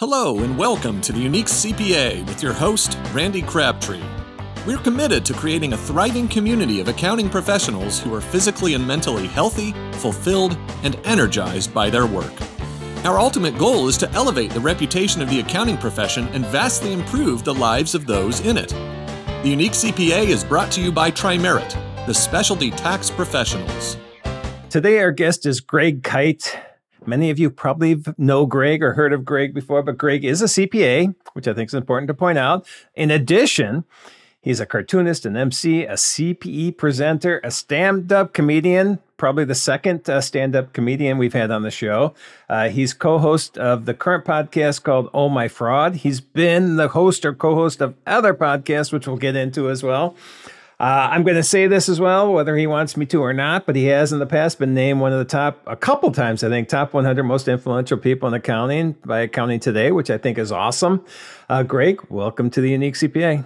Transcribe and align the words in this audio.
Hello, 0.00 0.38
and 0.38 0.56
welcome 0.56 1.00
to 1.00 1.12
the 1.12 1.18
Unique 1.18 1.46
CPA 1.48 2.24
with 2.28 2.40
your 2.40 2.52
host, 2.52 2.96
Randy 3.12 3.42
Crabtree. 3.42 4.00
We're 4.64 4.78
committed 4.78 5.24
to 5.24 5.34
creating 5.34 5.72
a 5.72 5.76
thriving 5.76 6.28
community 6.28 6.78
of 6.78 6.86
accounting 6.86 7.28
professionals 7.28 7.98
who 7.98 8.14
are 8.14 8.20
physically 8.20 8.74
and 8.74 8.86
mentally 8.86 9.26
healthy, 9.26 9.72
fulfilled, 9.94 10.56
and 10.84 11.00
energized 11.04 11.74
by 11.74 11.90
their 11.90 12.06
work. 12.06 12.32
Our 13.04 13.18
ultimate 13.18 13.58
goal 13.58 13.88
is 13.88 13.98
to 13.98 14.10
elevate 14.12 14.52
the 14.52 14.60
reputation 14.60 15.20
of 15.20 15.30
the 15.30 15.40
accounting 15.40 15.76
profession 15.76 16.28
and 16.28 16.46
vastly 16.46 16.92
improve 16.92 17.42
the 17.42 17.54
lives 17.54 17.96
of 17.96 18.06
those 18.06 18.38
in 18.46 18.56
it. 18.56 18.68
The 19.42 19.50
Unique 19.50 19.72
CPA 19.72 20.28
is 20.28 20.44
brought 20.44 20.70
to 20.74 20.80
you 20.80 20.92
by 20.92 21.10
Trimerit, 21.10 21.74
the 22.06 22.14
specialty 22.14 22.70
tax 22.70 23.10
professionals. 23.10 23.96
Today, 24.70 25.00
our 25.00 25.10
guest 25.10 25.44
is 25.44 25.58
Greg 25.58 26.04
Kyte. 26.04 26.56
Many 27.08 27.30
of 27.30 27.38
you 27.38 27.50
probably 27.50 28.02
know 28.18 28.44
Greg 28.44 28.82
or 28.82 28.92
heard 28.92 29.12
of 29.12 29.24
Greg 29.24 29.54
before, 29.54 29.82
but 29.82 29.96
Greg 29.96 30.24
is 30.24 30.42
a 30.42 30.44
CPA, 30.44 31.14
which 31.32 31.48
I 31.48 31.54
think 31.54 31.70
is 31.70 31.74
important 31.74 32.08
to 32.08 32.14
point 32.14 32.38
out. 32.38 32.66
In 32.94 33.10
addition, 33.10 33.84
he's 34.42 34.60
a 34.60 34.66
cartoonist, 34.66 35.24
an 35.24 35.36
MC, 35.36 35.84
a 35.84 35.94
CPE 35.94 36.76
presenter, 36.76 37.40
a 37.42 37.50
stand 37.50 38.12
up 38.12 38.34
comedian, 38.34 38.98
probably 39.16 39.44
the 39.44 39.54
second 39.54 40.08
uh, 40.08 40.20
stand 40.20 40.54
up 40.54 40.72
comedian 40.72 41.18
we've 41.18 41.32
had 41.32 41.50
on 41.50 41.62
the 41.62 41.70
show. 41.70 42.14
Uh, 42.48 42.68
he's 42.68 42.92
co 42.92 43.18
host 43.18 43.56
of 43.56 43.86
the 43.86 43.94
current 43.94 44.24
podcast 44.24 44.82
called 44.82 45.08
Oh 45.14 45.28
My 45.28 45.48
Fraud. 45.48 45.96
He's 45.96 46.20
been 46.20 46.76
the 46.76 46.88
host 46.88 47.24
or 47.24 47.34
co 47.34 47.54
host 47.54 47.80
of 47.80 47.94
other 48.06 48.34
podcasts, 48.34 48.92
which 48.92 49.06
we'll 49.06 49.16
get 49.16 49.34
into 49.34 49.70
as 49.70 49.82
well. 49.82 50.14
Uh, 50.80 51.08
I'm 51.10 51.24
going 51.24 51.36
to 51.36 51.42
say 51.42 51.66
this 51.66 51.88
as 51.88 51.98
well, 51.98 52.32
whether 52.32 52.56
he 52.56 52.68
wants 52.68 52.96
me 52.96 53.04
to 53.06 53.20
or 53.20 53.32
not, 53.32 53.66
but 53.66 53.74
he 53.74 53.86
has 53.86 54.12
in 54.12 54.20
the 54.20 54.26
past 54.26 54.60
been 54.60 54.74
named 54.74 55.00
one 55.00 55.12
of 55.12 55.18
the 55.18 55.24
top, 55.24 55.60
a 55.66 55.74
couple 55.74 56.12
times, 56.12 56.44
I 56.44 56.48
think, 56.48 56.68
top 56.68 56.94
100 56.94 57.24
most 57.24 57.48
influential 57.48 57.98
people 57.98 58.28
in 58.28 58.34
accounting 58.34 58.92
by 59.04 59.20
Accounting 59.20 59.58
Today, 59.58 59.90
which 59.90 60.08
I 60.08 60.18
think 60.18 60.38
is 60.38 60.52
awesome. 60.52 61.04
Uh, 61.48 61.64
Greg, 61.64 62.00
welcome 62.08 62.48
to 62.50 62.60
the 62.60 62.70
Unique 62.70 62.94
CPA. 62.94 63.44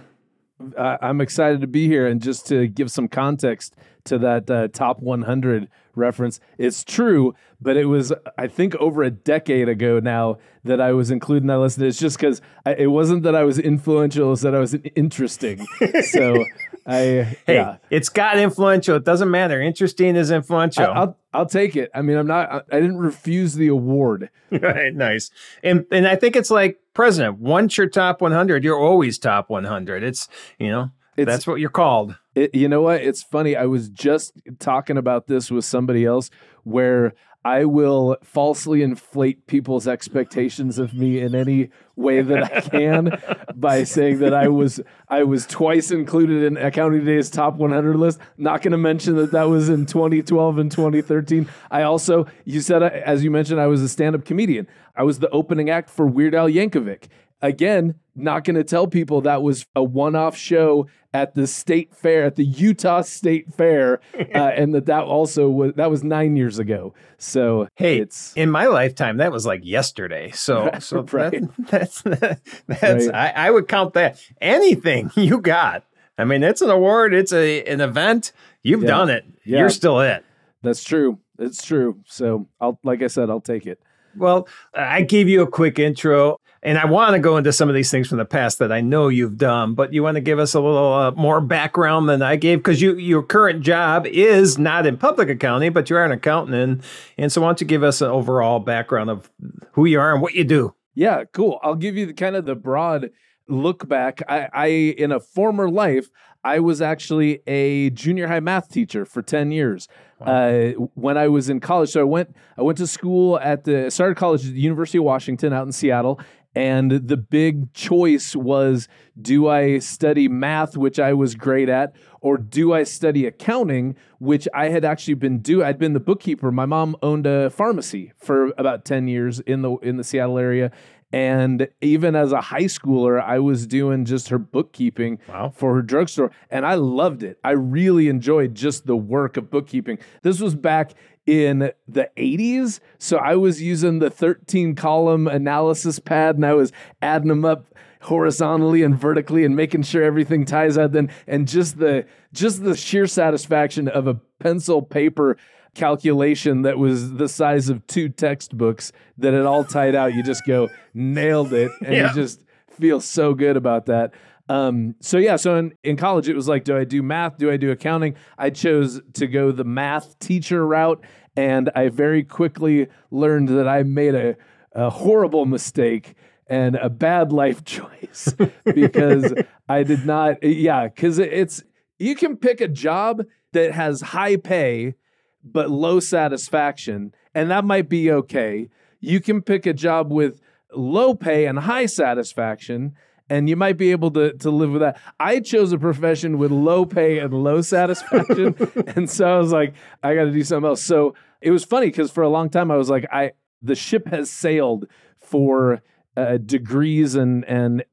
I'm 0.77 1.21
excited 1.21 1.59
to 1.61 1.67
be 1.67 1.87
here 1.87 2.05
and 2.05 2.21
just 2.21 2.45
to 2.47 2.67
give 2.67 2.91
some 2.91 3.07
context 3.07 3.75
to 4.05 4.19
that 4.19 4.51
uh, 4.51 4.67
top 4.67 4.99
100 4.99 5.69
reference. 5.95 6.39
It's 6.59 6.83
true, 6.83 7.33
but 7.59 7.77
it 7.77 7.85
was, 7.85 8.13
I 8.37 8.45
think, 8.45 8.75
over 8.75 9.01
a 9.01 9.09
decade 9.09 9.69
ago 9.69 9.99
now 9.99 10.37
that 10.63 10.79
I 10.79 10.93
was 10.93 11.09
included 11.09 11.43
in 11.43 11.47
that 11.47 11.57
list. 11.59 11.79
It's 11.79 11.97
just 11.97 12.17
because 12.17 12.41
it 12.65 12.87
wasn't 12.87 13.23
that 13.23 13.35
I 13.35 13.43
was 13.43 13.57
influential, 13.57 14.33
it's 14.33 14.43
that 14.43 14.53
I 14.53 14.59
was 14.59 14.75
interesting. 14.95 15.65
so 16.03 16.45
I, 16.85 17.37
hey, 17.45 17.55
yeah. 17.55 17.77
it's 17.89 18.09
got 18.09 18.37
influential. 18.37 18.95
It 18.97 19.05
doesn't 19.05 19.31
matter. 19.31 19.61
Interesting 19.61 20.15
is 20.15 20.31
influential. 20.31 20.85
I, 20.85 20.99
will 21.05 21.17
I'll 21.33 21.45
take 21.45 21.75
it. 21.75 21.89
I 21.95 22.01
mean, 22.01 22.17
I'm 22.17 22.27
not, 22.27 22.51
I, 22.51 22.77
I 22.77 22.81
didn't 22.81 22.97
refuse 22.97 23.55
the 23.55 23.67
award. 23.67 24.29
right. 24.51 24.93
Nice. 24.93 25.31
And, 25.63 25.85
and 25.91 26.07
I 26.07 26.15
think 26.15 26.35
it's 26.35 26.51
like 26.51 26.79
president, 26.93 27.39
once 27.39 27.77
you're 27.77 27.87
top 27.87 28.21
100, 28.21 28.63
you're 28.63 28.79
always 28.79 29.17
top 29.17 29.49
100. 29.49 30.03
It's, 30.03 30.27
you 30.59 30.69
know, 30.69 30.91
it's, 31.15 31.25
that's 31.25 31.47
what 31.47 31.59
you're 31.59 31.69
called. 31.69 32.17
It, 32.35 32.53
you 32.53 32.67
know 32.67 32.81
what? 32.81 33.01
It's 33.01 33.23
funny. 33.23 33.55
I 33.55 33.65
was 33.65 33.89
just 33.89 34.33
talking 34.59 34.97
about 34.97 35.27
this 35.27 35.51
with 35.51 35.65
somebody 35.65 36.05
else 36.05 36.29
where 36.63 37.13
I 37.45 37.65
will 37.65 38.17
falsely 38.23 38.81
inflate 38.81 39.47
people's 39.47 39.87
expectations 39.87 40.79
of 40.79 40.93
me 40.93 41.19
in 41.19 41.35
any 41.35 41.71
way 41.95 42.21
that 42.21 42.43
I 42.43 42.61
can 42.69 43.21
by 43.55 43.83
saying 43.83 44.19
that 44.19 44.33
I 44.33 44.47
was 44.47 44.79
I 45.09 45.23
was 45.23 45.45
twice 45.45 45.91
included 45.91 46.43
in 46.43 46.57
Accounting 46.57 47.01
Today's 47.01 47.29
top 47.29 47.55
100 47.55 47.95
list. 47.97 48.19
Not 48.37 48.61
going 48.61 48.71
to 48.71 48.77
mention 48.77 49.17
that 49.17 49.31
that 49.31 49.49
was 49.49 49.69
in 49.69 49.85
2012 49.85 50.57
and 50.57 50.71
2013. 50.71 51.49
I 51.69 51.83
also 51.83 52.27
you 52.45 52.61
said 52.61 52.81
as 52.81 53.23
you 53.23 53.31
mentioned 53.31 53.59
I 53.59 53.67
was 53.67 53.81
a 53.81 53.89
stand-up 53.89 54.23
comedian. 54.25 54.67
I 54.95 55.03
was 55.03 55.19
the 55.19 55.29
opening 55.29 55.69
act 55.69 55.89
for 55.89 56.05
Weird 56.05 56.35
Al 56.35 56.47
Yankovic. 56.47 57.07
Again, 57.43 57.95
not 58.15 58.45
going 58.45 58.55
to 58.55 58.63
tell 58.63 58.87
people 58.87 59.21
that 59.21 59.43
was 59.43 59.65
a 59.75 59.83
one-off 59.83 60.35
show 60.35 60.87
at 61.13 61.35
the 61.35 61.45
state 61.45 61.93
fair 61.93 62.23
at 62.25 62.35
the 62.35 62.43
Utah 62.45 63.01
State 63.01 63.53
Fair, 63.53 63.99
uh, 64.33 64.37
and 64.37 64.73
that 64.73 64.87
that 64.87 65.03
also 65.03 65.49
was 65.49 65.73
that 65.75 65.89
was 65.89 66.03
nine 66.03 66.35
years 66.35 66.59
ago. 66.59 66.93
So 67.17 67.67
hey, 67.75 67.99
it's 67.99 68.33
in 68.33 68.49
my 68.49 68.65
lifetime 68.65 69.17
that 69.17 69.31
was 69.31 69.45
like 69.45 69.61
yesterday. 69.63 70.31
So 70.31 70.71
so 70.79 71.01
right. 71.11 71.31
that, 71.31 71.67
that's 71.69 72.01
that's 72.67 73.07
right. 73.07 73.13
I, 73.13 73.47
I 73.47 73.51
would 73.51 73.67
count 73.67 73.93
that 73.93 74.19
anything 74.41 75.11
you 75.15 75.39
got. 75.39 75.83
I 76.17 76.25
mean, 76.25 76.43
it's 76.43 76.61
an 76.61 76.69
award, 76.69 77.13
it's 77.13 77.33
a 77.33 77.63
an 77.65 77.81
event. 77.81 78.31
You've 78.63 78.83
yeah. 78.83 78.87
done 78.87 79.09
it. 79.09 79.25
Yeah. 79.45 79.59
You're 79.59 79.69
still 79.69 79.99
it. 79.99 80.23
That's 80.61 80.83
true. 80.83 81.19
It's 81.37 81.63
true. 81.63 81.99
So 82.05 82.47
I'll 82.59 82.79
like 82.83 83.01
I 83.01 83.07
said, 83.07 83.29
I'll 83.29 83.41
take 83.41 83.67
it. 83.67 83.79
Well, 84.15 84.47
I 84.75 85.01
gave 85.01 85.27
you 85.27 85.41
a 85.41 85.47
quick 85.47 85.79
intro. 85.79 86.39
And 86.63 86.77
I 86.77 86.85
want 86.85 87.13
to 87.13 87.19
go 87.19 87.35
into 87.35 87.51
some 87.51 87.67
of 87.67 87.75
these 87.75 87.91
things 87.91 88.07
from 88.07 88.19
the 88.19 88.25
past 88.25 88.59
that 88.59 88.71
I 88.71 88.79
know 88.79 89.09
you've 89.09 89.37
done, 89.37 89.73
but 89.73 89.91
you 89.91 90.01
want 90.01 90.15
to 90.15 90.21
give 90.21 90.39
us 90.39 90.53
a 90.53 90.61
little 90.61 90.93
uh, 90.93 91.11
more 91.11 91.41
background 91.41 92.07
than 92.07 92.21
I 92.21 92.37
gave 92.37 92.59
because 92.59 92.81
you 92.81 92.95
your 92.95 93.21
current 93.21 93.61
job 93.61 94.07
is 94.07 94.57
not 94.57 94.85
in 94.85 94.97
public 94.97 95.29
accounting, 95.29 95.73
but 95.73 95.89
you 95.89 95.97
are 95.97 96.05
an 96.05 96.13
accountant, 96.13 96.55
and 96.55 96.83
and 97.17 97.31
so 97.31 97.41
why 97.41 97.49
don't 97.49 97.59
you 97.59 97.67
give 97.67 97.83
us 97.83 98.01
an 98.01 98.09
overall 98.09 98.59
background 98.59 99.09
of 99.09 99.29
who 99.73 99.83
you 99.85 99.99
are 99.99 100.13
and 100.13 100.21
what 100.21 100.35
you 100.35 100.45
do? 100.45 100.73
Yeah, 100.95 101.25
cool. 101.33 101.59
I'll 101.63 101.75
give 101.75 101.97
you 101.97 102.05
the 102.05 102.13
kind 102.13 102.35
of 102.35 102.45
the 102.45 102.55
broad 102.55 103.09
look 103.49 103.87
back. 103.89 104.21
I, 104.29 104.47
I 104.53 104.65
in 104.67 105.11
a 105.11 105.19
former 105.19 105.69
life, 105.69 106.09
I 106.45 106.59
was 106.59 106.81
actually 106.81 107.41
a 107.45 107.89
junior 107.89 108.27
high 108.27 108.39
math 108.39 108.69
teacher 108.69 109.05
for 109.05 109.21
10 109.21 109.51
years. 109.51 109.87
Uh, 110.21 110.71
when 110.93 111.17
I 111.17 111.27
was 111.27 111.49
in 111.49 111.59
college, 111.59 111.89
so 111.89 111.99
I 111.99 112.05
went 112.05 112.33
I 112.57 112.61
went 112.61 112.77
to 112.77 112.87
school 112.87 113.37
at 113.39 113.65
the 113.65 113.91
started 113.91 114.15
college 114.15 114.47
at 114.47 114.53
the 114.53 114.61
University 114.61 114.97
of 114.97 115.03
Washington 115.03 115.51
out 115.51 115.65
in 115.65 115.73
Seattle, 115.73 116.17
and 116.55 116.91
the 116.91 117.17
big 117.17 117.73
choice 117.73 118.35
was 118.35 118.87
do 119.19 119.47
I 119.47 119.79
study 119.79 120.27
math, 120.27 120.77
which 120.77 120.99
I 120.99 121.13
was 121.13 121.35
great 121.35 121.69
at, 121.69 121.95
or 122.21 122.37
do 122.37 122.73
I 122.73 122.83
study 122.83 123.25
accounting, 123.25 123.95
which 124.19 124.47
I 124.53 124.69
had 124.69 124.85
actually 124.85 125.15
been 125.15 125.39
do 125.39 125.63
I'd 125.63 125.79
been 125.79 125.93
the 125.93 125.99
bookkeeper. 125.99 126.51
My 126.51 126.65
mom 126.65 126.95
owned 127.01 127.25
a 127.25 127.49
pharmacy 127.49 128.13
for 128.17 128.53
about 128.57 128.85
10 128.85 129.07
years 129.07 129.39
in 129.41 129.61
the 129.61 129.75
in 129.77 129.97
the 129.97 130.03
Seattle 130.03 130.37
area. 130.37 130.71
And 131.13 131.67
even 131.79 132.15
as 132.15 132.31
a 132.31 132.41
high 132.41 132.63
schooler, 132.63 133.21
I 133.21 133.37
was 133.37 133.67
doing 133.67 134.03
just 134.03 134.29
her 134.29 134.39
bookkeeping 134.39 135.19
wow. 135.29 135.53
for 135.55 135.75
her 135.75 135.83
drugstore. 135.83 136.31
And 136.49 136.65
I 136.65 136.73
loved 136.73 137.21
it. 137.21 137.37
I 137.43 137.51
really 137.51 138.09
enjoyed 138.09 138.55
just 138.55 138.87
the 138.87 138.97
work 138.97 139.37
of 139.37 139.51
bookkeeping. 139.51 139.99
This 140.23 140.39
was 140.39 140.55
back 140.55 140.93
in 141.27 141.71
the 141.87 142.09
80s. 142.17 142.79
So 142.97 143.17
I 143.17 143.35
was 143.35 143.61
using 143.61 143.99
the 143.99 144.09
13 144.09 144.73
column 144.73 145.27
analysis 145.27 145.99
pad 145.99 146.35
and 146.35 146.45
I 146.45 146.53
was 146.53 146.71
adding 146.99 147.29
them 147.29 147.45
up 147.45 147.67
horizontally 148.01 148.81
and 148.81 148.99
vertically 148.99 149.45
and 149.45 149.55
making 149.55 149.83
sure 149.83 150.03
everything 150.03 150.45
ties 150.45 150.77
out 150.77 150.91
then 150.91 151.09
and 151.25 151.47
just 151.47 151.77
the 151.77 152.05
just 152.33 152.61
the 152.61 152.75
sheer 152.75 153.07
satisfaction 153.07 153.87
of 153.87 154.07
a 154.07 154.15
pencil 154.39 154.81
paper 154.81 155.37
calculation 155.75 156.61
that 156.63 156.77
was 156.77 157.13
the 157.13 157.27
size 157.27 157.69
of 157.69 157.85
two 157.87 158.07
textbooks 158.09 158.91
that 159.17 159.33
it 159.33 159.45
all 159.45 159.63
tied 159.63 159.95
out 159.95 160.13
you 160.13 160.21
just 160.21 160.45
go 160.45 160.69
nailed 160.93 161.51
it 161.51 161.71
and 161.83 161.95
yeah. 161.95 162.09
you 162.09 162.13
just 162.13 162.43
feel 162.69 163.01
so 163.01 163.33
good 163.33 163.57
about 163.57 163.87
that 163.87 164.13
um, 164.49 164.95
so 164.99 165.17
yeah, 165.17 165.37
so 165.37 165.55
in, 165.55 165.73
in 165.83 165.95
college 165.95 166.27
it 166.27 166.35
was 166.35 166.47
like, 166.47 166.63
do 166.63 166.77
I 166.77 166.83
do 166.83 167.01
math? 167.01 167.37
Do 167.37 167.49
I 167.49 167.57
do 167.57 167.71
accounting? 167.71 168.15
I 168.37 168.49
chose 168.49 169.01
to 169.13 169.27
go 169.27 169.51
the 169.51 169.63
math 169.63 170.19
teacher 170.19 170.65
route, 170.65 171.03
and 171.35 171.69
I 171.75 171.89
very 171.89 172.23
quickly 172.23 172.87
learned 173.09 173.49
that 173.49 173.67
I 173.67 173.83
made 173.83 174.15
a, 174.15 174.35
a 174.73 174.89
horrible 174.89 175.45
mistake 175.45 176.15
and 176.47 176.75
a 176.75 176.89
bad 176.89 177.31
life 177.31 177.63
choice 177.65 178.35
because 178.65 179.33
I 179.69 179.83
did 179.83 180.05
not. 180.05 180.43
Yeah, 180.43 180.87
because 180.87 181.19
it's 181.19 181.63
you 181.97 182.15
can 182.15 182.35
pick 182.35 182.59
a 182.59 182.67
job 182.67 183.23
that 183.53 183.71
has 183.71 184.01
high 184.01 184.35
pay 184.35 184.95
but 185.43 185.69
low 185.69 185.99
satisfaction, 185.99 187.13
and 187.33 187.51
that 187.51 187.65
might 187.65 187.89
be 187.89 188.11
okay. 188.11 188.69
You 188.99 189.19
can 189.19 189.41
pick 189.41 189.65
a 189.65 189.73
job 189.73 190.11
with 190.11 190.39
low 190.73 191.13
pay 191.13 191.45
and 191.45 191.59
high 191.59 191.85
satisfaction 191.85 192.95
and 193.29 193.47
you 193.49 193.55
might 193.55 193.77
be 193.77 193.91
able 193.91 194.11
to 194.11 194.33
to 194.33 194.49
live 194.49 194.71
with 194.71 194.81
that. 194.81 194.99
I 195.19 195.39
chose 195.39 195.71
a 195.71 195.77
profession 195.77 196.37
with 196.37 196.51
low 196.51 196.85
pay 196.85 197.19
and 197.19 197.33
low 197.33 197.61
satisfaction, 197.61 198.55
and 198.95 199.09
so 199.09 199.35
I 199.35 199.37
was 199.37 199.51
like, 199.51 199.73
I 200.01 200.15
got 200.15 200.25
to 200.25 200.31
do 200.31 200.43
something 200.43 200.67
else. 200.67 200.83
So 200.83 201.15
it 201.41 201.51
was 201.51 201.63
funny 201.63 201.87
because 201.87 202.11
for 202.11 202.23
a 202.23 202.29
long 202.29 202.49
time 202.49 202.69
I 202.69 202.77
was 202.77 202.89
like, 202.89 203.05
I 203.11 203.31
the 203.61 203.75
ship 203.75 204.07
has 204.07 204.29
sailed 204.29 204.87
for 205.19 205.81
uh, 206.17 206.37
degrees 206.37 207.15
and 207.15 207.45
and 207.45 207.85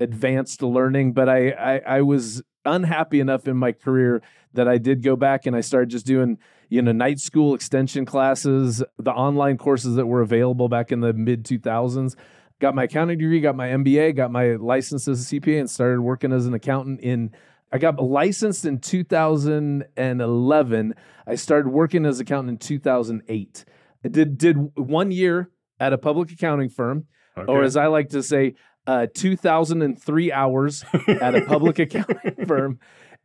advanced 0.00 0.62
learning, 0.62 1.12
but 1.12 1.28
I, 1.28 1.50
I 1.50 1.78
I 1.78 2.02
was 2.02 2.42
unhappy 2.64 3.20
enough 3.20 3.46
in 3.46 3.56
my 3.56 3.72
career 3.72 4.22
that 4.54 4.68
I 4.68 4.78
did 4.78 5.02
go 5.02 5.16
back 5.16 5.46
and 5.46 5.54
I 5.54 5.60
started 5.60 5.90
just 5.90 6.06
doing 6.06 6.38
you 6.68 6.82
know 6.82 6.92
night 6.92 7.18
school 7.18 7.54
extension 7.54 8.04
classes, 8.04 8.82
the 8.98 9.12
online 9.12 9.58
courses 9.58 9.96
that 9.96 10.06
were 10.06 10.20
available 10.20 10.68
back 10.68 10.92
in 10.92 11.00
the 11.00 11.12
mid 11.12 11.44
2000s 11.44 12.14
got 12.60 12.74
my 12.74 12.84
accounting 12.84 13.18
degree, 13.18 13.40
got 13.40 13.56
my 13.56 13.68
MBA, 13.68 14.16
got 14.16 14.30
my 14.30 14.52
license 14.54 15.08
as 15.08 15.32
a 15.32 15.40
CPA, 15.40 15.60
and 15.60 15.70
started 15.70 16.00
working 16.00 16.32
as 16.32 16.46
an 16.46 16.54
accountant 16.54 17.00
in. 17.00 17.32
I 17.70 17.76
got 17.78 18.02
licensed 18.02 18.64
in 18.64 18.80
2011. 18.80 20.94
I 21.26 21.34
started 21.34 21.68
working 21.68 22.06
as 22.06 22.18
accountant 22.18 22.62
in 22.62 22.66
2008. 22.66 23.64
I 24.04 24.08
did 24.08 24.38
did 24.38 24.56
one 24.76 25.10
year 25.10 25.50
at 25.78 25.92
a 25.92 25.98
public 25.98 26.32
accounting 26.32 26.70
firm. 26.70 27.04
or 27.36 27.62
as 27.62 27.76
I 27.76 27.86
like 27.86 28.08
to 28.10 28.22
say, 28.22 28.54
uh, 28.86 29.06
2003 29.14 30.32
hours 30.32 30.84
at 31.06 31.34
a 31.34 31.42
public 31.42 31.78
accounting 31.84 32.46
firm. 32.46 32.78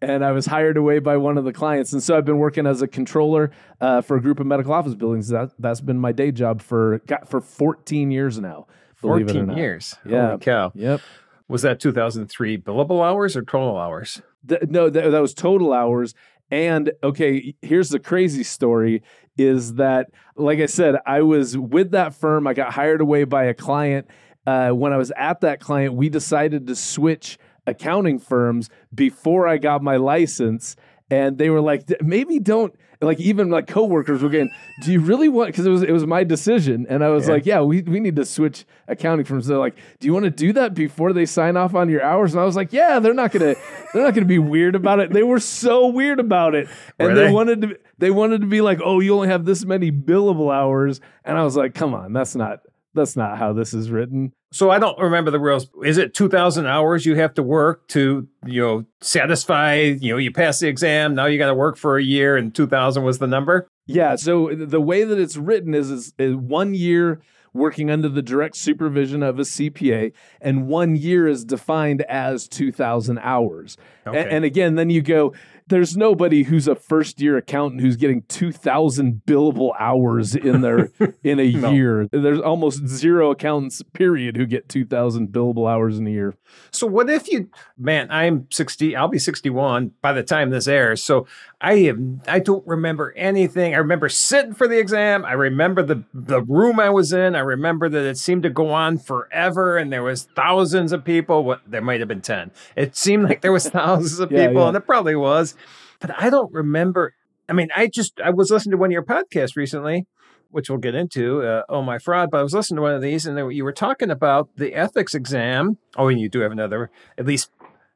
And 0.03 0.23
I 0.25 0.31
was 0.31 0.45
hired 0.45 0.75
away 0.75 0.99
by 0.99 1.17
one 1.17 1.37
of 1.37 1.45
the 1.45 1.53
clients. 1.53 1.93
And 1.93 2.03
so 2.03 2.17
I've 2.17 2.25
been 2.25 2.37
working 2.37 2.67
as 2.67 2.81
a 2.81 2.87
controller 2.87 3.51
uh, 3.79 4.01
for 4.01 4.17
a 4.17 4.21
group 4.21 4.39
of 4.39 4.45
medical 4.45 4.73
office 4.73 4.95
buildings. 4.95 5.29
That, 5.29 5.51
that's 5.59 5.81
been 5.81 5.97
my 5.97 6.11
day 6.11 6.31
job 6.31 6.61
for, 6.61 6.99
got, 7.07 7.29
for 7.29 7.39
14 7.39 8.11
years 8.11 8.39
now. 8.39 8.67
believe 9.01 9.27
it 9.27 9.31
or 9.31 9.33
14 9.33 9.47
not. 9.47 9.57
years. 9.57 9.95
Yeah. 10.05 10.27
Holy 10.27 10.39
cow. 10.39 10.71
Yep. 10.75 11.01
Was 11.47 11.61
that 11.61 11.79
2003 11.79 12.57
billable 12.57 13.05
hours 13.05 13.37
or 13.37 13.43
total 13.43 13.77
hours? 13.77 14.21
Th- 14.47 14.63
no, 14.67 14.89
th- 14.89 15.11
that 15.11 15.21
was 15.21 15.33
total 15.33 15.71
hours. 15.71 16.13
And 16.51 16.91
okay, 17.01 17.55
here's 17.61 17.89
the 17.89 17.99
crazy 17.99 18.43
story 18.43 19.01
is 19.37 19.75
that, 19.75 20.11
like 20.35 20.59
I 20.59 20.67
said, 20.67 20.95
I 21.05 21.21
was 21.21 21.57
with 21.57 21.91
that 21.91 22.13
firm. 22.13 22.45
I 22.45 22.53
got 22.53 22.73
hired 22.73 23.01
away 23.01 23.23
by 23.23 23.45
a 23.45 23.53
client. 23.53 24.07
Uh, 24.45 24.69
when 24.71 24.91
I 24.93 24.97
was 24.97 25.11
at 25.15 25.41
that 25.41 25.59
client, 25.59 25.93
we 25.93 26.09
decided 26.09 26.67
to 26.67 26.75
switch 26.75 27.39
accounting 27.67 28.19
firms 28.19 28.69
before 28.93 29.47
I 29.47 29.57
got 29.57 29.81
my 29.83 29.95
license. 29.97 30.75
And 31.09 31.37
they 31.37 31.49
were 31.49 31.61
like, 31.61 31.83
maybe 32.01 32.39
don't 32.39 32.73
like 33.01 33.19
even 33.19 33.49
like 33.49 33.67
coworkers 33.67 34.23
were 34.23 34.29
getting, 34.29 34.49
do 34.81 34.91
you 34.93 35.01
really 35.01 35.27
want 35.27 35.49
because 35.49 35.65
it 35.65 35.69
was 35.69 35.83
it 35.83 35.91
was 35.91 36.07
my 36.07 36.23
decision. 36.23 36.87
And 36.89 37.03
I 37.03 37.09
was 37.09 37.27
Yeah. 37.27 37.33
like, 37.33 37.45
yeah, 37.45 37.61
we, 37.61 37.81
we 37.81 37.99
need 37.99 38.15
to 38.15 38.25
switch 38.25 38.65
accounting 38.87 39.25
firms. 39.25 39.45
They're 39.45 39.57
like, 39.57 39.75
do 39.99 40.07
you 40.07 40.13
want 40.13 40.23
to 40.23 40.31
do 40.31 40.53
that 40.53 40.73
before 40.73 41.11
they 41.13 41.25
sign 41.25 41.57
off 41.57 41.75
on 41.75 41.89
your 41.89 42.01
hours? 42.01 42.33
And 42.33 42.41
I 42.41 42.45
was 42.45 42.55
like, 42.55 42.71
yeah, 42.71 42.99
they're 42.99 43.13
not 43.13 43.31
gonna 43.31 43.55
they're 43.93 44.03
not 44.03 44.13
gonna 44.15 44.25
be 44.25 44.39
weird 44.39 44.73
about 44.75 44.99
it. 45.01 45.11
They 45.11 45.23
were 45.23 45.39
so 45.41 45.87
weird 45.87 46.19
about 46.19 46.55
it. 46.55 46.67
And 46.97 47.09
Were 47.09 47.15
they, 47.15 47.25
they? 47.27 47.31
wanted 47.33 47.61
to 47.63 47.79
they 47.99 48.09
wanted 48.09 48.41
to 48.41 48.47
be 48.47 48.61
like, 48.61 48.79
oh, 48.83 48.99
you 49.01 49.13
only 49.13 49.27
have 49.27 49.43
this 49.45 49.65
many 49.65 49.91
billable 49.91 50.51
hours. 50.55 51.01
And 51.25 51.37
I 51.37 51.43
was 51.43 51.57
like, 51.57 51.73
come 51.75 51.93
on, 51.93 52.13
that's 52.13 52.35
not 52.35 52.61
that's 52.95 53.15
not 53.17 53.37
how 53.37 53.51
this 53.53 53.73
is 53.73 53.91
written. 53.91 54.31
So 54.53 54.69
I 54.69 54.77
don't 54.77 54.97
remember 54.99 55.31
the 55.31 55.39
rules. 55.39 55.67
Is 55.83 55.97
it 55.97 56.13
2000 56.13 56.67
hours 56.67 57.07
you 57.07 57.15
have 57.15 57.33
to 57.33 57.43
work 57.43 57.87
to, 57.87 58.27
you 58.45 58.61
know, 58.61 58.85
satisfy, 59.01 59.77
you 59.77 60.13
know, 60.13 60.17
you 60.17 60.31
pass 60.31 60.59
the 60.59 60.67
exam, 60.67 61.15
now 61.15 61.25
you 61.25 61.39
got 61.39 61.47
to 61.47 61.55
work 61.55 61.75
for 61.75 61.97
a 61.97 62.03
year 62.03 62.37
and 62.37 62.53
2000 62.53 63.03
was 63.03 63.17
the 63.17 63.25
number? 63.25 63.67
Yeah. 63.87 64.15
So 64.15 64.53
the 64.53 64.79
way 64.79 65.05
that 65.05 65.17
it's 65.17 65.37
written 65.37 65.73
is, 65.73 65.89
is, 65.89 66.13
is 66.19 66.35
one 66.35 66.75
year 66.75 67.19
working 67.53 67.89
under 67.89 68.09
the 68.09 68.21
direct 68.21 68.55
supervision 68.55 69.23
of 69.23 69.39
a 69.39 69.43
CPA, 69.43 70.11
and 70.41 70.67
one 70.67 70.95
year 70.95 71.27
is 71.27 71.45
defined 71.45 72.01
as 72.03 72.47
2,000 72.47 73.19
hours. 73.19 73.77
Okay. 74.07 74.27
And, 74.29 74.43
again, 74.43 74.75
then 74.75 74.89
you 74.89 75.01
go, 75.01 75.33
there's 75.67 75.95
nobody 75.97 76.43
who's 76.43 76.67
a 76.67 76.75
first 76.75 77.21
year 77.21 77.37
accountant 77.37 77.81
who's 77.81 77.95
getting 77.95 78.23
2,000 78.23 79.21
billable 79.25 79.71
hours 79.79 80.35
in 80.35 80.61
their 80.61 80.91
in 81.23 81.39
a 81.39 81.51
No. 81.51 81.71
year. 81.71 82.07
There's 82.11 82.39
almost 82.39 82.87
zero 82.87 83.31
accountants, 83.31 83.81
period, 83.93 84.37
who 84.37 84.45
get 84.45 84.69
2,000 84.69 85.29
billable 85.29 85.69
hours 85.71 85.97
in 85.99 86.07
a 86.07 86.09
year. 86.11 86.35
So 86.71 86.85
what 86.87 87.09
if 87.09 87.31
you 87.31 87.49
man, 87.77 88.07
I'm 88.11 88.47
60, 88.51 88.95
I'll 88.95 89.07
be 89.07 89.19
61 89.19 89.91
by 90.01 90.13
the 90.13 90.23
time 90.23 90.49
this 90.49 90.67
airs. 90.67 91.03
So 91.03 91.25
I 91.61 91.77
have 91.79 91.99
I 92.27 92.39
don't 92.39 92.65
remember 92.67 93.13
anything. 93.15 93.73
I 93.73 93.77
remember 93.77 94.09
sitting 94.09 94.53
for 94.53 94.67
the 94.67 94.77
exam. 94.79 95.25
I 95.25 95.33
remember 95.33 95.81
the 95.83 96.03
the 96.13 96.41
room 96.41 96.79
I 96.79 96.89
was 96.89 97.13
in. 97.13 97.35
I 97.35 97.39
remember 97.39 97.89
that 97.89 98.05
it 98.05 98.17
seemed 98.17 98.43
to 98.43 98.49
go 98.49 98.69
on 98.69 98.97
forever 98.97 99.77
and 99.77 99.91
there 99.91 100.03
was 100.03 100.23
thousands 100.35 100.91
of 100.91 101.03
people. 101.03 101.43
What 101.43 101.61
there 101.65 101.81
might 101.81 101.99
have 102.01 102.09
been 102.09 102.21
10. 102.21 102.51
It 102.75 102.95
seemed 102.95 103.23
like 103.23 103.41
there 103.41 103.51
was 103.53 103.69
thousands 103.69 104.19
of 104.19 104.31
Yeah, 104.31 104.47
people 104.47 104.61
yeah. 104.63 104.67
and 104.69 104.77
it 104.77 104.81
probably 104.85 105.15
was. 105.15 105.55
But 106.03 106.11
I 106.21 106.29
don't 106.29 106.53
remember 106.53 107.15
I 107.49 107.53
mean, 107.53 107.69
I 107.75 107.87
just 107.87 108.21
I 108.23 108.29
was 108.29 108.51
listening 108.51 108.71
to 108.73 108.77
one 108.77 108.89
of 108.89 108.93
your 108.93 109.03
podcasts 109.03 109.55
recently 109.55 110.05
which 110.51 110.69
we'll 110.69 110.77
get 110.77 110.93
into, 110.93 111.41
uh, 111.41 111.63
Oh 111.67 111.81
My 111.81 111.97
Fraud. 111.97 112.29
But 112.29 112.37
I 112.41 112.43
was 112.43 112.53
listening 112.53 112.75
to 112.75 112.81
one 112.83 112.93
of 112.93 113.01
these, 113.01 113.25
and 113.25 113.51
you 113.55 113.63
were 113.63 113.71
talking 113.73 114.11
about 114.11 114.49
the 114.55 114.75
ethics 114.75 115.15
exam. 115.15 115.79
Oh, 115.97 116.09
and 116.09 116.19
you 116.19 116.29
do 116.29 116.41
have 116.41 116.51
another, 116.51 116.91
at 117.17 117.25
least 117.25 117.49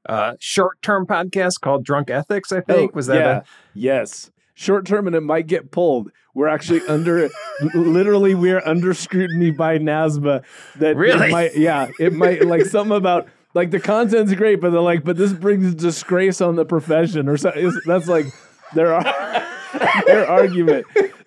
uh, 0.10 0.34
short 0.40 0.82
term 0.82 1.06
podcast 1.06 1.62
called 1.62 1.86
Drunk 1.86 2.10
Ethics, 2.10 2.52
I 2.52 2.62
think. 2.62 2.96
was 2.96 3.06
that 3.08 3.18
Oh, 3.18 3.20
yeah. 3.20 3.38
a, 3.38 3.44
yes. 3.76 4.32
Short 4.56 4.88
term 4.88 5.06
and 5.06 5.16
it 5.16 5.22
might 5.22 5.46
get 5.46 5.70
pulled. 5.70 6.10
We're 6.34 6.48
actually 6.48 6.82
under 6.88 7.30
literally 7.76 8.34
we're 8.34 8.62
under 8.66 8.96
scrutiny 8.96 9.52
by 9.52 9.78
NASBA 9.78 10.44
that 10.78 10.96
Really? 10.96 11.32
might 11.32 11.56
yeah, 11.56 11.90
it 12.00 12.14
might 12.14 12.44
like 12.46 12.66
something 12.66 12.98
about 12.98 13.28
like 13.54 13.72
the 13.72 13.80
content's 13.80 14.34
great, 14.36 14.62
but 14.62 14.72
they're 14.72 14.82
like, 14.82 15.04
but 15.04 15.18
this 15.18 15.34
brings 15.34 15.74
disgrace 15.76 16.42
on 16.42 16.56
the 16.56 16.66
profession 16.66 17.28
or 17.28 17.38
something. 17.38 17.72
That's 17.86 18.08
like 18.08 18.26
their 18.74 19.02
their 20.06 20.28
argument. 20.28 20.86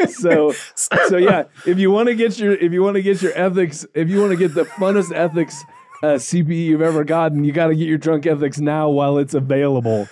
So 0.08 0.52
so 0.74 1.16
yeah, 1.16 1.44
if 1.66 1.78
you 1.78 1.90
want 1.90 2.08
to 2.08 2.14
get 2.14 2.38
your 2.38 2.54
if 2.54 2.72
you 2.72 2.82
want 2.82 2.96
to 2.96 3.02
get 3.02 3.22
your 3.22 3.32
ethics, 3.36 3.86
if 3.94 4.08
you 4.08 4.20
want 4.20 4.32
to 4.32 4.36
get 4.36 4.54
the 4.54 4.64
funnest 4.64 5.14
ethics 5.14 5.62
uh, 6.02 6.14
CPE 6.14 6.66
you've 6.66 6.82
ever 6.82 7.04
gotten, 7.04 7.44
you 7.44 7.52
got 7.52 7.68
to 7.68 7.74
get 7.74 7.88
your 7.88 7.98
drunk 7.98 8.26
ethics 8.26 8.58
now 8.58 8.88
while 8.88 9.18
it's 9.18 9.34
available. 9.34 10.08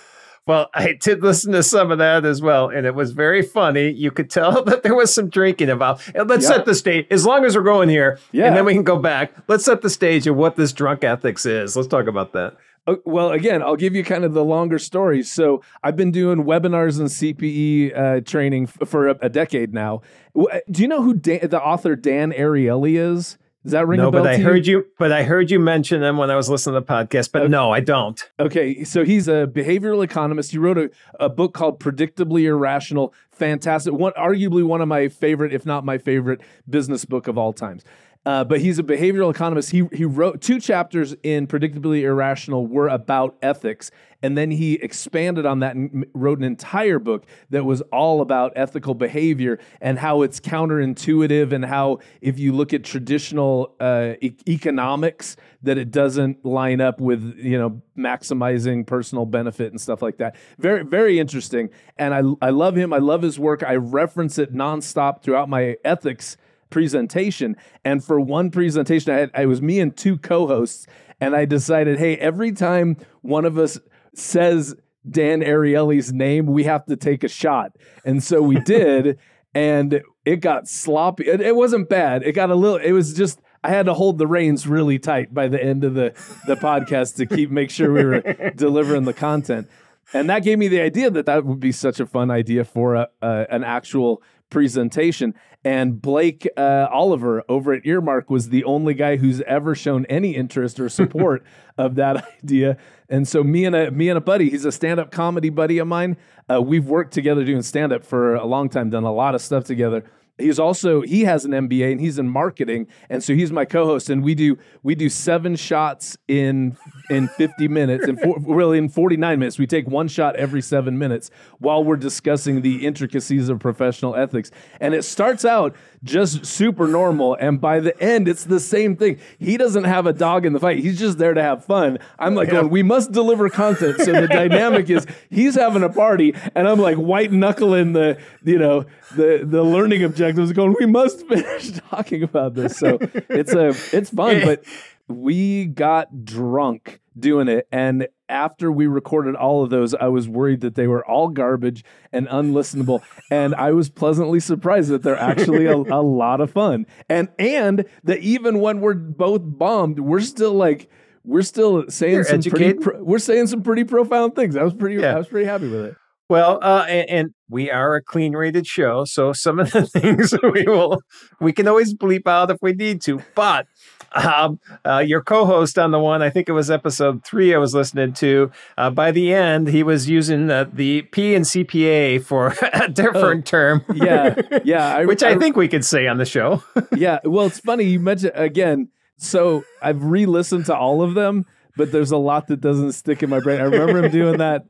Well, 0.49 0.67
I 0.73 0.93
did 0.99 1.21
listen 1.21 1.51
to 1.53 1.61
some 1.61 1.91
of 1.91 1.99
that 1.99 2.25
as 2.25 2.41
well, 2.41 2.69
and 2.69 2.85
it 2.87 2.95
was 2.95 3.11
very 3.11 3.43
funny. 3.43 3.91
You 3.91 4.09
could 4.09 4.29
tell 4.31 4.63
that 4.69 4.81
there 4.83 4.95
was 4.95 5.13
some 5.13 5.29
drinking 5.29 5.69
involved. 5.69 6.11
And 6.15 6.27
let's 6.29 6.43
Yeah. 6.49 6.55
set 6.57 6.65
the 6.65 6.73
stage, 6.73 7.05
as 7.11 7.23
long 7.25 7.45
as 7.45 7.55
we're 7.55 7.61
going 7.63 7.87
here, 7.89 8.17
Yeah. 8.31 8.47
and 8.47 8.55
then 8.57 8.65
we 8.65 8.73
can 8.73 8.83
go 8.83 8.97
back. 8.97 9.31
Let's 9.47 9.63
set 9.65 9.81
the 9.81 9.89
stage 9.89 10.25
of 10.27 10.35
what 10.35 10.55
this 10.55 10.73
drunk 10.73 11.03
ethics 11.03 11.45
is. 11.45 11.75
Let's 11.75 11.87
talk 11.87 12.07
about 12.07 12.33
that. 12.33 12.55
Uh, 12.87 12.95
Well, 13.05 13.29
again, 13.31 13.61
I'll 13.61 13.75
give 13.75 13.93
you 13.93 14.03
kind 14.03 14.25
of 14.25 14.33
the 14.33 14.43
longer 14.43 14.79
story. 14.79 15.21
So 15.21 15.61
I've 15.83 15.95
been 15.95 16.11
doing 16.11 16.43
webinars 16.45 16.99
and 16.99 17.09
CPE 17.11 17.91
uh, 17.95 18.21
training 18.21 18.63
f- 18.81 18.89
for 18.89 19.09
a, 19.09 19.17
a 19.21 19.29
decade 19.29 19.73
now. 19.73 20.01
Uh, 20.35 20.59
Do 20.71 20.81
you 20.81 20.87
know 20.87 21.03
who 21.03 21.13
Dan, 21.13 21.47
the 21.49 21.61
author 21.61 21.95
Dan 21.95 22.31
Ariely 22.31 22.97
is? 22.97 23.37
Does 23.69 23.73
that 23.73 23.87
ring 23.87 23.99
no, 23.99 24.07
a 24.07 24.11
bell 24.11 24.23
but 24.23 24.31
I 24.31 24.35
you? 24.37 24.43
heard 24.43 24.65
you. 24.65 24.87
But 24.97 25.11
I 25.11 25.21
heard 25.21 25.51
you 25.51 25.59
mention 25.59 26.01
them 26.01 26.17
when 26.17 26.31
I 26.31 26.35
was 26.35 26.49
listening 26.49 26.73
to 26.73 26.79
the 26.79 26.85
podcast. 26.85 27.31
But 27.31 27.51
no, 27.51 27.71
I 27.71 27.81
don't. 27.81 28.19
Okay, 28.39 28.83
so 28.83 29.05
he's 29.05 29.27
a 29.27 29.45
behavioral 29.45 30.03
economist. 30.03 30.51
He 30.51 30.57
wrote 30.57 30.79
a, 30.79 30.89
a 31.19 31.29
book 31.29 31.53
called 31.53 31.79
Predictably 31.79 32.45
Irrational. 32.45 33.13
Fantastic. 33.31 33.93
One, 33.93 34.13
arguably 34.13 34.63
one 34.63 34.81
of 34.81 34.87
my 34.87 35.07
favorite, 35.07 35.53
if 35.53 35.67
not 35.67 35.85
my 35.85 35.99
favorite, 35.99 36.41
business 36.67 37.05
book 37.05 37.27
of 37.27 37.37
all 37.37 37.53
times. 37.53 37.83
Uh, 38.25 38.43
but 38.43 38.59
he's 38.59 38.77
a 38.77 38.83
behavioral 38.83 39.31
economist. 39.31 39.71
He 39.71 39.87
he 39.93 40.03
wrote 40.03 40.41
two 40.41 40.59
chapters 40.59 41.15
in 41.23 41.47
Predictably 41.47 42.01
Irrational 42.01 42.67
were 42.67 42.89
about 42.89 43.37
ethics, 43.41 43.91
and 44.21 44.37
then 44.37 44.51
he 44.51 44.73
expanded 44.73 45.45
on 45.45 45.59
that 45.59 45.77
and 45.77 46.05
wrote 46.13 46.37
an 46.37 46.43
entire 46.43 46.99
book 46.99 47.25
that 47.49 47.63
was 47.63 47.79
all 47.93 48.19
about 48.19 48.51
ethical 48.57 48.93
behavior 48.93 49.57
and 49.79 49.97
how 49.97 50.21
it's 50.21 50.41
counterintuitive 50.41 51.53
and 51.53 51.63
how 51.63 51.99
if 52.19 52.37
you 52.37 52.51
look 52.51 52.73
at 52.73 52.83
traditional 52.83 53.75
uh, 53.79 54.13
e- 54.19 54.35
economics 54.49 55.37
that 55.63 55.77
it 55.77 55.89
doesn't 55.89 56.43
line 56.43 56.81
up 56.81 56.99
with 56.99 57.37
you 57.37 57.57
know 57.57 57.81
maximizing 57.97 58.85
personal 58.85 59.25
benefit 59.25 59.71
and 59.71 59.79
stuff 59.79 60.01
like 60.01 60.17
that. 60.17 60.35
Very 60.57 60.83
very 60.83 61.19
interesting, 61.19 61.69
and 61.97 62.13
I 62.13 62.21
I 62.45 62.49
love 62.49 62.75
him. 62.75 62.91
I 62.91 62.97
love 62.99 63.21
his 63.21 63.39
work. 63.39 63.63
I 63.63 63.75
reference 63.77 64.37
it 64.37 64.53
nonstop 64.53 65.23
throughout 65.23 65.47
my 65.47 65.77
ethics 65.85 66.35
presentation. 66.69 67.55
And 67.83 68.03
for 68.03 68.19
one 68.19 68.51
presentation, 68.51 69.13
I 69.13 69.17
had 69.17 69.31
it 69.37 69.45
was 69.45 69.61
me 69.61 69.79
and 69.79 69.95
two 69.95 70.17
co-hosts, 70.17 70.87
and 71.21 71.35
I 71.35 71.45
decided, 71.45 71.99
hey, 71.99 72.15
every 72.17 72.51
time 72.51 72.97
one 73.21 73.45
of 73.45 73.57
us 73.57 73.79
says 74.13 74.75
Dan 75.09 75.41
Ariely's 75.41 76.11
name, 76.11 76.45
we 76.45 76.63
have 76.65 76.85
to 76.85 76.95
take 76.95 77.23
a 77.23 77.27
shot. 77.27 77.75
And 78.05 78.23
so 78.23 78.41
we 78.41 78.59
did, 78.65 79.19
and 79.53 80.01
it 80.25 80.37
got 80.37 80.67
sloppy. 80.67 81.27
It, 81.27 81.41
it 81.41 81.55
wasn't 81.55 81.89
bad. 81.89 82.23
It 82.23 82.33
got 82.33 82.49
a 82.49 82.55
little. 82.55 82.77
It 82.77 82.91
was 82.91 83.13
just. 83.13 83.39
I 83.61 83.69
had 83.69 83.87
to 83.87 83.93
hold 83.93 84.17
the 84.17 84.27
reins 84.27 84.67
really 84.67 84.99
tight 84.99 85.33
by 85.33 85.49
the 85.49 85.61
end 85.61 85.83
of 85.83 85.93
the 85.93 86.13
the 86.47 86.55
podcast 86.55 87.17
to 87.17 87.25
keep 87.25 87.51
make 87.51 87.69
sure 87.69 87.91
we 87.91 88.05
were 88.05 88.51
delivering 88.55 89.03
the 89.03 89.13
content. 89.13 89.67
And 90.13 90.29
that 90.29 90.43
gave 90.43 90.57
me 90.57 90.67
the 90.67 90.81
idea 90.81 91.09
that 91.11 91.25
that 91.25 91.45
would 91.45 91.59
be 91.59 91.71
such 91.71 91.99
a 91.99 92.05
fun 92.05 92.31
idea 92.31 92.63
for 92.63 92.95
a, 92.95 93.09
a, 93.21 93.45
an 93.49 93.63
actual 93.63 94.23
presentation. 94.49 95.33
And 95.63 96.01
Blake 96.01 96.47
uh, 96.55 96.87
Oliver 96.89 97.43
over 97.49 97.73
at 97.73 97.85
Earmark 97.85 98.29
was 98.29 98.49
the 98.49 98.63
only 98.63 98.93
guy 98.93 99.17
who's 99.17 99.41
ever 99.41 99.75
shown 99.75 100.05
any 100.05 100.35
interest 100.35 100.79
or 100.79 100.87
support 100.87 101.43
of 101.77 101.95
that 101.95 102.25
idea. 102.43 102.77
And 103.09 103.27
so 103.27 103.43
me 103.43 103.65
and 103.65 103.75
a 103.75 103.91
me 103.91 104.09
and 104.09 104.17
a 104.17 104.21
buddy, 104.21 104.49
he's 104.49 104.65
a 104.65 104.71
stand-up 104.71 105.11
comedy 105.11 105.49
buddy 105.49 105.77
of 105.79 105.87
mine. 105.87 106.17
Uh, 106.49 106.61
we've 106.61 106.85
worked 106.85 107.13
together 107.13 107.43
doing 107.43 107.61
stand-up 107.61 108.05
for 108.05 108.35
a 108.35 108.45
long 108.45 108.69
time, 108.69 108.89
done 108.89 109.03
a 109.03 109.13
lot 109.13 109.35
of 109.35 109.41
stuff 109.41 109.65
together 109.65 110.03
he's 110.39 110.59
also 110.59 111.01
he 111.01 111.23
has 111.23 111.45
an 111.45 111.51
MBA 111.51 111.91
and 111.91 112.01
he's 112.01 112.19
in 112.19 112.29
marketing. 112.29 112.87
And 113.09 113.23
so 113.23 113.33
he's 113.33 113.51
my 113.51 113.65
co-host 113.65 114.09
and 114.09 114.23
we 114.23 114.35
do 114.35 114.57
we 114.83 114.95
do 114.95 115.09
seven 115.09 115.55
shots 115.55 116.17
in 116.27 116.77
in 117.09 117.27
50 117.27 117.67
minutes 117.67 118.07
and 118.07 118.19
really 118.47 118.77
in 118.77 118.89
49 118.89 119.39
minutes. 119.39 119.59
We 119.59 119.67
take 119.67 119.87
one 119.87 120.07
shot 120.07 120.35
every 120.35 120.61
7 120.61 120.97
minutes 120.97 121.29
while 121.59 121.83
we're 121.83 121.97
discussing 121.97 122.61
the 122.61 122.85
intricacies 122.85 123.49
of 123.49 123.59
professional 123.59 124.15
ethics. 124.15 124.51
And 124.79 124.93
it 124.93 125.03
starts 125.03 125.45
out 125.45 125.75
just 126.03 126.45
super 126.45 126.87
normal 126.87 127.35
and 127.35 127.59
by 127.59 127.79
the 127.79 127.97
end 128.01 128.27
it's 128.27 128.45
the 128.45 128.59
same 128.59 128.95
thing 128.95 129.19
he 129.37 129.57
doesn't 129.57 129.83
have 129.83 130.05
a 130.05 130.13
dog 130.13 130.45
in 130.45 130.53
the 130.53 130.59
fight 130.59 130.79
he's 130.79 130.97
just 130.97 131.17
there 131.17 131.33
to 131.33 131.41
have 131.41 131.63
fun 131.65 131.97
i'm 132.17 132.35
like 132.35 132.49
going 132.49 132.69
we 132.69 132.83
must 132.83 133.11
deliver 133.11 133.49
content 133.49 133.97
so 133.99 134.13
the 134.13 134.27
dynamic 134.27 134.89
is 134.89 135.05
he's 135.29 135.55
having 135.55 135.83
a 135.83 135.89
party 135.89 136.33
and 136.55 136.67
i'm 136.67 136.79
like 136.79 136.97
white 136.97 137.31
knuckling 137.31 137.93
the 137.93 138.17
you 138.43 138.57
know 138.57 138.85
the 139.15 139.43
the 139.43 139.63
learning 139.63 140.03
objectives 140.03 140.51
going. 140.53 140.75
We 140.79 140.85
must 140.85 141.27
finish 141.27 141.71
talking 141.89 142.23
about 142.23 142.55
this. 142.55 142.77
So 142.77 142.97
it's 143.29 143.53
a 143.53 143.69
it's 143.95 144.09
fun, 144.09 144.41
but 144.43 144.63
we 145.07 145.65
got 145.65 146.25
drunk 146.25 146.99
doing 147.17 147.47
it, 147.47 147.67
and 147.71 148.07
after 148.29 148.71
we 148.71 148.87
recorded 148.87 149.35
all 149.35 149.63
of 149.63 149.69
those, 149.69 149.93
I 149.95 150.07
was 150.07 150.29
worried 150.29 150.61
that 150.61 150.75
they 150.75 150.87
were 150.87 151.05
all 151.05 151.29
garbage 151.29 151.83
and 152.13 152.27
unlistenable, 152.27 153.01
and 153.31 153.55
I 153.55 153.71
was 153.71 153.89
pleasantly 153.89 154.39
surprised 154.39 154.89
that 154.91 155.03
they're 155.03 155.17
actually 155.19 155.65
a, 155.65 155.75
a 155.75 156.01
lot 156.01 156.39
of 156.41 156.51
fun, 156.51 156.85
and 157.09 157.27
and 157.39 157.85
that 158.03 158.19
even 158.19 158.59
when 158.59 158.79
we're 158.81 158.93
both 158.93 159.41
bummed, 159.43 159.99
we're 159.99 160.21
still 160.21 160.53
like 160.53 160.89
we're 161.25 161.41
still 161.41 161.85
saying 161.89 162.13
You're 162.15 162.23
some 162.23 162.41
pretty 162.41 162.65
educated. 162.65 162.81
pro- 162.81 163.03
we're 163.03 163.19
saying 163.19 163.47
some 163.47 163.61
pretty 163.61 163.83
profound 163.83 164.35
things. 164.35 164.55
I 164.55 164.63
was 164.63 164.73
pretty 164.73 165.01
Yeah. 165.01 165.15
I 165.15 165.17
was 165.17 165.27
pretty 165.27 165.45
happy 165.47 165.67
with 165.67 165.85
it. 165.85 165.95
Well, 166.29 166.59
uh, 166.61 166.85
and, 166.87 167.09
and 167.09 167.29
we 167.49 167.71
are 167.71 167.95
a 167.95 168.03
clean 168.03 168.33
rated 168.33 168.67
show, 168.67 169.03
so 169.05 169.33
some 169.33 169.57
of 169.57 169.71
the 169.71 169.85
things 169.87 170.31
we 170.53 170.63
will 170.63 171.01
we 171.41 171.51
can 171.53 171.67
always 171.67 171.95
bleep 171.95 172.27
out 172.27 172.51
if 172.51 172.57
we 172.61 172.73
need 172.73 173.01
to. 173.01 173.21
But 173.33 173.65
um, 174.13 174.59
uh, 174.85 174.99
your 174.99 175.21
co-host 175.21 175.77
on 175.77 175.91
the 175.91 175.99
one, 175.99 176.21
I 176.21 176.29
think 176.29 176.49
it 176.49 176.53
was 176.53 176.71
episode 176.71 177.23
three, 177.23 177.53
I 177.53 177.57
was 177.57 177.73
listening 177.73 178.13
to. 178.13 178.51
Uh, 178.77 178.89
by 178.89 179.11
the 179.11 179.33
end, 179.33 179.67
he 179.67 179.83
was 179.83 180.09
using 180.09 180.49
uh, 180.49 180.65
the 180.71 181.03
P 181.03 181.35
and 181.35 181.45
CPA 181.45 182.23
for 182.23 182.55
a 182.73 182.87
different 182.87 183.45
term. 183.45 183.83
Yeah, 183.93 184.35
yeah. 184.63 184.95
I, 184.95 185.05
which 185.09 185.23
I, 185.23 185.37
think 185.37 185.55
we 185.55 185.67
could 185.67 185.85
say 185.85 186.07
on 186.07 186.17
the 186.17 186.25
show. 186.25 186.63
yeah. 186.95 187.19
Well, 187.23 187.45
it's 187.45 187.59
funny 187.59 187.85
you 187.85 187.99
mentioned 187.99 188.33
again. 188.35 188.89
So 189.17 189.65
I've 189.81 190.03
re-listened 190.03 190.65
to 190.67 190.75
all 190.75 191.01
of 191.01 191.13
them, 191.13 191.45
but 191.75 191.91
there's 191.91 192.11
a 192.11 192.17
lot 192.17 192.47
that 192.47 192.61
doesn't 192.61 192.93
stick 192.93 193.21
in 193.21 193.29
my 193.29 193.41
brain. 193.41 193.59
I 193.59 193.65
remember 193.65 194.05
him 194.05 194.11
doing 194.11 194.37
that, 194.37 194.65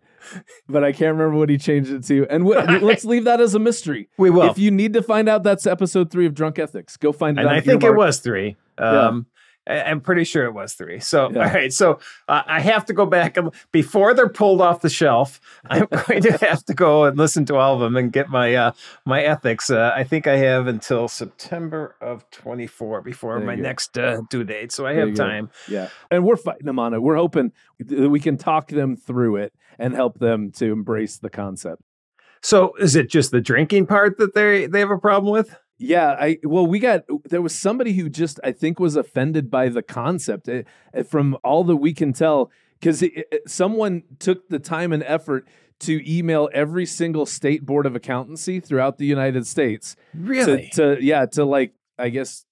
but 0.67 0.83
I 0.83 0.91
can't 0.91 1.13
remember 1.15 1.38
what 1.38 1.49
he 1.49 1.57
changed 1.57 1.91
it 1.91 2.03
to. 2.05 2.25
And 2.29 2.45
w- 2.45 2.79
let's 2.85 3.05
leave 3.05 3.23
that 3.25 3.41
as 3.41 3.55
a 3.55 3.59
mystery. 3.59 4.09
we 4.17 4.29
will. 4.29 4.49
If 4.49 4.57
you 4.57 4.71
need 4.71 4.93
to 4.93 5.01
find 5.03 5.27
out, 5.29 5.43
that's 5.43 5.65
episode 5.67 6.11
three 6.11 6.25
of 6.25 6.33
Drunk 6.33 6.59
Ethics. 6.59 6.97
Go 6.97 7.11
find 7.11 7.38
it. 7.38 7.41
and 7.41 7.49
I 7.49 7.61
think 7.61 7.83
it 7.83 7.95
was 7.95 8.19
three. 8.19 8.57
Um, 8.77 9.25
I- 9.67 9.81
I'm 9.83 10.01
pretty 10.01 10.23
sure 10.23 10.45
it 10.45 10.53
was 10.53 10.73
three. 10.73 10.99
So, 10.99 11.29
Yeah. 11.31 11.45
all 11.47 11.53
right. 11.53 11.71
So 11.71 11.99
uh, 12.27 12.41
I 12.47 12.59
have 12.59 12.85
to 12.85 12.93
go 12.93 13.05
back 13.05 13.38
and 13.38 13.51
before 13.71 14.15
they're 14.15 14.29
pulled 14.29 14.61
off 14.61 14.81
the 14.81 14.89
shelf. 14.89 15.39
I'm 15.69 15.85
going 16.07 16.23
to 16.23 16.38
have 16.38 16.63
to 16.65 16.73
go 16.73 17.03
and 17.03 17.15
listen 17.17 17.45
to 17.47 17.55
all 17.55 17.75
of 17.75 17.79
them 17.79 17.95
and 17.95 18.11
get 18.11 18.29
my 18.29 18.55
uh, 18.55 18.71
my 19.05 19.21
ethics. 19.21 19.69
Uh, 19.69 19.91
I 19.95 20.03
think 20.05 20.25
I 20.25 20.38
have 20.38 20.65
until 20.65 21.07
September 21.07 21.95
of 22.01 22.27
24 22.31 23.01
before 23.01 23.38
There 23.38 23.45
my 23.45 23.55
next 23.55 23.95
uh, 23.97 24.21
due 24.31 24.43
date. 24.43 24.71
So 24.71 24.88
I 24.88 24.93
There 24.93 25.01
have 25.01 25.09
you 25.09 25.15
go. 25.15 25.23
time. 25.27 25.49
Yeah. 25.67 25.89
And 26.09 26.23
we're 26.25 26.38
fighting 26.38 26.65
them 26.65 26.79
on 26.79 26.95
it. 26.95 27.01
We're 27.03 27.17
hoping 27.17 27.51
that 27.79 28.09
we 28.09 28.19
can 28.19 28.38
talk 28.38 28.69
them 28.69 28.95
through 28.95 29.35
it 29.35 29.53
and 29.79 29.93
help 29.95 30.19
them 30.19 30.51
to 30.53 30.71
embrace 30.71 31.17
the 31.17 31.29
concept. 31.29 31.81
So 32.41 32.74
is 32.79 32.95
it 32.95 33.09
just 33.09 33.31
the 33.31 33.41
drinking 33.41 33.88
part 33.88 34.17
that 34.17 34.33
they 34.33 34.67
they 34.67 34.79
have 34.79 34.91
a 34.91 34.98
problem 34.98 35.31
with? 35.31 35.55
Yeah, 35.77 36.15
I 36.19 36.38
well, 36.43 36.65
we 36.65 36.79
got 36.79 37.03
there 37.25 37.41
was 37.41 37.55
somebody 37.55 37.93
who 37.93 38.09
just 38.09 38.39
I 38.43 38.51
think 38.51 38.79
was 38.79 38.95
offended 38.95 39.50
by 39.50 39.69
the 39.69 39.81
concept 39.81 40.48
eh, 40.50 40.63
eh, 40.93 41.03
from 41.03 41.38
all 41.43 41.63
that 41.65 41.77
we 41.77 41.93
can 41.93 42.13
tell 42.13 42.51
because 42.79 43.03
someone 43.48 44.03
took 44.19 44.48
the 44.50 44.59
time 44.59 44.93
and 44.93 45.03
effort 45.03 45.48
to 45.79 46.01
email 46.09 46.50
every 46.53 46.86
single 46.86 47.25
state 47.25 47.65
board 47.65 47.86
of 47.86 47.95
accountancy 47.95 48.59
throughout 48.59 48.98
the 48.98 49.05
United 49.05 49.48
States 49.48 49.95
Really? 50.13 50.69
to, 50.74 50.98
to 50.98 51.03
yeah 51.03 51.25
to 51.27 51.45
like 51.45 51.74
I 51.98 52.09
guess 52.09 52.45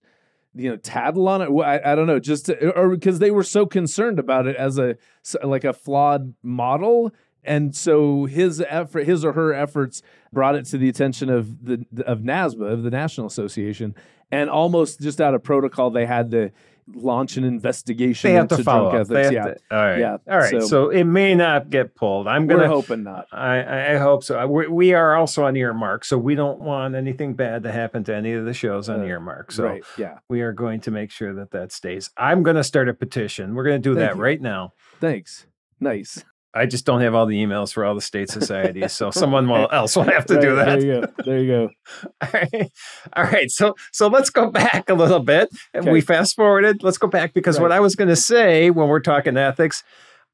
you 0.57 0.69
know 0.69 0.77
tattle 0.77 1.27
on 1.27 1.41
it 1.41 1.49
I, 1.49 1.91
I 1.91 1.95
don't 1.95 2.07
know 2.07 2.19
just 2.19 2.47
to, 2.47 2.71
or 2.71 2.89
because 2.89 3.19
they 3.19 3.31
were 3.31 3.43
so 3.43 3.65
concerned 3.65 4.19
about 4.19 4.47
it 4.47 4.55
as 4.55 4.77
a 4.77 4.95
like 5.43 5.63
a 5.63 5.73
flawed 5.73 6.33
model. 6.41 7.11
And 7.43 7.73
so 7.73 8.25
his 8.25 8.61
effort 8.67 9.05
his 9.05 9.23
or 9.23 9.33
her 9.33 9.53
efforts 9.53 10.01
brought 10.33 10.55
it 10.55 10.65
to 10.65 10.77
the 10.77 10.89
attention 10.89 11.29
of 11.29 11.63
the 11.63 11.85
of 12.05 12.19
NASBA 12.19 12.71
of 12.71 12.83
the 12.83 12.91
National 12.91 13.27
Association. 13.27 13.95
And 14.31 14.49
almost 14.49 14.99
just 14.99 15.21
out 15.21 15.33
of 15.33 15.43
protocol 15.43 15.89
they 15.89 16.05
had 16.05 16.31
to 16.31 16.51
launch 16.95 17.35
an 17.37 17.43
investigation 17.43 18.29
they 18.29 18.35
have 18.35 18.43
into 18.43 18.57
to 18.57 18.63
follow 18.63 18.89
up. 18.89 19.07
They 19.07 19.15
ethics 19.21 19.25
have 19.25 19.33
yeah 19.33 19.53
to- 19.53 19.59
all 19.71 19.77
right. 19.85 19.99
Yeah, 19.99 20.17
All 20.29 20.37
right. 20.37 20.49
so- 20.51 20.59
So, 20.61 20.89
it 20.89 21.03
may 21.03 21.35
not 21.35 21.69
get 21.69 21.95
pulled. 21.95 22.27
I'm 22.27 22.47
gonna 22.47 22.67
hoping 22.67 23.03
not 23.03 23.27
I, 23.31 23.93
I 23.93 23.97
hope 23.97 24.23
so. 24.23 24.47
We, 24.47 24.67
we 24.67 24.93
are 24.93 25.15
also 25.15 25.43
on 25.45 25.55
earmark, 25.57 26.05
so 26.05 26.17
we 26.17 26.33
don't 26.35 26.59
want 26.61 26.95
anything 26.95 27.33
bad 27.33 27.63
to 27.63 27.71
happen 27.71 28.03
to 28.05 28.15
any 28.15 28.33
of 28.33 28.45
the 28.45 28.53
shows 28.53 28.87
on 28.89 29.01
Uh, 29.01 29.05
earmark. 29.05 29.51
So 29.51 29.65
right 29.65 29.83
yeah 29.97 30.19
we 30.29 30.41
are 30.41 30.53
going 30.53 30.79
to 30.81 30.91
make 30.91 31.11
sure 31.11 31.33
that 31.33 31.51
that 31.51 31.71
stays. 31.71 32.09
I'm 32.17 32.41
going 32.43 32.55
to 32.55 32.63
start 32.63 32.87
a 32.89 32.93
petition. 32.93 33.53
We're 33.55 33.63
going 33.65 33.81
to 33.81 33.89
do 33.89 33.95
Thank 33.95 34.09
that 34.11 34.15
you. 34.17 34.21
right 34.23 34.41
now. 34.41 34.73
thanks 35.01 35.45
nice 35.79 36.23
I 36.53 36.65
just 36.65 36.85
don't 36.85 37.01
have 37.01 37.13
all 37.13 37.25
the 37.25 37.35
emails 37.35 37.73
for 37.73 37.85
all 37.85 37.93
the 37.93 38.01
state 38.01 38.29
societies, 38.29 38.93
so 38.93 39.11
someone 39.11 39.47
will, 39.47 39.67
else 39.71 39.95
will 39.95 40.03
have 40.03 40.25
to 40.27 40.41
do 40.41 40.55
that. 40.55 40.79
there 40.79 40.81
you 40.81 41.01
go 41.01 41.07
there 41.23 41.39
you 41.39 41.47
go 41.47 41.69
All 42.21 42.29
right. 42.33 42.71
All 43.15 43.23
right. 43.23 43.51
So 43.51 43.75
so 43.91 44.07
let's 44.07 44.29
go 44.29 44.49
back 44.49 44.89
a 44.89 44.93
little 44.93 45.19
bit. 45.19 45.49
And 45.73 45.83
Okay. 45.83 45.91
We 45.91 46.01
fast 46.01 46.35
forwarded. 46.35 46.83
Let's 46.83 46.97
go 46.97 47.07
back 47.07 47.33
because 47.33 47.59
what 47.59 47.71
I 47.71 47.79
was 47.79 47.95
going 47.95 48.09
to 48.09 48.15
say 48.15 48.69
when 48.69 48.87
we're 48.87 48.99
talking 48.99 49.37
ethics, 49.37 49.83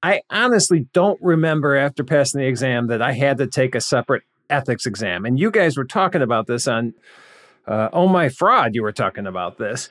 I 0.02 0.22
honestly 0.30 0.88
don't 0.94 1.20
remember 1.22 1.76
after 1.76 2.04
passing 2.04 2.42
the 2.42 2.48
exam 2.48 2.88
that 2.88 3.02
I 3.02 3.14
had 3.14 3.38
to 3.38 3.48
take 3.48 3.76
a 3.76 3.82
separate 3.82 4.24
ethics 4.50 4.86
exam. 4.86 5.26
And 5.26 5.40
you 5.40 5.52
guys 5.52 5.78
were 5.78 5.86
talking 5.86 6.22
about 6.22 6.48
this 6.48 6.68
on 6.68 6.94
uh, 7.68 7.90
Oh 7.94 8.08
My 8.08 8.30
Fraud. 8.30 8.76
You 8.76 8.84
were 8.84 8.92
talking 8.92 9.28
about 9.28 9.58
this. 9.58 9.90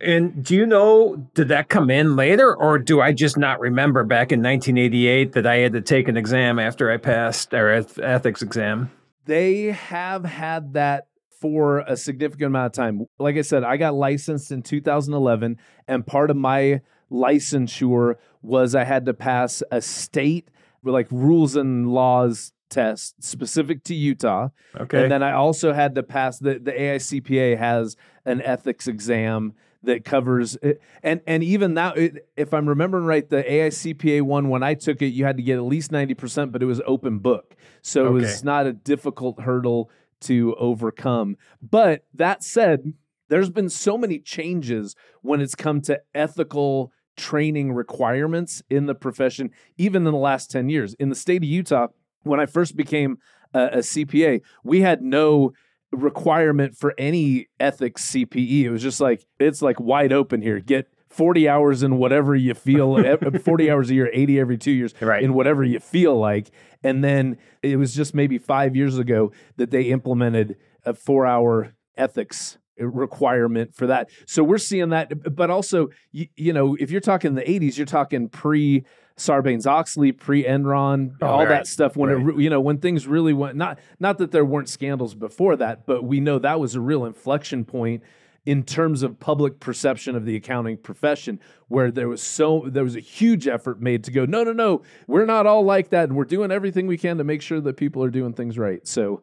And 0.00 0.42
do 0.42 0.54
you 0.54 0.64
know, 0.64 1.28
did 1.34 1.48
that 1.48 1.68
come 1.68 1.90
in 1.90 2.16
later, 2.16 2.56
or 2.56 2.78
do 2.78 3.02
I 3.02 3.12
just 3.12 3.36
not 3.36 3.60
remember 3.60 4.02
back 4.02 4.32
in 4.32 4.40
1988 4.42 5.32
that 5.32 5.46
I 5.46 5.56
had 5.56 5.74
to 5.74 5.82
take 5.82 6.08
an 6.08 6.16
exam 6.16 6.58
after 6.58 6.90
I 6.90 6.96
passed 6.96 7.52
our 7.54 7.70
ethics 7.70 8.40
exam? 8.40 8.90
they 9.30 9.66
have 9.66 10.24
had 10.24 10.74
that 10.74 11.06
for 11.28 11.78
a 11.80 11.96
significant 11.96 12.48
amount 12.48 12.66
of 12.66 12.72
time. 12.72 13.06
Like 13.18 13.36
I 13.36 13.42
said, 13.42 13.64
I 13.64 13.76
got 13.76 13.94
licensed 13.94 14.50
in 14.50 14.62
2011, 14.62 15.56
and 15.86 16.06
part 16.06 16.30
of 16.30 16.36
my 16.36 16.80
licensure 17.10 18.16
was 18.42 18.74
I 18.74 18.84
had 18.84 19.06
to 19.06 19.14
pass 19.14 19.62
a 19.70 19.80
state 19.80 20.50
like 20.82 21.06
rules 21.10 21.56
and 21.56 21.88
laws 21.88 22.52
test 22.70 23.22
specific 23.22 23.84
to 23.84 23.94
Utah. 23.94 24.48
Okay. 24.76 25.02
And 25.02 25.12
then 25.12 25.22
I 25.22 25.32
also 25.32 25.72
had 25.72 25.94
to 25.94 26.02
pass 26.02 26.38
the 26.38 26.58
the 26.58 26.72
AICPA 26.72 27.58
has 27.58 27.96
an 28.24 28.42
ethics 28.42 28.88
exam 28.88 29.54
that 29.82 30.04
covers 30.04 30.56
it. 30.62 30.80
and 31.02 31.20
and 31.26 31.42
even 31.42 31.74
that 31.74 31.96
it, 31.96 32.28
if 32.36 32.52
I'm 32.52 32.68
remembering 32.68 33.04
right 33.04 33.28
the 33.28 33.42
AICPA 33.42 34.22
one 34.22 34.48
when 34.48 34.62
I 34.62 34.74
took 34.74 35.00
it 35.02 35.08
you 35.08 35.24
had 35.24 35.36
to 35.38 35.42
get 35.42 35.56
at 35.56 35.64
least 35.64 35.90
90% 35.90 36.52
but 36.52 36.62
it 36.62 36.66
was 36.66 36.80
open 36.86 37.18
book. 37.18 37.56
So 37.82 38.06
it 38.06 38.10
was 38.10 38.44
not 38.44 38.66
a 38.66 38.72
difficult 38.72 39.40
hurdle 39.40 39.90
to 40.22 40.54
overcome. 40.56 41.36
But 41.62 42.04
that 42.12 42.44
said, 42.44 42.92
there's 43.28 43.48
been 43.48 43.70
so 43.70 43.96
many 43.96 44.18
changes 44.18 44.94
when 45.22 45.40
it's 45.40 45.54
come 45.54 45.80
to 45.82 46.00
ethical 46.14 46.92
training 47.16 47.72
requirements 47.72 48.62
in 48.68 48.86
the 48.86 48.94
profession 48.94 49.50
even 49.78 50.06
in 50.06 50.12
the 50.12 50.18
last 50.18 50.50
10 50.50 50.68
years. 50.68 50.94
In 50.94 51.08
the 51.08 51.14
state 51.14 51.42
of 51.42 51.48
Utah 51.48 51.88
when 52.22 52.40
I 52.40 52.46
first 52.46 52.76
became 52.76 53.18
a, 53.54 53.64
a 53.64 53.78
CPA, 53.78 54.42
we 54.62 54.80
had 54.80 55.02
no 55.02 55.52
requirement 55.92 56.76
for 56.76 56.94
any 56.98 57.48
ethics 57.58 58.10
CPE. 58.10 58.62
It 58.64 58.70
was 58.70 58.82
just 58.82 59.00
like 59.00 59.26
it's 59.38 59.62
like 59.62 59.80
wide 59.80 60.12
open 60.12 60.42
here. 60.42 60.60
Get 60.60 60.88
40 61.08 61.48
hours 61.48 61.82
in 61.82 61.96
whatever 61.98 62.36
you 62.36 62.54
feel, 62.54 62.96
eh, 62.98 63.16
40 63.44 63.70
hours 63.70 63.90
a 63.90 63.94
year, 63.94 64.10
80 64.12 64.38
every 64.38 64.56
2 64.58 64.70
years 64.70 64.94
Right. 65.00 65.22
in 65.24 65.34
whatever 65.34 65.64
you 65.64 65.80
feel 65.80 66.16
like. 66.16 66.50
And 66.84 67.02
then 67.02 67.36
it 67.62 67.76
was 67.76 67.94
just 67.94 68.14
maybe 68.14 68.38
5 68.38 68.76
years 68.76 68.96
ago 68.98 69.32
that 69.56 69.70
they 69.72 69.82
implemented 69.82 70.56
a 70.84 70.94
4-hour 70.94 71.74
ethics 71.96 72.58
requirement 72.78 73.74
for 73.74 73.86
that. 73.88 74.08
So 74.26 74.42
we're 74.44 74.58
seeing 74.58 74.90
that 74.90 75.34
but 75.36 75.50
also 75.50 75.88
you, 76.12 76.28
you 76.36 76.52
know, 76.52 76.76
if 76.78 76.90
you're 76.90 77.00
talking 77.00 77.34
the 77.34 77.42
80s, 77.42 77.76
you're 77.76 77.86
talking 77.86 78.28
pre 78.28 78.84
Sarbanes 79.20 79.66
Oxley, 79.66 80.12
pre 80.12 80.44
Enron, 80.44 81.12
Oh, 81.20 81.26
all 81.26 81.38
right. 81.40 81.48
that 81.50 81.66
stuff 81.66 81.94
when 81.96 82.10
Right. 82.10 82.24
re- 82.36 82.42
you 82.44 82.48
know 82.50 82.60
when 82.60 82.78
things 82.78 83.06
really 83.06 83.34
went 83.34 83.54
not 83.56 83.78
not 84.00 84.16
that 84.18 84.30
there 84.30 84.44
weren't 84.44 84.68
scandals 84.68 85.14
before 85.14 85.56
that, 85.56 85.84
but 85.86 86.04
we 86.04 86.20
know 86.20 86.38
that 86.38 86.58
was 86.58 86.74
a 86.74 86.80
real 86.80 87.04
inflection 87.04 87.64
point 87.66 88.02
in 88.46 88.62
terms 88.62 89.02
of 89.02 89.20
public 89.20 89.60
perception 89.60 90.16
of 90.16 90.24
the 90.24 90.34
accounting 90.34 90.78
profession 90.78 91.38
where 91.68 91.90
there 91.90 92.08
was 92.08 92.22
so 92.22 92.64
there 92.66 92.82
was 92.82 92.96
a 92.96 93.00
huge 93.00 93.46
effort 93.46 93.82
made 93.82 94.02
to 94.04 94.10
go 94.10 94.24
no 94.24 94.42
no 94.42 94.52
no 94.54 94.80
we're 95.06 95.26
not 95.26 95.46
all 95.46 95.62
like 95.62 95.90
that 95.90 96.04
and 96.08 96.16
we're 96.16 96.24
doing 96.24 96.50
everything 96.50 96.86
we 96.86 96.96
can 96.96 97.18
to 97.18 97.24
make 97.24 97.42
sure 97.42 97.60
that 97.60 97.76
people 97.76 98.02
are 98.02 98.08
doing 98.08 98.32
things 98.32 98.56
right 98.56 98.88
so 98.88 99.22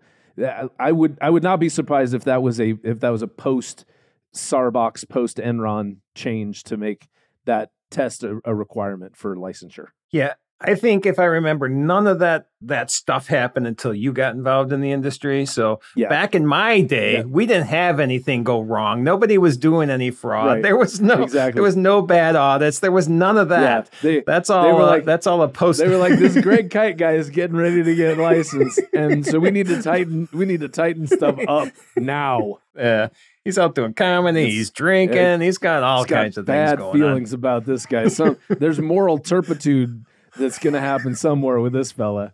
I 0.80 0.92
would 0.92 1.18
I 1.20 1.32
would 1.32 1.42
not 1.42 1.60
be 1.60 1.68
surprised 1.68 2.14
if 2.14 2.26
that 2.26 2.44
was 2.44 2.60
a 2.62 2.76
if 2.84 3.00
that 3.00 3.10
was 3.10 3.24
a 3.24 3.28
post 3.28 3.86
Sarbox 4.36 5.10
post 5.10 5.38
Enron 5.38 5.98
change 6.14 6.64
to 6.66 6.78
make 6.78 7.08
that 7.46 7.72
test 7.92 8.24
a, 8.24 8.40
a 8.46 8.54
requirement 8.56 9.16
for 9.18 9.36
licensure 9.36 9.88
Yeah, 10.12 10.34
I 10.60 10.74
think 10.76 11.06
if 11.06 11.20
I 11.20 11.26
remember, 11.26 11.70
none 11.70 12.08
of 12.08 12.20
that 12.20 12.48
that 12.62 12.90
stuff 12.90 13.28
happened 13.28 13.68
until 13.68 13.94
you 13.94 14.12
got 14.12 14.34
involved 14.34 14.74
in 14.74 14.82
the 14.82 14.92
industry. 14.92 15.46
So 15.46 15.80
Yeah. 15.96 16.08
back 16.10 16.34
in 16.34 16.48
my 16.48 16.82
day, 16.82 17.18
Yeah. 17.18 17.24
we 17.26 17.46
didn't 17.46 17.68
have 17.68 18.00
anything 18.00 18.44
go 18.44 18.62
wrong. 18.62 19.04
Nobody 19.04 19.38
was 19.38 19.56
doing 19.58 19.92
any 19.92 20.10
fraud. 20.10 20.48
Right. 20.48 20.64
There 20.64 20.76
was 20.76 21.00
no 21.00 21.22
Exactly. 21.22 21.54
there 21.54 21.62
was 21.64 21.76
no 21.78 22.02
bad 22.02 22.36
audits. 22.36 22.80
There 22.80 22.92
was 22.92 23.08
none 23.08 23.38
of 23.38 23.50
that. 23.50 23.90
Yeah, 23.92 24.00
they- 24.02 24.24
that's 24.26 24.50
all. 24.50 24.64
They 24.64 24.74
were 24.74 24.82
uh, 24.82 24.88
like- 24.88 25.06
that's 25.06 25.28
all 25.28 25.44
a 25.44 25.48
post. 25.48 25.80
They 25.80 25.88
were 25.88 25.98
like, 25.98 26.18
"This 26.18 26.36
Greg 26.42 26.70
Kyte 26.76 26.98
guy 26.98 27.12
is 27.14 27.30
getting 27.30 27.56
ready 27.56 27.84
to 27.84 27.94
get 27.96 28.18
licensed, 28.18 28.82
and 28.96 29.24
so 29.24 29.38
we 29.38 29.52
need 29.52 29.68
to 29.68 29.80
tighten. 29.84 30.28
We 30.34 30.46
need 30.48 30.62
to 30.62 30.70
tighten 30.70 31.06
stuff 31.06 31.38
up 31.48 31.68
now." 31.96 32.58
Yeah, 32.76 33.10
he's 33.48 33.58
out 33.58 33.76
doing 33.76 33.94
comedy. 33.94 34.42
It's- 34.42 34.54
he's 34.54 34.70
drinking. 34.70 35.18
yeah, 35.18 35.38
he's 35.38 35.58
got 35.58 35.82
all 35.84 36.04
He's 36.04 36.10
got 36.10 36.24
kinds 36.24 36.38
of 36.38 36.46
things 36.46 36.56
bad 36.56 36.78
going 36.80 36.94
feelings 36.94 37.34
about 37.34 37.66
this 37.66 37.86
guy. 37.86 38.10
So 38.10 38.36
there's 38.50 38.80
moral 38.80 39.18
turpitude 39.18 40.04
that's 40.38 40.60
going 40.60 40.74
to 40.74 40.80
happen 40.82 41.16
somewhere 41.16 41.60
with 41.60 41.74
this 41.74 41.92
fella. 41.92 42.34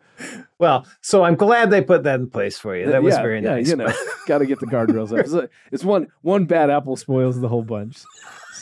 Well, 0.59 0.85
so 1.01 1.23
I'm 1.23 1.35
glad 1.35 1.69
they 1.69 1.81
put 1.81 2.03
that 2.03 2.19
in 2.19 2.29
place 2.29 2.57
for 2.57 2.75
you. 2.75 2.87
That 2.87 3.03
was 3.03 3.13
yeah, 3.15 3.21
very 3.21 3.41
yeah, 3.41 3.55
nice. 3.55 3.69
You 3.69 3.75
know, 3.77 3.93
got 4.27 4.39
to 4.39 4.45
get 4.45 4.59
the 4.59 4.65
guardrails 4.65 5.11
up. 5.11 5.19
It's, 5.25 5.31
like- 5.31 5.51
it's 5.71 5.83
one 5.83 6.07
one 6.21 6.45
bad 6.45 6.69
apple 6.69 6.95
spoils 6.97 7.39
the 7.39 7.47
whole 7.47 7.63
bunch. 7.63 8.01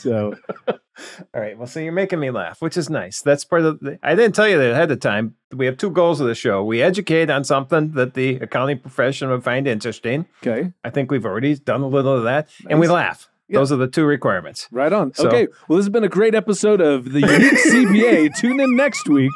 So 0.01 0.35
All 0.67 1.41
right. 1.41 1.57
Well, 1.57 1.67
so 1.67 1.79
you're 1.79 1.91
making 1.93 2.19
me 2.19 2.29
laugh, 2.31 2.61
which 2.61 2.77
is 2.77 2.89
nice. 2.89 3.21
That's 3.21 3.43
part 3.43 3.63
of 3.63 3.79
the. 3.79 3.97
I 4.03 4.13
didn't 4.15 4.35
tell 4.35 4.47
you 4.47 4.57
that 4.57 4.71
ahead 4.71 4.91
of 4.91 4.99
time. 4.99 5.35
We 5.51 5.65
have 5.65 5.77
two 5.77 5.89
goals 5.89 6.19
of 6.21 6.27
the 6.27 6.35
show. 6.35 6.63
We 6.63 6.81
educate 6.81 7.29
on 7.29 7.43
something 7.43 7.91
that 7.93 8.13
the 8.13 8.35
accounting 8.35 8.79
profession 8.79 9.29
would 9.29 9.43
find 9.43 9.67
interesting. 9.67 10.25
okay, 10.45 10.73
I 10.83 10.89
think 10.89 11.09
we've 11.11 11.25
already 11.25 11.55
done 11.55 11.81
a 11.81 11.87
little 11.87 12.15
of 12.17 12.23
that, 12.25 12.49
and 12.69 12.79
we 12.79 12.87
laugh. 12.87 13.29
Yeah. 13.47 13.59
Those 13.59 13.71
are 13.73 13.77
the 13.77 13.87
two 13.87 14.05
requirements. 14.05 14.67
right 14.71 14.93
on. 14.93 15.13
So- 15.13 15.27
okay, 15.27 15.47
well, 15.67 15.77
this 15.77 15.85
has 15.85 15.89
been 15.91 16.03
a 16.05 16.09
great 16.09 16.35
episode 16.35 16.79
of 16.81 17.11
the 17.11 17.19
Unique 17.21 17.59
CPA. 17.65 18.35
Tune 18.37 18.59
in 18.61 18.75
next 18.77 19.09
week. 19.09 19.31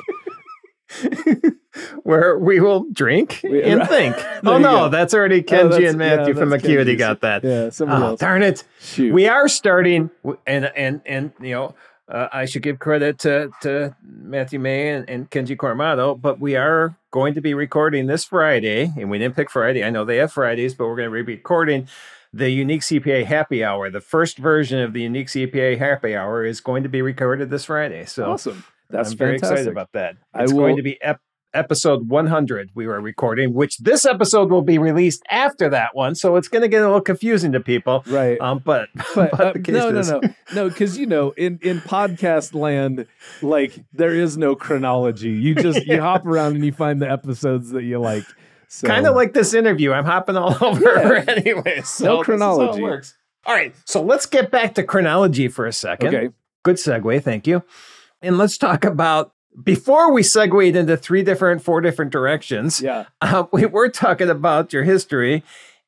Where 2.03 2.37
we 2.37 2.59
will 2.59 2.85
drink 2.91 3.41
We- 3.43 3.63
and 3.63 3.79
right. 3.81 3.89
think. 3.89 4.15
Oh 4.45 4.57
no, 4.59 4.85
go. 4.85 4.89
that's 4.89 5.13
already 5.13 5.39
Oh, 5.39 5.43
Kenji 5.43 5.69
that's- 5.71 5.89
and 5.89 5.97
Matthew 5.97 6.33
yeah, 6.33 6.39
from 6.39 6.53
Acuity 6.53 6.93
Kenji's. 6.93 6.99
got 6.99 7.21
that. 7.21 7.43
Yeah, 7.43 7.69
Oh, 7.81 8.03
else. 8.11 8.19
darn 8.19 8.43
it. 8.43 8.63
Shoot. 8.79 9.13
We 9.13 9.27
are 9.27 9.47
starting, 9.47 10.09
and 10.45 10.65
and 10.75 11.01
and 11.05 11.31
you 11.41 11.51
know, 11.55 11.75
uh, 12.07 12.27
I 12.31 12.45
should 12.45 12.61
give 12.61 12.79
credit 12.79 13.19
to 13.19 13.49
to 13.63 13.95
Matthew 14.03 14.59
May 14.59 14.89
and, 14.89 15.09
and 15.09 15.29
Kenji 15.31 15.57
Kuramoto, 15.57 16.19
but 16.19 16.39
we 16.39 16.55
are 16.55 16.95
going 17.11 17.33
to 17.33 17.41
be 17.41 17.53
recording 17.53 18.05
this 18.07 18.25
Friday, 18.25 18.91
and 18.97 19.09
we 19.09 19.17
didn't 19.17 19.35
pick 19.35 19.49
Friday. 19.49 19.83
I 19.83 19.89
know 19.89 20.05
they 20.05 20.17
have 20.17 20.31
Fridays, 20.31 20.73
but 20.75 20.85
we're 20.87 20.95
going 20.95 21.09
to 21.11 21.23
be 21.23 21.33
recording 21.33 21.87
the 22.31 22.49
Unique 22.51 22.81
CPA 22.81 23.25
Happy 23.25 23.63
Hour. 23.63 23.89
The 23.89 24.01
first 24.01 24.37
version 24.37 24.79
of 24.79 24.93
the 24.93 25.01
Unique 25.01 25.27
CPA 25.27 25.77
Happy 25.79 26.15
Hour 26.15 26.45
is 26.45 26.61
going 26.61 26.83
to 26.83 26.89
be 26.89 27.01
recorded 27.01 27.49
this 27.49 27.65
Friday. 27.65 28.05
So 28.05 28.31
awesome. 28.31 28.63
That's 28.89 29.11
I'm 29.11 29.17
very 29.17 29.31
fantastic. 29.33 29.53
excited 29.57 29.71
about 29.71 29.91
that. 29.93 30.15
It's 30.35 30.51
will- 30.53 30.59
going 30.61 30.77
to 30.77 30.83
be 30.83 31.01
ep- 31.01 31.21
episode 31.53 32.09
100 32.09 32.71
we 32.75 32.85
were 32.85 32.99
recording, 32.99 33.53
which 33.53 33.77
this 33.77 34.05
episode 34.05 34.51
will 34.51 34.61
be 34.61 34.77
released 34.77 35.23
after 35.29 35.69
that 35.69 35.95
one. 35.95 36.13
So 36.13 36.35
it's 36.35 36.49
going 36.49 36.63
to 36.63 36.67
get 36.67 36.81
a 36.81 36.85
little 36.85 36.99
confusing 36.99 37.53
to 37.53 37.61
people. 37.61 38.03
Right. 38.07 38.39
Um, 38.41 38.59
but, 38.63 38.89
but, 39.15 39.31
but 39.31 39.39
uh, 39.41 39.53
the 39.53 39.59
case 39.59 39.73
no, 39.73 39.89
no, 39.89 40.01
no, 40.01 40.21
no, 40.53 40.69
because 40.69 40.97
you 40.97 41.05
know, 41.05 41.31
in 41.31 41.59
in 41.61 41.79
podcast 41.79 42.53
land, 42.53 43.07
like 43.41 43.79
there 43.93 44.13
is 44.13 44.37
no 44.37 44.55
chronology. 44.55 45.29
You 45.29 45.55
just 45.55 45.85
you 45.85 46.01
hop 46.01 46.25
around 46.25 46.55
and 46.55 46.65
you 46.65 46.73
find 46.73 47.01
the 47.01 47.09
episodes 47.09 47.69
that 47.71 47.83
you 47.83 47.99
like. 47.99 48.25
So 48.67 48.87
kind 48.87 49.07
of 49.07 49.15
like 49.15 49.33
this 49.33 49.53
interview. 49.53 49.93
I'm 49.93 50.03
hopping 50.05 50.35
all 50.35 50.57
over 50.61 50.99
anyway. 51.29 51.81
So 51.83 51.83
No 51.83 51.83
this 51.83 51.95
is 51.95 52.01
how 52.05 52.21
it 52.21 52.25
chronology. 52.25 52.81
works. 52.81 53.15
All 53.45 53.53
right. 53.55 53.73
So 53.85 54.01
let's 54.01 54.25
get 54.25 54.51
back 54.51 54.73
to 54.75 54.83
chronology 54.83 55.47
for 55.47 55.65
a 55.65 55.71
second. 55.71 56.13
okay, 56.13 56.29
Good 56.63 56.75
segue. 56.77 57.23
Thank 57.23 57.47
you. 57.47 57.63
And 58.21 58.37
let's 58.37 58.57
talk 58.57 58.83
about 58.85 59.33
before 59.63 60.11
we 60.11 60.23
segued 60.23 60.75
into 60.75 60.97
three 60.97 61.23
different, 61.23 61.61
four 61.61 61.81
different 61.81 62.11
directions. 62.11 62.81
yeah, 62.81 63.05
uh, 63.21 63.45
we 63.51 63.65
were 63.65 63.89
talking 63.89 64.29
about 64.29 64.73
your 64.73 64.83
history, 64.83 65.43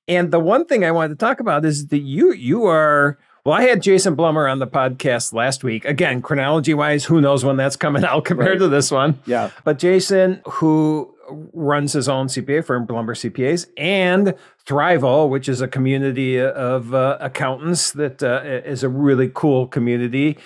and 0.07 0.31
the 0.31 0.39
one 0.39 0.65
thing 0.65 0.86
I 0.86 0.91
wanted 0.91 1.19
to 1.19 1.25
talk 1.25 1.39
about 1.39 1.65
is 1.65 1.88
that 1.88 2.00
you 2.00 2.31
you 2.34 2.65
are. 2.65 3.17
Well, 3.46 3.55
I 3.55 3.62
had 3.63 3.81
Jason 3.81 4.13
Blumer 4.17 4.51
on 4.51 4.60
the 4.60 4.67
podcast 4.67 5.31
last 5.34 5.63
week. 5.63 5.86
Again, 5.86 6.22
chronology 6.22 6.74
wise, 6.74 7.05
who 7.05 7.22
knows 7.22 7.46
when 7.46 7.55
that's 7.55 7.77
coming 7.77 8.03
out 8.03 8.25
compared 8.25 8.60
Right. 8.60 8.60
to 8.60 8.67
this 8.67 8.91
one. 8.91 9.19
yeah, 9.25 9.51
But 9.63 9.79
Jason, 9.79 10.41
who 10.46 11.15
runs 11.53 11.93
his 11.93 12.10
own 12.10 12.27
CPA 12.27 12.65
firm, 12.65 12.86
Blumer 12.86 13.15
CPAs, 13.15 13.67
and 13.77 14.34
Thriveal, 14.65 15.29
which 15.29 15.48
is 15.48 15.62
a 15.62 15.67
community 15.69 16.41
of 16.41 16.93
uh, 16.93 17.17
accountants 17.22 17.91
that 17.93 18.22
uh, 18.22 18.41
is 18.43 18.84
a 18.84 18.89
really 18.89 19.31
cool 19.34 19.65
community, 19.67 20.38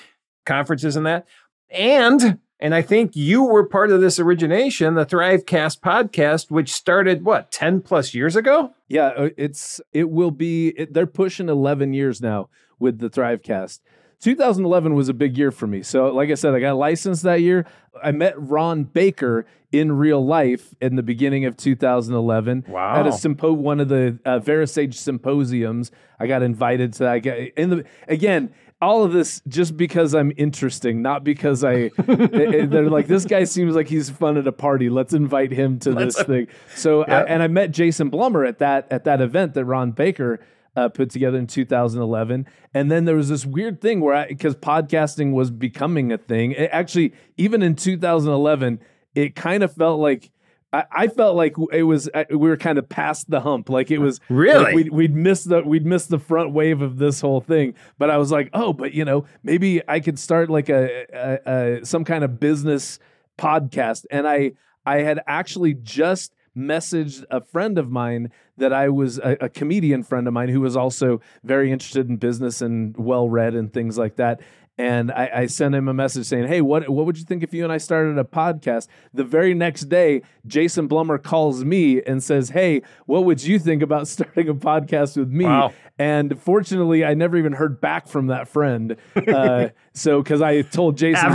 conferences 0.46 0.96
and 0.96 1.06
that. 1.08 1.26
And 1.72 2.40
and 2.60 2.76
I 2.76 2.82
think 2.84 3.16
you 3.16 3.44
were 3.44 3.66
part 3.66 3.90
of 3.92 4.02
this 4.02 4.20
origination, 4.20 4.94
the 4.94 5.06
Thrivecast 5.06 5.80
podcast, 5.80 6.52
which 6.52 6.72
started 6.72 7.26
what 7.26 7.52
ten 7.52 7.82
plus 7.82 8.14
years 8.14 8.36
ago. 8.36 8.74
yeah. 8.88 9.08
uh, 9.18 9.30
It's 9.38 9.82
it 9.94 10.10
will 10.10 10.32
be. 10.32 10.70
It, 10.78 10.94
they're 10.94 11.08
pushing 11.08 11.50
eleven 11.50 11.94
years 11.94 12.22
now 12.22 12.50
with 12.80 13.00
the 13.00 13.10
Thrivecast. 13.10 13.80
2011 14.20 14.94
was 14.94 15.10
a 15.10 15.16
big 15.16 15.36
year 15.36 15.50
for 15.50 15.66
me. 15.66 15.82
So, 15.82 16.14
like 16.14 16.30
I 16.30 16.36
said, 16.36 16.54
I 16.54 16.60
got 16.60 16.74
licensed 16.78 17.24
that 17.24 17.42
year. 17.42 17.66
I 18.04 18.12
met 18.12 18.40
Ron 18.40 18.84
Baker 18.84 19.48
in 19.72 19.94
real 19.94 20.24
life 20.24 20.76
in 20.80 20.96
the 20.96 21.02
beginning 21.02 21.46
of 21.46 21.58
2011 21.58 22.66
Wow. 22.68 23.00
at 23.00 23.08
a 23.08 23.10
sympo 23.10 23.56
one 23.56 23.80
of 23.80 23.90
the 23.90 24.20
uh, 24.24 24.40
VeraSage 24.40 24.94
symposiums. 24.94 25.92
I 26.20 26.28
got 26.28 26.44
invited 26.44 26.94
to 26.94 27.00
that. 27.00 27.12
I 27.14 27.20
got, 27.20 27.38
in 27.58 27.70
the 27.72 27.86
again, 28.08 28.54
all 28.82 29.04
of 29.04 29.14
this 29.14 29.42
just 29.48 29.78
because 29.78 30.16
I'm 30.16 30.34
interesting, 30.38 31.02
not 31.02 31.24
because 31.24 31.64
I. 31.64 31.74
eh, 32.08 32.66
they're 32.66 32.90
like 32.90 33.08
this 33.08 33.26
guy 33.26 33.44
seems 33.44 33.76
like 33.76 33.88
he's 33.88 34.10
fun 34.10 34.38
at 34.38 34.48
a 34.48 34.52
party. 34.52 34.90
Let's 34.90 35.14
invite 35.14 35.52
him 35.52 35.80
to 35.80 35.94
this 35.94 36.22
thing. 36.24 36.48
So 36.76 37.04
I, 37.04 37.24
and 37.24 37.44
I 37.44 37.48
met 37.48 37.72
Jason 37.72 38.10
Blumer 38.10 38.48
at 38.48 38.60
that 38.60 38.92
at 38.92 39.04
that 39.06 39.22
event 39.22 39.54
that 39.54 39.66
Ron 39.66 39.92
Baker. 39.92 40.40
Uh, 40.74 40.88
put 40.88 41.10
together 41.10 41.38
in 41.38 41.48
2011, 41.48 42.48
and 42.74 42.90
then 42.90 43.04
there 43.04 43.18
was 43.18 43.28
this 43.28 43.46
weird 43.46 43.82
thing 43.82 44.00
where 44.00 44.16
I, 44.16 44.28
because 44.28 44.56
podcasting 44.56 45.34
was 45.34 45.52
becoming 45.52 46.14
a 46.14 46.18
thing. 46.18 46.54
It 46.54 46.70
actually, 46.72 47.14
even 47.36 47.62
in 47.62 47.76
2011, 47.76 48.80
it 49.14 49.36
kind 49.36 49.64
of 49.64 49.74
felt 49.74 50.00
like 50.00 50.32
I, 50.74 50.86
I 50.92 51.08
felt 51.08 51.36
like 51.36 51.56
it 51.74 51.84
was 51.84 52.10
uh, 52.14 52.24
we 52.30 52.38
were 52.38 52.58
kind 52.58 52.78
of 52.78 52.88
past 52.88 53.30
the 53.30 53.42
hump. 53.42 53.70
Like 53.70 53.92
it 53.92 53.98
was 54.00 54.20
Really? 54.30 54.64
like 54.64 54.76
we'd, 54.76 54.92
we'd 54.92 55.16
missed 55.16 55.50
the 55.50 55.62
we'd 55.64 55.86
missed 55.86 56.10
the 56.10 56.20
front 56.20 56.52
wave 56.54 56.82
of 56.82 56.98
this 56.98 57.20
whole 57.22 57.42
thing. 57.42 57.74
But 57.98 58.10
I 58.10 58.18
was 58.18 58.32
like, 58.32 58.50
oh, 58.54 58.72
but 58.74 58.94
you 58.94 59.04
know, 59.06 59.26
maybe 59.44 59.82
I 59.88 60.00
could 60.00 60.18
start 60.18 60.50
like 60.50 60.70
a, 60.70 61.06
a, 61.14 61.80
a 61.82 61.86
some 61.86 62.04
kind 62.06 62.24
of 62.24 62.40
business 62.40 63.00
podcast. 63.38 64.06
And 64.12 64.28
I 64.28 64.54
I 64.86 64.98
had 65.00 65.22
actually 65.28 65.74
just 65.74 66.34
messaged 66.58 67.24
a 67.32 67.40
friend 67.42 67.78
of 67.78 67.90
mine 67.90 68.30
that 68.58 68.74
I 68.74 68.90
was 68.90 69.18
a, 69.20 69.38
a 69.42 69.50
comedian 69.50 70.04
friend 70.04 70.28
of 70.28 70.34
mine 70.34 70.50
who 70.50 70.60
was 70.62 70.76
also 70.76 71.22
very 71.44 71.72
interested 71.72 72.10
in 72.10 72.18
business 72.18 72.62
and 72.62 72.96
well 72.98 73.30
read 73.30 73.56
and 73.56 73.72
things 73.74 73.98
like 73.98 74.18
that. 74.18 74.42
And 74.82 75.12
I, 75.12 75.30
I 75.32 75.46
sent 75.46 75.76
him 75.76 75.88
a 75.88 75.94
message 75.94 76.26
saying, 76.26 76.48
"Hey, 76.48 76.60
what 76.60 76.90
what 76.90 77.06
would 77.06 77.16
you 77.16 77.24
think 77.24 77.44
if 77.44 77.54
you 77.54 77.64
and 77.64 77.72
I 77.72 77.78
started 77.78 78.18
a 78.18 78.24
podcast?" 78.24 78.88
The 79.14 79.24
very 79.24 79.54
next 79.54 79.90
day, 79.90 80.24
Jason 80.48 80.90
Blumer 80.90 81.22
calls 81.22 81.64
me 81.64 82.02
and 82.02 82.24
says, 82.24 82.50
"Hey, 82.50 82.82
what 83.06 83.26
would 83.26 83.44
you 83.44 83.60
think 83.60 83.84
about 83.84 84.08
starting 84.08 84.50
a 84.50 84.56
podcast 84.56 85.18
with 85.18 85.30
me?" 85.30 85.46
Wow. 85.46 85.72
And 86.00 86.42
fortunately, 86.42 87.06
I 87.06 87.14
never 87.14 87.38
even 87.38 87.54
heard 87.54 87.80
back 87.80 88.08
from 88.08 88.28
that 88.28 88.48
friend. 88.48 88.96
Uh, 89.16 89.68
so 89.94 90.24
because 90.24 90.42
I 90.42 90.64
told 90.64 90.98
Jason 90.98 91.32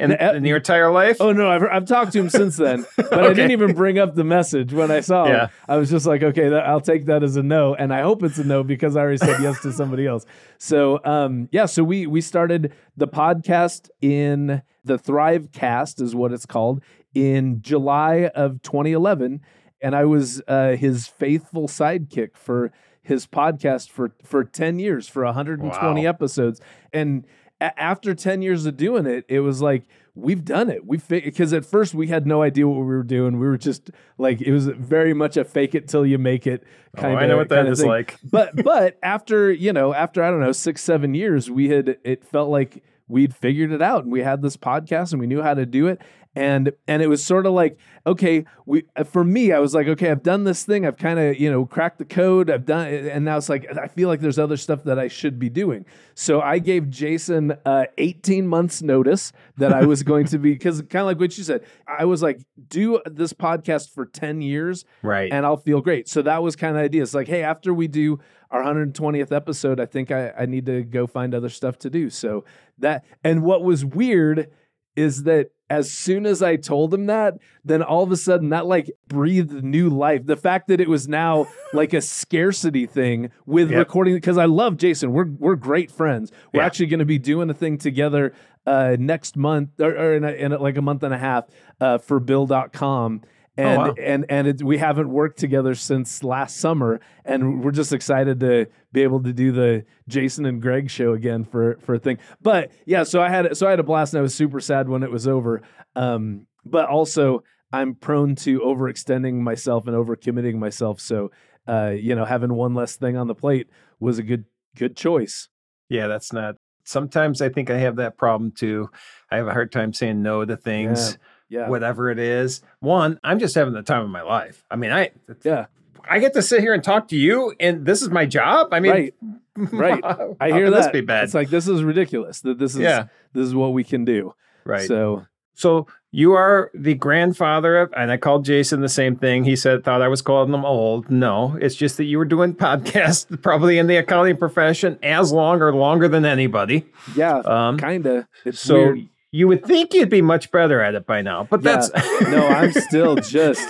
in, 0.00 0.12
in 0.36 0.44
your 0.44 0.56
entire 0.58 0.90
life? 0.90 1.18
Oh 1.20 1.32
no, 1.32 1.50
I've, 1.50 1.62
I've 1.64 1.84
talked 1.84 2.12
to 2.12 2.18
him 2.20 2.28
since 2.30 2.56
then, 2.56 2.86
but 2.96 3.12
I 3.24 3.28
didn't 3.32 3.50
even 3.52 3.74
bring 3.74 3.98
up 3.98 4.14
the 4.14 4.24
message 4.24 4.72
when 4.72 4.90
I 4.90 5.00
saw 5.00 5.26
Yeah. 5.26 5.42
him. 5.46 5.50
I 5.68 5.76
was 5.76 5.90
just 5.90 6.06
like, 6.06 6.22
okay, 6.22 6.48
that, 6.48 6.66
I'll 6.66 6.80
take 6.80 7.06
that 7.06 7.22
as 7.22 7.36
a 7.36 7.42
no, 7.42 7.74
and 7.74 7.92
I 7.92 8.00
hope 8.02 8.22
it's 8.22 8.38
a 8.38 8.44
no 8.44 8.62
because 8.62 8.96
I 8.96 9.00
already 9.00 9.18
said 9.18 9.40
yes 9.42 9.60
to 9.62 9.72
somebody 9.72 10.06
else. 10.06 10.24
So 10.58 11.00
um, 11.04 11.48
yeah, 11.52 11.66
so 11.66 11.84
we 11.84 12.06
we 12.06 12.20
started 12.20 12.72
the 12.96 13.08
podcast 13.08 13.90
in 14.00 14.62
the 14.84 14.96
Thrive 14.98 15.52
Cast 15.52 16.00
is 16.00 16.14
what 16.14 16.32
it's 16.32 16.46
called 16.46 16.82
in 17.14 17.60
July 17.60 18.30
of 18.34 18.62
2011, 18.62 19.40
and 19.82 19.94
I 19.96 20.04
was 20.04 20.40
uh, 20.48 20.76
his 20.76 21.06
faithful 21.06 21.68
sidekick 21.68 22.36
for 22.36 22.72
his 23.02 23.26
podcast 23.26 23.90
for 23.90 24.12
for 24.22 24.44
10 24.44 24.78
years 24.78 25.08
for 25.08 25.24
120 25.24 26.02
Wow. 26.04 26.08
episodes 26.08 26.60
and 26.92 27.26
after 27.60 28.14
10 28.14 28.42
years 28.42 28.66
of 28.66 28.76
doing 28.76 29.06
it 29.06 29.24
it 29.28 29.40
was 29.40 29.60
like 29.60 29.84
we've 30.14 30.44
done 30.44 30.70
it. 30.70 30.86
We 30.86 30.98
because 30.98 31.52
at 31.52 31.64
first 31.64 31.94
we 31.94 32.08
had 32.08 32.26
no 32.26 32.42
idea 32.42 32.66
what 32.66 32.78
we 32.80 32.86
were 32.86 33.02
doing. 33.02 33.38
We 33.38 33.46
were 33.46 33.58
just 33.58 33.90
like 34.18 34.40
it 34.40 34.52
was 34.52 34.66
very 34.66 35.14
much 35.14 35.36
a 35.36 35.44
fake 35.44 35.74
it 35.74 35.88
till 35.88 36.04
you 36.04 36.18
make 36.18 36.46
it 36.46 36.64
kind 36.96 37.14
oh, 37.16 37.18
I 37.18 37.26
know 37.26 37.36
what 37.36 37.48
that 37.50 37.66
is 37.66 37.84
like. 37.84 38.16
but 38.22 38.62
but 38.62 38.98
after 39.02 39.52
you 39.52 39.72
know 39.72 39.94
after 39.94 40.24
i 40.24 40.30
don't 40.30 40.40
know 40.40 40.50
six 40.50 40.82
seven 40.82 41.14
years 41.14 41.48
we 41.48 41.68
had 41.68 41.98
it 42.02 42.24
felt 42.24 42.50
like 42.50 42.82
we'd 43.10 43.34
figured 43.34 43.72
it 43.72 43.82
out 43.82 44.04
and 44.04 44.12
we 44.12 44.20
had 44.20 44.40
this 44.42 44.56
podcast 44.56 45.12
and 45.12 45.20
we 45.20 45.26
knew 45.26 45.42
how 45.42 45.54
to 45.54 45.66
do 45.66 45.86
it. 45.88 46.00
And 46.36 46.72
and 46.86 47.02
it 47.02 47.08
was 47.08 47.24
sort 47.24 47.44
of 47.44 47.54
like 47.54 47.76
okay 48.06 48.44
we 48.64 48.84
uh, 48.94 49.02
for 49.02 49.24
me 49.24 49.50
i 49.50 49.58
was 49.58 49.74
like 49.74 49.88
okay 49.88 50.12
i've 50.12 50.22
done 50.22 50.44
this 50.44 50.62
thing. 50.64 50.86
I've 50.86 50.96
kind 50.96 51.18
of 51.18 51.36
you 51.40 51.50
know 51.50 51.66
cracked 51.66 51.98
the 51.98 52.04
code. 52.04 52.50
I've 52.50 52.64
done 52.64 52.86
and 52.86 53.24
now 53.24 53.36
it's 53.36 53.48
like 53.48 53.66
i 53.76 53.88
feel 53.88 54.06
like 54.08 54.20
there's 54.20 54.38
other 54.38 54.56
stuff 54.56 54.84
that 54.84 54.96
i 54.96 55.08
should 55.08 55.40
be 55.40 55.48
doing. 55.50 55.84
So 56.14 56.40
i 56.40 56.60
gave 56.60 56.88
jason 56.88 57.56
uh, 57.66 57.86
18 57.98 58.46
months 58.46 58.80
notice 58.80 59.32
that 59.56 59.72
i 59.72 59.84
was 59.84 60.04
going 60.04 60.26
to 60.26 60.38
be 60.38 60.52
because 60.52 60.80
kind 60.82 61.00
of 61.00 61.06
like 61.06 61.18
what 61.18 61.36
you 61.36 61.42
said 61.42 61.62
i 61.88 62.04
was 62.04 62.22
like 62.22 62.38
do 62.68 63.00
this 63.06 63.32
podcast 63.32 63.90
for 63.92 64.06
10 64.06 64.40
years 64.40 64.84
Right. 65.02 65.32
and 65.32 65.44
i'll 65.44 65.56
feel 65.56 65.80
great. 65.80 66.08
So 66.08 66.22
that 66.22 66.44
was 66.44 66.54
kind 66.54 66.76
of 66.76 66.80
the 66.80 66.84
idea. 66.84 67.02
It's 67.02 67.12
like 67.12 67.26
hey 67.26 67.42
after 67.42 67.74
we 67.74 67.88
do 67.88 68.20
our 68.50 68.62
120th 68.62 69.32
episode 69.32 69.78
i 69.80 69.86
think 69.86 70.10
I, 70.10 70.30
I 70.38 70.46
need 70.46 70.66
to 70.66 70.82
go 70.82 71.06
find 71.06 71.34
other 71.34 71.48
stuff 71.48 71.78
to 71.80 71.90
do 71.90 72.10
so 72.10 72.44
that 72.78 73.04
and 73.24 73.42
what 73.42 73.62
was 73.62 73.84
weird 73.84 74.48
is 74.96 75.22
that 75.24 75.50
as 75.70 75.88
soon 75.88 76.26
as 76.26 76.42
I 76.42 76.56
told 76.56 76.92
him 76.92 77.06
that, 77.06 77.34
then 77.64 77.80
all 77.80 78.02
of 78.02 78.10
a 78.10 78.16
sudden 78.16 78.48
that 78.48 78.66
like 78.66 78.90
breathed 79.06 79.62
new 79.62 79.88
life. 79.88 80.26
The 80.26 80.36
fact 80.36 80.66
that 80.66 80.80
it 80.80 80.88
was 80.88 81.06
now 81.06 81.46
like 81.72 81.92
a 81.94 82.00
scarcity 82.00 82.86
thing 82.86 83.30
with 83.46 83.70
Yep. 83.70 83.78
recording 83.78 84.14
because 84.14 84.36
I 84.36 84.46
love 84.46 84.76
Jason. 84.78 85.12
We're 85.12 85.28
we're 85.38 85.54
great 85.54 85.88
friends. 85.92 86.32
We're 86.52 86.62
Yeah. 86.62 86.66
actually 86.66 86.86
going 86.86 86.98
to 86.98 87.04
be 87.04 87.20
doing 87.20 87.48
a 87.50 87.54
thing 87.54 87.78
together 87.78 88.34
uh, 88.66 88.96
next 88.98 89.36
month 89.36 89.78
or, 89.80 89.92
or 89.96 90.14
in, 90.14 90.24
a, 90.24 90.32
in 90.32 90.52
a, 90.52 90.58
like 90.58 90.76
a 90.76 90.82
month 90.82 91.04
and 91.04 91.14
a 91.14 91.18
half 91.18 91.44
uh, 91.80 91.98
for 91.98 92.18
Bill.com. 92.18 93.22
And, 93.56 93.78
wow. 93.78 93.94
and 94.00 94.24
and 94.28 94.46
it, 94.46 94.62
we 94.62 94.78
haven't 94.78 95.10
worked 95.10 95.38
together 95.38 95.74
since 95.74 96.22
last 96.22 96.58
summer, 96.58 97.00
and 97.24 97.62
we're 97.62 97.72
just 97.72 97.92
excited 97.92 98.40
to 98.40 98.66
be 98.92 99.02
able 99.02 99.22
to 99.24 99.32
do 99.32 99.52
the 99.52 99.84
Jason 100.08 100.46
and 100.46 100.62
Greg 100.62 100.88
show 100.88 101.12
again 101.12 101.44
for 101.44 101.76
for 101.80 101.96
a 101.96 101.98
thing. 101.98 102.18
But 102.40 102.70
yeah, 102.86 103.02
so 103.02 103.20
I 103.20 103.28
had 103.28 103.56
so 103.56 103.66
I 103.66 103.70
had 103.70 103.80
a 103.80 103.82
blast, 103.82 104.14
and 104.14 104.20
I 104.20 104.22
was 104.22 104.34
super 104.34 104.60
sad 104.60 104.88
when 104.88 105.02
it 105.02 105.10
was 105.10 105.26
over. 105.26 105.62
Um, 105.96 106.46
but 106.64 106.88
also, 106.88 107.42
I'm 107.72 107.94
prone 107.94 108.34
to 108.36 108.60
overextending 108.60 109.34
myself 109.34 109.86
and 109.86 109.96
overcommitting 109.96 110.54
myself. 110.54 111.00
So, 111.00 111.30
uh, 111.68 111.92
you 111.96 112.14
know, 112.14 112.24
having 112.24 112.54
one 112.54 112.74
less 112.74 112.96
thing 112.96 113.16
on 113.16 113.26
the 113.26 113.34
plate 113.34 113.68
was 113.98 114.18
a 114.18 114.22
good 114.22 114.44
good 114.76 114.96
choice. 114.96 115.48
Yeah, 115.88 116.06
that's 116.06 116.32
not. 116.32 116.56
Sometimes 116.84 117.42
I 117.42 117.48
think 117.48 117.70
I 117.70 117.78
have 117.78 117.96
that 117.96 118.16
problem 118.16 118.52
too. 118.52 118.90
I 119.30 119.36
have 119.36 119.46
a 119.46 119.52
hard 119.52 119.70
time 119.70 119.92
saying 119.92 120.22
no 120.22 120.44
to 120.44 120.56
things, 120.56 121.12
Yeah, 121.12 121.16
whatever 121.50 122.10
it 122.10 122.18
is. 122.18 122.62
One, 122.80 123.18
I'm 123.24 123.38
just 123.38 123.54
having 123.54 123.74
the 123.74 123.82
time 123.82 124.02
of 124.02 124.10
my 124.10 124.22
life. 124.22 124.64
I 124.70 124.76
mean, 124.76 124.90
I 124.92 125.10
yeah, 125.44 125.66
I 126.08 126.18
get 126.18 126.32
to 126.34 126.42
sit 126.42 126.60
here 126.60 126.74
and 126.74 126.82
talk 126.82 127.08
to 127.08 127.16
you, 127.16 127.54
and 127.60 127.84
this 127.84 128.02
is 128.02 128.10
my 128.10 128.26
job. 128.26 128.68
I 128.72 128.80
mean, 128.80 128.92
right, 128.92 129.14
right. 129.56 130.04
I 130.40 130.50
hear 130.52 130.70
that. 130.70 130.76
this 130.76 130.88
be 130.88 131.00
bad? 131.00 131.24
It's 131.24 131.34
like 131.34 131.50
this 131.50 131.68
is 131.68 131.82
ridiculous. 131.82 132.40
That 132.40 132.58
this 132.58 132.74
is 132.74 132.80
yeah, 132.80 133.06
this 133.32 133.46
is 133.46 133.54
what 133.54 133.72
we 133.72 133.84
can 133.84 134.04
do. 134.04 134.34
right. 134.64 134.86
So 134.86 135.26
So 135.54 135.86
you 136.12 136.32
are 136.32 136.70
the 136.74 136.94
grandfather 136.94 137.76
of, 137.78 137.92
and 137.96 138.10
I 138.10 138.16
called 138.16 138.44
Jason 138.44 138.80
the 138.80 138.88
same 138.88 139.14
thing. 139.14 139.44
He 139.44 139.54
said, 139.54 139.84
thought 139.84 140.02
I 140.02 140.08
was 140.08 140.22
calling 140.22 140.52
him 140.52 140.64
old. 140.64 141.08
No, 141.08 141.56
it's 141.60 141.76
just 141.76 141.98
that 141.98 142.04
you 142.04 142.18
were 142.18 142.24
doing 142.24 142.52
podcasts 142.66 143.40
probably 143.42 143.78
in 143.78 143.86
the 143.86 143.96
accounting 143.96 144.36
profession 144.36 144.98
as 145.04 145.30
long 145.32 145.60
or 145.62 145.72
longer 145.72 146.08
than 146.08 146.24
anybody. 146.24 146.84
yeah, 147.14 147.36
Um, 147.44 147.78
kinda. 147.78 148.26
It's 148.44 148.58
so 148.60 148.74
weird. 148.74 149.08
You 149.32 149.46
would 149.48 149.64
think 149.64 149.94
you'd 149.94 150.10
be 150.10 150.22
much 150.22 150.50
better 150.50 150.80
at 150.80 150.94
it 150.94 151.06
by 151.06 151.22
now, 151.22 151.46
but 151.48 151.62
Yeah. 151.62 151.76
that's 151.88 152.22
no, 152.22 152.48
I'm 152.48 152.72
still 152.72 153.16
just 153.16 153.62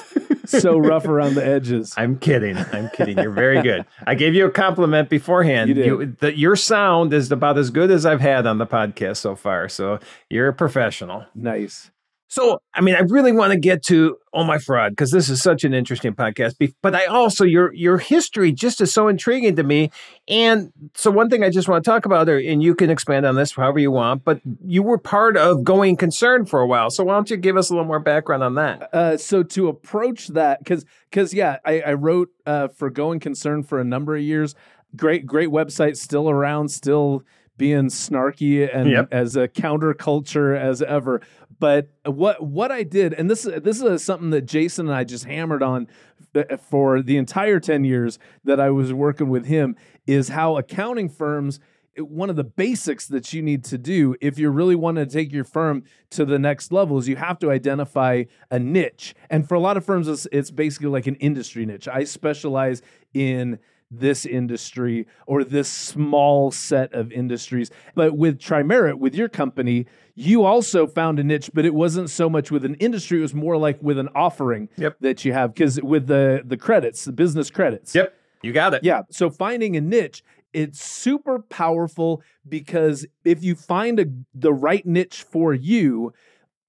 so 0.48 0.78
rough 0.78 1.04
around 1.06 1.34
the 1.34 1.44
edges. 1.46 1.94
I'm 1.98 2.18
kidding. 2.18 2.56
I'm 2.56 2.88
kidding. 2.90 3.18
You're 3.18 3.30
very 3.30 3.60
good. 3.62 3.84
I 4.06 4.14
gave 4.14 4.34
you 4.34 4.46
a 4.46 4.50
compliment 4.50 5.08
beforehand. 5.10 5.68
You 5.68 5.74
did. 5.74 6.18
the, 6.18 6.36
your 6.36 6.56
sound 6.56 7.12
is 7.12 7.30
about 7.30 7.58
as 7.58 7.70
good 7.70 7.90
as 7.90 8.06
I've 8.06 8.20
had 8.22 8.46
on 8.46 8.58
the 8.58 8.66
podcast 8.66 9.18
so 9.18 9.36
far. 9.36 9.68
So 9.68 9.98
you're 10.30 10.48
a 10.48 10.54
professional. 10.54 11.26
Nice. 11.34 11.90
So, 12.30 12.62
I 12.72 12.80
mean, 12.80 12.94
I 12.94 13.00
really 13.00 13.32
want 13.32 13.52
to 13.52 13.58
get 13.58 13.82
to 13.86 14.16
Oh 14.32 14.44
My 14.44 14.58
Fraud 14.58 14.92
because 14.92 15.10
this 15.10 15.28
is 15.28 15.42
such 15.42 15.64
an 15.64 15.74
interesting 15.74 16.14
podcast. 16.14 16.54
But 16.80 16.94
I 16.94 17.06
also 17.06 17.42
your 17.44 17.74
your 17.74 17.98
history 17.98 18.52
just 18.52 18.80
is 18.80 18.94
so 18.94 19.08
intriguing 19.08 19.56
to 19.56 19.64
me. 19.64 19.90
And 20.28 20.72
so, 20.94 21.10
one 21.10 21.28
thing 21.28 21.42
I 21.42 21.50
just 21.50 21.68
want 21.68 21.84
to 21.84 21.90
talk 21.90 22.06
about, 22.06 22.28
and 22.28 22.62
you 22.62 22.76
can 22.76 22.88
expand 22.88 23.26
on 23.26 23.34
this 23.34 23.52
however 23.52 23.80
you 23.80 23.90
want. 23.90 24.22
But 24.24 24.40
you 24.64 24.84
were 24.84 24.96
part 24.96 25.36
of 25.36 25.64
Going 25.64 25.96
Concern 25.96 26.46
for 26.46 26.60
a 26.60 26.66
while. 26.68 26.88
So, 26.90 27.02
why 27.02 27.14
don't 27.14 27.28
you 27.28 27.36
give 27.36 27.56
us 27.56 27.68
a 27.68 27.72
little 27.72 27.84
more 27.88 27.98
background 27.98 28.44
on 28.44 28.54
that? 28.54 28.94
Uh, 28.94 29.16
so 29.16 29.42
to 29.42 29.66
approach 29.66 30.28
that, 30.28 30.60
because 30.60 30.84
because 31.10 31.34
yeah, 31.34 31.56
I, 31.64 31.80
I 31.80 31.92
wrote 31.94 32.28
uh, 32.46 32.68
for 32.68 32.90
Going 32.90 33.18
Concern 33.18 33.64
for 33.64 33.80
a 33.80 33.84
number 33.84 34.14
of 34.14 34.22
years. 34.22 34.54
Great, 34.94 35.26
great 35.26 35.48
website, 35.48 35.96
still 35.96 36.30
around, 36.30 36.68
still 36.70 37.24
being 37.56 37.88
snarky 37.88 38.66
and 38.74 38.90
Yep. 38.90 39.08
as 39.12 39.36
a 39.36 39.46
counterculture 39.46 40.58
as 40.58 40.80
ever. 40.80 41.20
But 41.60 41.90
what 42.04 42.42
what 42.42 42.72
I 42.72 42.82
did, 42.82 43.12
and 43.12 43.30
this 43.30 43.42
this 43.42 43.80
is 43.80 44.02
something 44.02 44.30
that 44.30 44.46
Jason 44.46 44.86
and 44.86 44.94
I 44.94 45.04
just 45.04 45.26
hammered 45.26 45.62
on 45.62 45.86
uh, 46.34 46.42
uh, 46.50 46.56
for 46.56 47.02
the 47.02 47.18
entire 47.18 47.60
ten 47.60 47.84
years 47.84 48.18
that 48.44 48.58
I 48.58 48.70
was 48.70 48.92
working 48.92 49.28
with 49.28 49.46
him, 49.46 49.76
is 50.06 50.30
how 50.30 50.56
accounting 50.56 51.08
firms 51.08 51.60
one 51.98 52.30
of 52.30 52.36
the 52.36 52.44
basics 52.44 53.06
that 53.08 53.32
you 53.32 53.42
need 53.42 53.64
to 53.64 53.76
do 53.76 54.14
if 54.20 54.38
you 54.38 54.48
really 54.48 54.76
want 54.76 54.96
to 54.96 55.04
take 55.04 55.32
your 55.32 55.44
firm 55.44 55.82
to 56.08 56.24
the 56.24 56.38
next 56.38 56.72
level 56.72 56.98
is 56.98 57.08
you 57.08 57.16
have 57.16 57.38
to 57.40 57.50
identify 57.50 58.24
a 58.50 58.58
niche. 58.58 59.14
And 59.28 59.46
for 59.46 59.54
a 59.54 59.60
lot 59.60 59.76
of 59.76 59.84
firms, 59.84 60.08
it's, 60.08 60.26
it's 60.32 60.50
basically 60.50 60.88
like 60.88 61.08
an 61.08 61.16
industry 61.16 61.66
niche. 61.66 61.88
I 61.88 62.04
specialize 62.04 62.80
in 63.12 63.58
this 63.90 64.24
industry 64.24 65.06
or 65.26 65.42
this 65.42 65.68
small 65.68 66.50
set 66.52 66.92
of 66.94 67.10
industries. 67.10 67.70
But 67.94 68.16
with 68.16 68.38
Trimerit, 68.38 68.98
with 68.98 69.14
your 69.14 69.28
company, 69.28 69.86
you 70.14 70.44
also 70.44 70.86
found 70.86 71.18
a 71.18 71.24
niche, 71.24 71.50
but 71.54 71.64
it 71.64 71.74
wasn't 71.74 72.10
so 72.10 72.28
much 72.28 72.50
with 72.50 72.64
an 72.64 72.74
industry, 72.76 73.18
it 73.18 73.22
was 73.22 73.34
more 73.34 73.56
like 73.56 73.82
with 73.82 73.98
an 73.98 74.08
offering 74.14 74.68
Yep. 74.76 74.96
that 75.00 75.24
you 75.24 75.32
have. 75.32 75.54
Because 75.54 75.80
with 75.82 76.06
the 76.06 76.42
the 76.44 76.56
credits, 76.56 77.04
the 77.04 77.12
business 77.12 77.50
credits. 77.50 77.94
Yep, 77.94 78.14
you 78.42 78.52
got 78.52 78.74
it. 78.74 78.84
Yeah. 78.84 79.02
So 79.10 79.30
finding 79.30 79.76
a 79.76 79.80
niche, 79.80 80.22
it's 80.52 80.82
super 80.82 81.38
powerful 81.40 82.22
because 82.48 83.06
if 83.24 83.42
you 83.42 83.54
find 83.54 84.00
a, 84.00 84.06
the 84.34 84.52
right 84.52 84.84
niche 84.84 85.22
for 85.22 85.54
you, 85.54 86.12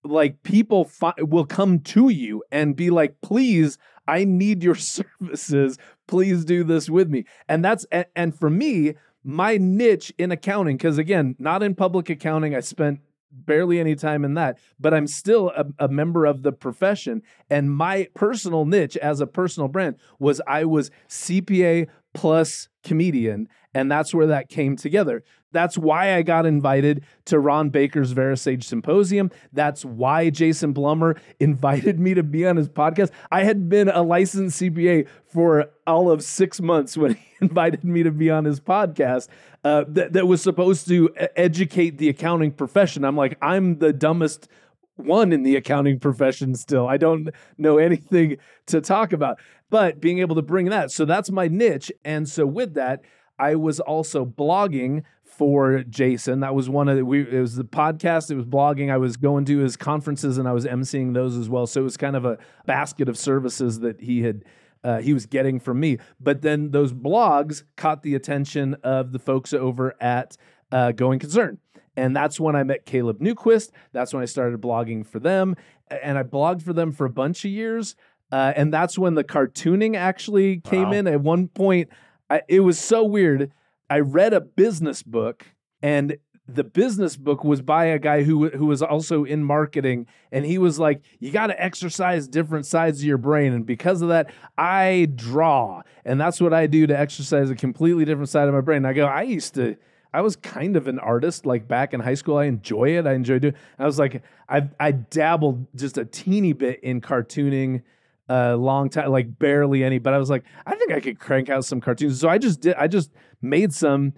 like 0.04 0.44
people 0.44 0.86
fi- 0.86 1.14
will 1.20 1.46
come 1.46 1.80
to 1.80 2.10
you 2.10 2.44
and 2.52 2.76
be 2.76 2.90
like, 2.90 3.22
please, 3.22 3.78
I 4.08 4.24
need 4.24 4.64
your 4.64 4.76
services. 4.96 5.78
Please 6.08 6.46
do 6.46 6.64
this 6.64 6.90
with 6.90 7.10
me. 7.10 7.26
And 7.48 7.64
that's, 7.64 7.86
and, 7.92 8.06
and 8.16 8.38
for 8.38 8.50
me, 8.50 8.96
my 9.24 9.58
niche 9.58 10.12
in 10.18 10.32
accounting, 10.32 10.78
because 10.78 10.98
again, 10.98 11.36
not 11.40 11.62
in 11.64 11.76
public 11.76 12.10
accounting, 12.10 12.56
I 12.56 12.60
spent 12.60 13.00
barely 13.32 13.80
any 13.80 13.96
time 13.96 14.26
in 14.26 14.34
that, 14.36 14.58
but 14.80 14.94
I'm 14.94 15.08
still 15.08 15.52
a, 15.56 15.66
a 15.80 15.88
member 15.88 16.26
of 16.26 16.44
the 16.44 16.52
profession. 16.52 17.22
And 17.50 17.74
my 17.74 18.08
personal 18.14 18.66
niche 18.66 18.98
as 18.98 19.22
a 19.22 19.28
personal 19.28 19.68
brand 19.68 19.96
was 20.20 20.42
I 20.48 20.66
was 20.66 20.92
CPA 21.10 21.88
plus 22.14 22.68
comedian. 22.84 23.48
And 23.74 23.92
that's 23.92 24.14
where 24.14 24.28
that 24.28 24.50
came 24.50 24.76
together. 24.76 25.24
That's 25.54 25.78
why 25.78 26.16
I 26.16 26.22
got 26.22 26.46
invited 26.46 27.04
to 27.26 27.40
Ron 27.40 27.70
Baker's 27.70 28.14
VeraSage 28.14 28.64
Symposium. 28.64 29.32
That's 29.52 29.84
why 29.84 30.30
Jason 30.30 30.74
Blumer 30.74 31.20
invited 31.40 32.00
me 32.00 32.14
to 32.14 32.24
be 32.24 32.46
on 32.46 32.56
his 32.56 32.70
podcast. 32.70 33.12
I 33.32 33.44
had 33.44 33.70
been 33.70 33.90
a 33.90 34.02
licensed 34.02 34.62
CPA 34.62 35.08
for 35.26 35.70
all 35.86 36.10
of 36.10 36.24
six 36.24 36.62
months 36.62 36.98
when 36.98 37.14
he 37.16 37.26
invited 37.42 37.84
me 37.84 38.04
to 38.04 38.12
be 38.12 38.30
on 38.30 38.46
his 38.46 38.60
podcast 38.60 39.28
uh, 39.64 39.84
that, 39.90 40.14
that 40.14 40.28
was 40.28 40.42
supposed 40.42 40.88
to 40.88 41.10
educate 41.36 41.98
the 41.98 42.10
accounting 42.10 42.52
profession. 42.52 43.04
I'm 43.04 43.18
like, 43.18 43.38
I'm 43.42 43.80
the 43.80 43.94
dumbest 43.94 44.48
one 44.96 45.32
in 45.32 45.44
the 45.44 45.56
accounting 45.56 46.00
profession 46.00 46.56
still. 46.56 46.88
I 46.88 46.98
don't 46.98 47.30
know 47.58 47.78
anything 47.78 48.38
to 48.68 48.82
talk 48.82 49.14
about, 49.14 49.40
but 49.72 50.00
being 50.00 50.20
able 50.20 50.36
to 50.36 50.44
bring 50.44 50.68
that. 50.68 50.92
So 50.92 51.06
that's 51.06 51.32
my 51.32 51.48
niche. 51.48 51.92
And 52.06 52.30
so 52.30 52.46
with 52.46 52.76
that, 52.76 53.02
I 53.40 53.56
was 53.56 53.80
also 53.80 54.24
blogging 54.24 55.02
for 55.24 55.82
Jason. 55.84 56.42
That 56.42 56.54
was 56.54 56.70
one 56.70 56.88
of 56.88 56.98
the, 56.98 57.06
we, 57.06 57.22
it 57.22 57.40
was 57.40 57.56
the 57.56 57.64
podcast, 57.64 58.30
it 58.30 58.36
was 58.36 58.46
blogging. 58.46 58.92
I 58.92 58.98
was 58.98 59.18
going 59.18 59.46
to 59.46 59.58
his 59.60 59.76
conferences 59.76 60.38
and 60.38 60.48
I 60.48 60.52
was 60.52 60.66
emceeing 60.66 61.16
those 61.16 61.36
as 61.38 61.50
well. 61.50 61.66
So 61.66 61.82
it 61.82 61.86
was 61.86 61.98
kind 61.98 62.16
of 62.16 62.26
a 62.26 62.38
basket 62.68 63.10
of 63.10 63.18
services 63.18 63.80
that 63.80 64.02
he 64.02 64.22
had 64.22 64.44
uh, 64.84 65.00
he 65.00 65.14
was 65.14 65.28
getting 65.28 65.60
from 65.60 65.80
me. 65.80 66.00
But 66.20 66.42
then 66.42 66.72
those 66.72 66.92
blogs 66.92 67.64
caught 67.78 68.02
the 68.02 68.16
attention 68.16 68.76
of 68.84 69.12
the 69.12 69.20
folks 69.20 69.54
over 69.54 69.96
at 70.02 70.38
uh, 70.72 70.92
Going 70.92 71.20
Concern. 71.20 71.60
And 71.96 72.16
that's 72.16 72.40
when 72.40 72.56
I 72.56 72.64
met 72.64 72.86
Caleb 72.86 73.20
Newquist. 73.20 73.72
That's 73.92 74.14
when 74.14 74.24
I 74.24 74.26
started 74.26 74.60
blogging 74.62 75.06
for 75.06 75.20
them. 75.20 75.56
And 75.90 76.18
I 76.18 76.24
blogged 76.24 76.62
for 76.62 76.74
them 76.74 76.92
for 76.92 77.06
a 77.06 77.10
bunch 77.10 77.44
of 77.46 77.52
years. 77.52 77.96
Uh, 78.32 78.54
and 78.56 78.74
that's 78.74 78.98
when 78.98 79.16
the 79.16 79.24
cartooning 79.24 79.96
actually 79.96 80.60
came 80.62 80.90
Wow. 80.90 80.94
in. 80.94 81.08
At 81.08 81.22
one 81.22 81.48
point, 81.50 81.90
I, 82.30 82.42
it 82.48 82.62
was 82.62 82.80
so 82.80 83.04
weird. 83.04 83.52
I 83.90 84.00
read 84.00 84.34
a 84.34 84.40
business 84.42 85.04
book, 85.04 85.46
and 85.82 86.18
the 86.48 86.64
business 86.64 87.18
book 87.18 87.44
was 87.44 87.62
by 87.62 87.86
a 87.86 88.00
guy 88.00 88.24
who 88.24 88.50
who 88.50 88.66
was 88.66 88.82
also 88.82 89.24
in 89.26 89.44
marketing, 89.44 90.08
and 90.32 90.46
he 90.46 90.58
was 90.58 90.80
like, 90.80 91.02
"You 91.20 91.32
got 91.32 91.48
to 91.48 91.62
exercise 91.62 92.28
different 92.28 92.66
sides 92.66 93.00
of 93.00 93.06
your 93.06 93.18
brain," 93.18 93.52
and 93.54 93.66
because 93.66 94.02
of 94.02 94.10
that, 94.10 94.32
I 94.58 95.10
draw, 95.16 95.82
and 96.06 96.20
that's 96.20 96.40
what 96.40 96.54
I 96.54 96.68
do 96.68 96.88
to 96.88 96.98
exercise 96.98 97.50
a 97.50 97.56
completely 97.56 98.06
different 98.06 98.30
side 98.30 98.48
of 98.48 98.54
my 98.54 98.62
brain. 98.62 98.86
I 98.86 98.94
go, 98.94 99.06
I 99.06 99.24
used 99.24 99.56
to. 99.56 99.76
I 100.14 100.20
was 100.22 100.36
kind 100.36 100.76
of 100.76 100.88
an 100.90 101.00
artist 101.00 101.46
like 101.46 101.70
back 101.70 101.94
in 101.94 102.02
high 102.02 102.16
school. 102.16 102.36
I 102.38 102.46
enjoy 102.46 102.98
it. 102.98 103.08
I 103.08 103.14
enjoy 103.14 103.40
doing. 103.40 103.54
It. 103.54 103.60
I 103.80 103.86
was 103.86 103.98
like 103.98 104.22
I 104.50 104.68
I 104.78 104.92
dabbled 104.92 105.68
just 105.76 105.98
a 105.98 106.04
teeny 106.04 106.52
bit 106.52 106.82
in 106.84 107.00
cartooning 107.00 107.84
a 108.30 108.56
long 108.56 108.90
time, 108.90 109.10
like 109.10 109.38
barely 109.38 109.84
any. 109.84 110.00
But 110.00 110.14
I 110.14 110.18
was 110.18 110.30
like, 110.30 110.44
I 110.66 110.76
think 110.76 110.92
I 110.92 111.00
could 111.00 111.20
crank 111.20 111.50
out 111.50 111.66
some 111.66 111.82
cartoons. 111.82 112.20
So 112.20 112.30
I 112.30 112.38
just 112.38 112.62
did. 112.62 112.76
I 112.76 112.88
just 112.88 113.12
made 113.42 113.74
some. 113.74 114.14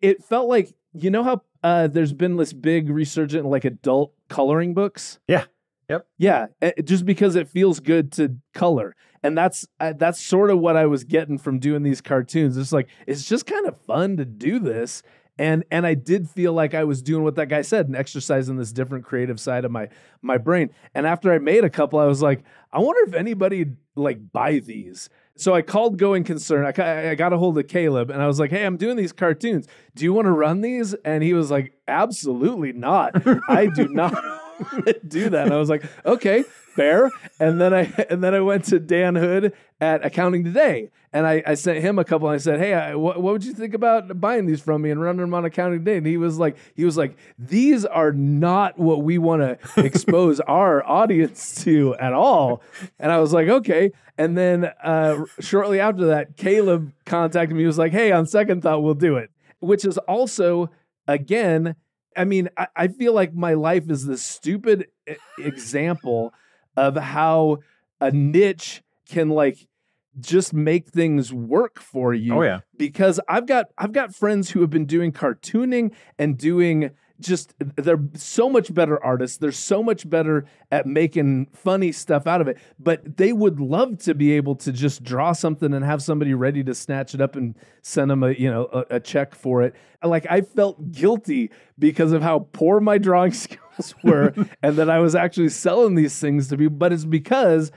It 0.00 0.22
felt 0.22 0.48
like 0.48 0.74
you 0.92 1.10
know 1.10 1.24
how 1.24 1.42
uh, 1.62 1.88
there's 1.88 2.12
been 2.12 2.36
this 2.36 2.52
big 2.52 2.90
resurgent 2.90 3.46
like 3.46 3.64
adult 3.64 4.12
coloring 4.28 4.74
books. 4.74 5.18
Yeah. 5.28 5.44
Yep. 5.88 6.06
Yeah, 6.18 6.46
eh, 6.62 6.72
just 6.84 7.06
because 7.06 7.36
it 7.36 7.48
feels 7.48 7.78
good 7.78 8.10
to 8.12 8.36
color, 8.54 8.96
and 9.22 9.38
that's 9.38 9.68
uh, 9.78 9.92
that's 9.96 10.20
sort 10.20 10.50
of 10.50 10.58
what 10.58 10.76
I 10.76 10.86
was 10.86 11.04
getting 11.04 11.38
from 11.38 11.60
doing 11.60 11.84
these 11.84 12.00
cartoons. 12.00 12.56
It's 12.56 12.72
like 12.72 12.88
it's 13.06 13.24
just 13.24 13.46
kind 13.46 13.66
of 13.66 13.80
fun 13.82 14.16
to 14.16 14.24
do 14.24 14.58
this, 14.58 15.04
and 15.38 15.64
and 15.70 15.86
I 15.86 15.94
did 15.94 16.28
feel 16.28 16.52
like 16.52 16.74
I 16.74 16.84
was 16.84 17.02
doing 17.02 17.22
what 17.22 17.34
that 17.36 17.48
guy 17.48 17.62
said 17.62 17.86
and 17.86 17.96
exercising 17.96 18.56
this 18.56 18.72
different 18.72 19.04
creative 19.04 19.38
side 19.38 19.64
of 19.64 19.70
my 19.70 19.88
my 20.22 20.38
brain. 20.38 20.70
And 20.94 21.06
after 21.06 21.32
I 21.32 21.38
made 21.38 21.64
a 21.64 21.70
couple, 21.70 21.98
I 21.98 22.06
was 22.06 22.22
like, 22.22 22.42
I 22.72 22.78
wonder 22.78 23.08
if 23.08 23.14
anybody 23.14 23.66
like 23.94 24.32
buy 24.32 24.58
these. 24.58 25.08
So 25.38 25.54
I 25.54 25.60
called 25.60 25.98
Going 25.98 26.24
Concern. 26.24 26.64
I, 26.64 27.10
I 27.10 27.14
got 27.14 27.34
a 27.34 27.38
hold 27.38 27.58
of 27.58 27.68
Caleb 27.68 28.10
and 28.10 28.22
I 28.22 28.26
was 28.26 28.40
like, 28.40 28.50
hey, 28.50 28.64
I'm 28.64 28.78
doing 28.78 28.96
these 28.96 29.12
cartoons. 29.12 29.66
Do 29.94 30.04
you 30.04 30.14
want 30.14 30.24
to 30.24 30.32
run 30.32 30.62
these? 30.62 30.94
And 31.04 31.22
he 31.22 31.34
was 31.34 31.50
like, 31.50 31.74
absolutely 31.86 32.72
not. 32.72 33.22
I 33.48 33.66
do 33.66 33.88
not 33.88 34.14
do 35.08 35.30
that. 35.30 35.46
And 35.46 35.54
I 35.54 35.56
was 35.56 35.68
like, 35.68 35.84
okay, 36.04 36.44
fair. 36.76 37.10
And 37.40 37.60
then 37.60 37.74
I 37.74 37.82
and 38.10 38.22
then 38.22 38.34
I 38.34 38.40
went 38.40 38.64
to 38.66 38.78
Dan 38.78 39.16
Hood 39.16 39.52
at 39.80 40.04
Accounting 40.04 40.44
Today, 40.44 40.90
and 41.12 41.26
I, 41.26 41.42
I 41.46 41.54
sent 41.54 41.80
him 41.80 41.98
a 41.98 42.04
couple. 42.04 42.28
And 42.28 42.34
I 42.34 42.38
said, 42.38 42.60
hey, 42.60 42.74
I, 42.74 42.94
what, 42.94 43.20
what 43.20 43.32
would 43.32 43.44
you 43.44 43.52
think 43.52 43.74
about 43.74 44.20
buying 44.20 44.46
these 44.46 44.60
from 44.60 44.82
me 44.82 44.90
and 44.90 45.00
running 45.00 45.20
them 45.20 45.34
on 45.34 45.44
Accounting 45.44 45.80
Today? 45.80 45.96
And 45.98 46.06
he 46.06 46.16
was 46.16 46.38
like, 46.38 46.56
he 46.74 46.84
was 46.84 46.96
like, 46.96 47.16
these 47.38 47.84
are 47.84 48.12
not 48.12 48.78
what 48.78 49.02
we 49.02 49.18
want 49.18 49.42
to 49.42 49.82
expose 49.82 50.40
our 50.48 50.86
audience 50.86 51.64
to 51.64 51.94
at 51.96 52.12
all. 52.12 52.62
And 52.98 53.10
I 53.10 53.18
was 53.18 53.32
like, 53.32 53.48
okay. 53.48 53.92
And 54.18 54.36
then 54.36 54.64
uh, 54.82 55.24
shortly 55.40 55.80
after 55.80 56.06
that, 56.06 56.36
Caleb 56.36 56.92
contacted 57.04 57.56
me. 57.56 57.62
He 57.62 57.66
was 57.66 57.78
like, 57.78 57.92
hey, 57.92 58.12
on 58.12 58.26
second 58.26 58.62
thought, 58.62 58.82
we'll 58.82 58.94
do 58.94 59.16
it. 59.16 59.30
Which 59.60 59.84
is 59.84 59.98
also 59.98 60.70
again 61.08 61.76
I 62.16 62.24
mean, 62.24 62.48
I, 62.56 62.66
I 62.74 62.88
feel 62.88 63.12
like 63.12 63.34
my 63.34 63.54
life 63.54 63.90
is 63.90 64.06
the 64.06 64.16
stupid 64.16 64.88
example 65.38 66.32
of 66.76 66.96
how 66.96 67.58
a 68.00 68.10
niche 68.10 68.82
can 69.08 69.28
like 69.30 69.68
just 70.18 70.52
make 70.54 70.88
things 70.88 71.32
work 71.32 71.78
for 71.78 72.14
you. 72.14 72.34
Oh 72.34 72.42
yeah. 72.42 72.60
Because 72.76 73.20
I've 73.28 73.46
got 73.46 73.66
I've 73.76 73.92
got 73.92 74.14
friends 74.14 74.50
who 74.50 74.60
have 74.60 74.70
been 74.70 74.86
doing 74.86 75.12
cartooning 75.12 75.92
and 76.18 76.38
doing 76.38 76.90
just 77.20 77.54
they're 77.58 78.00
so 78.14 78.48
much 78.48 78.72
better 78.72 79.02
artists. 79.02 79.38
They're 79.38 79.52
so 79.52 79.82
much 79.82 80.08
better 80.08 80.46
at 80.70 80.86
making 80.86 81.46
funny 81.52 81.92
stuff 81.92 82.26
out 82.26 82.40
of 82.40 82.48
it. 82.48 82.58
But 82.78 83.16
they 83.16 83.32
would 83.32 83.60
love 83.60 83.98
to 84.00 84.14
be 84.14 84.32
able 84.32 84.56
to 84.56 84.72
just 84.72 85.02
draw 85.02 85.32
something 85.32 85.72
and 85.72 85.84
have 85.84 86.02
somebody 86.02 86.34
ready 86.34 86.62
to 86.64 86.74
snatch 86.74 87.14
it 87.14 87.20
up 87.20 87.36
and 87.36 87.54
send 87.82 88.10
them 88.10 88.22
a 88.22 88.32
you 88.32 88.50
know 88.50 88.68
a, 88.72 88.96
a 88.96 89.00
check 89.00 89.34
for 89.34 89.62
it. 89.62 89.74
Like 90.02 90.26
I 90.28 90.42
felt 90.42 90.92
guilty 90.92 91.50
because 91.78 92.12
of 92.12 92.22
how 92.22 92.48
poor 92.52 92.80
my 92.80 92.98
drawing 92.98 93.32
skills 93.32 93.94
were, 94.02 94.34
and 94.62 94.76
that 94.76 94.90
I 94.90 94.98
was 94.98 95.14
actually 95.14 95.48
selling 95.48 95.94
these 95.94 96.18
things 96.18 96.48
to 96.48 96.56
people. 96.56 96.76
But 96.76 96.92
it's 96.92 97.04
because 97.04 97.72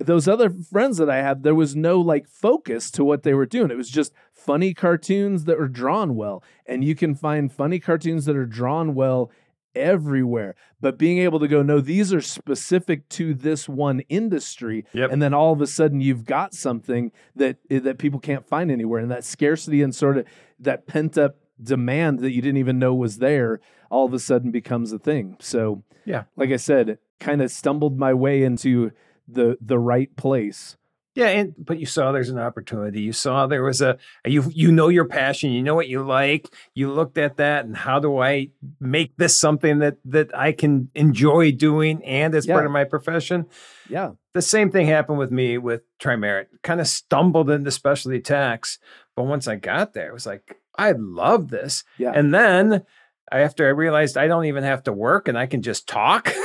those 0.00 0.26
other 0.26 0.50
friends 0.50 0.96
that 0.96 1.10
I 1.10 1.18
had, 1.18 1.42
there 1.42 1.54
was 1.54 1.76
no 1.76 2.00
like 2.00 2.26
focus 2.26 2.90
to 2.92 3.04
what 3.04 3.22
they 3.22 3.34
were 3.34 3.46
doing. 3.46 3.70
It 3.70 3.76
was 3.76 3.90
just 3.90 4.12
funny 4.32 4.72
cartoons 4.74 5.44
that 5.44 5.58
were 5.58 5.68
drawn 5.68 6.16
well. 6.16 6.42
And 6.66 6.82
you 6.82 6.94
can 6.94 7.14
find 7.14 7.52
funny 7.52 7.78
cartoons 7.78 8.24
that 8.24 8.34
are 8.36 8.46
drawn 8.46 8.94
well 8.94 9.30
everywhere. 9.74 10.54
But 10.80 10.98
being 10.98 11.18
able 11.18 11.38
to 11.40 11.48
go, 11.48 11.62
no, 11.62 11.80
these 11.80 12.12
are 12.12 12.20
specific 12.20 13.08
to 13.10 13.34
this 13.34 13.68
one 13.68 14.00
industry. 14.08 14.84
Yep. 14.92 15.12
And 15.12 15.22
then 15.22 15.34
all 15.34 15.52
of 15.52 15.60
a 15.60 15.66
sudden 15.66 16.00
you've 16.00 16.24
got 16.24 16.54
something 16.54 17.12
that 17.36 17.58
eh, 17.70 17.78
that 17.80 17.98
people 17.98 18.20
can't 18.20 18.46
find 18.46 18.70
anywhere. 18.70 19.00
And 19.00 19.10
that 19.10 19.24
scarcity 19.24 19.82
and 19.82 19.94
sort 19.94 20.18
of 20.18 20.26
that 20.58 20.86
pent 20.86 21.16
up 21.18 21.36
demand 21.62 22.20
that 22.20 22.32
you 22.32 22.40
didn't 22.40 22.56
even 22.56 22.78
know 22.78 22.94
was 22.94 23.18
there 23.18 23.60
all 23.90 24.06
of 24.06 24.14
a 24.14 24.18
sudden 24.18 24.50
becomes 24.50 24.92
a 24.92 24.98
thing. 24.98 25.36
So 25.40 25.82
Yeah. 26.06 26.24
like 26.36 26.50
I 26.50 26.56
said, 26.56 26.98
kind 27.18 27.42
of 27.42 27.50
stumbled 27.50 27.98
my 27.98 28.14
way 28.14 28.42
into 28.42 28.92
the 29.32 29.58
the 29.60 29.78
right 29.78 30.14
place. 30.16 30.76
Yeah, 31.16 31.26
and 31.26 31.54
but 31.58 31.80
you 31.80 31.86
saw 31.86 32.12
there's 32.12 32.30
an 32.30 32.38
opportunity. 32.38 33.00
You 33.00 33.12
saw 33.12 33.46
there 33.46 33.64
was 33.64 33.80
a 33.80 33.98
you 34.24 34.44
you 34.54 34.70
know 34.70 34.88
your 34.88 35.06
passion, 35.06 35.50
you 35.50 35.62
know 35.62 35.74
what 35.74 35.88
you 35.88 36.04
like. 36.04 36.48
You 36.74 36.92
looked 36.92 37.18
at 37.18 37.36
that 37.38 37.64
and 37.64 37.76
how 37.76 37.98
do 37.98 38.18
I 38.18 38.50
make 38.78 39.16
this 39.16 39.36
something 39.36 39.80
that 39.80 39.96
that 40.04 40.34
I 40.36 40.52
can 40.52 40.88
enjoy 40.94 41.50
doing 41.50 42.04
and 42.04 42.34
as 42.34 42.46
part 42.46 42.64
of 42.64 42.70
my 42.70 42.84
profession? 42.84 43.46
Yeah. 43.88 44.12
The 44.34 44.42
same 44.42 44.70
thing 44.70 44.86
happened 44.86 45.18
with 45.18 45.32
me 45.32 45.58
with 45.58 45.82
Trimerit. 45.98 46.46
Kind 46.62 46.80
of 46.80 46.86
stumbled 46.86 47.50
into 47.50 47.72
specialty 47.72 48.20
tax, 48.20 48.78
but 49.16 49.24
once 49.24 49.48
I 49.48 49.56
got 49.56 49.94
there, 49.94 50.08
it 50.08 50.14
was 50.14 50.26
like 50.26 50.60
I 50.78 50.92
love 50.92 51.50
this. 51.50 51.82
Yeah. 51.98 52.12
And 52.14 52.32
then 52.32 52.84
after 53.32 53.66
I 53.66 53.70
realized 53.70 54.16
I 54.16 54.26
don't 54.26 54.46
even 54.46 54.64
have 54.64 54.82
to 54.84 54.92
work 54.92 55.28
and 55.28 55.38
I 55.38 55.46
can 55.46 55.62
just 55.62 55.86
talk. 55.88 56.32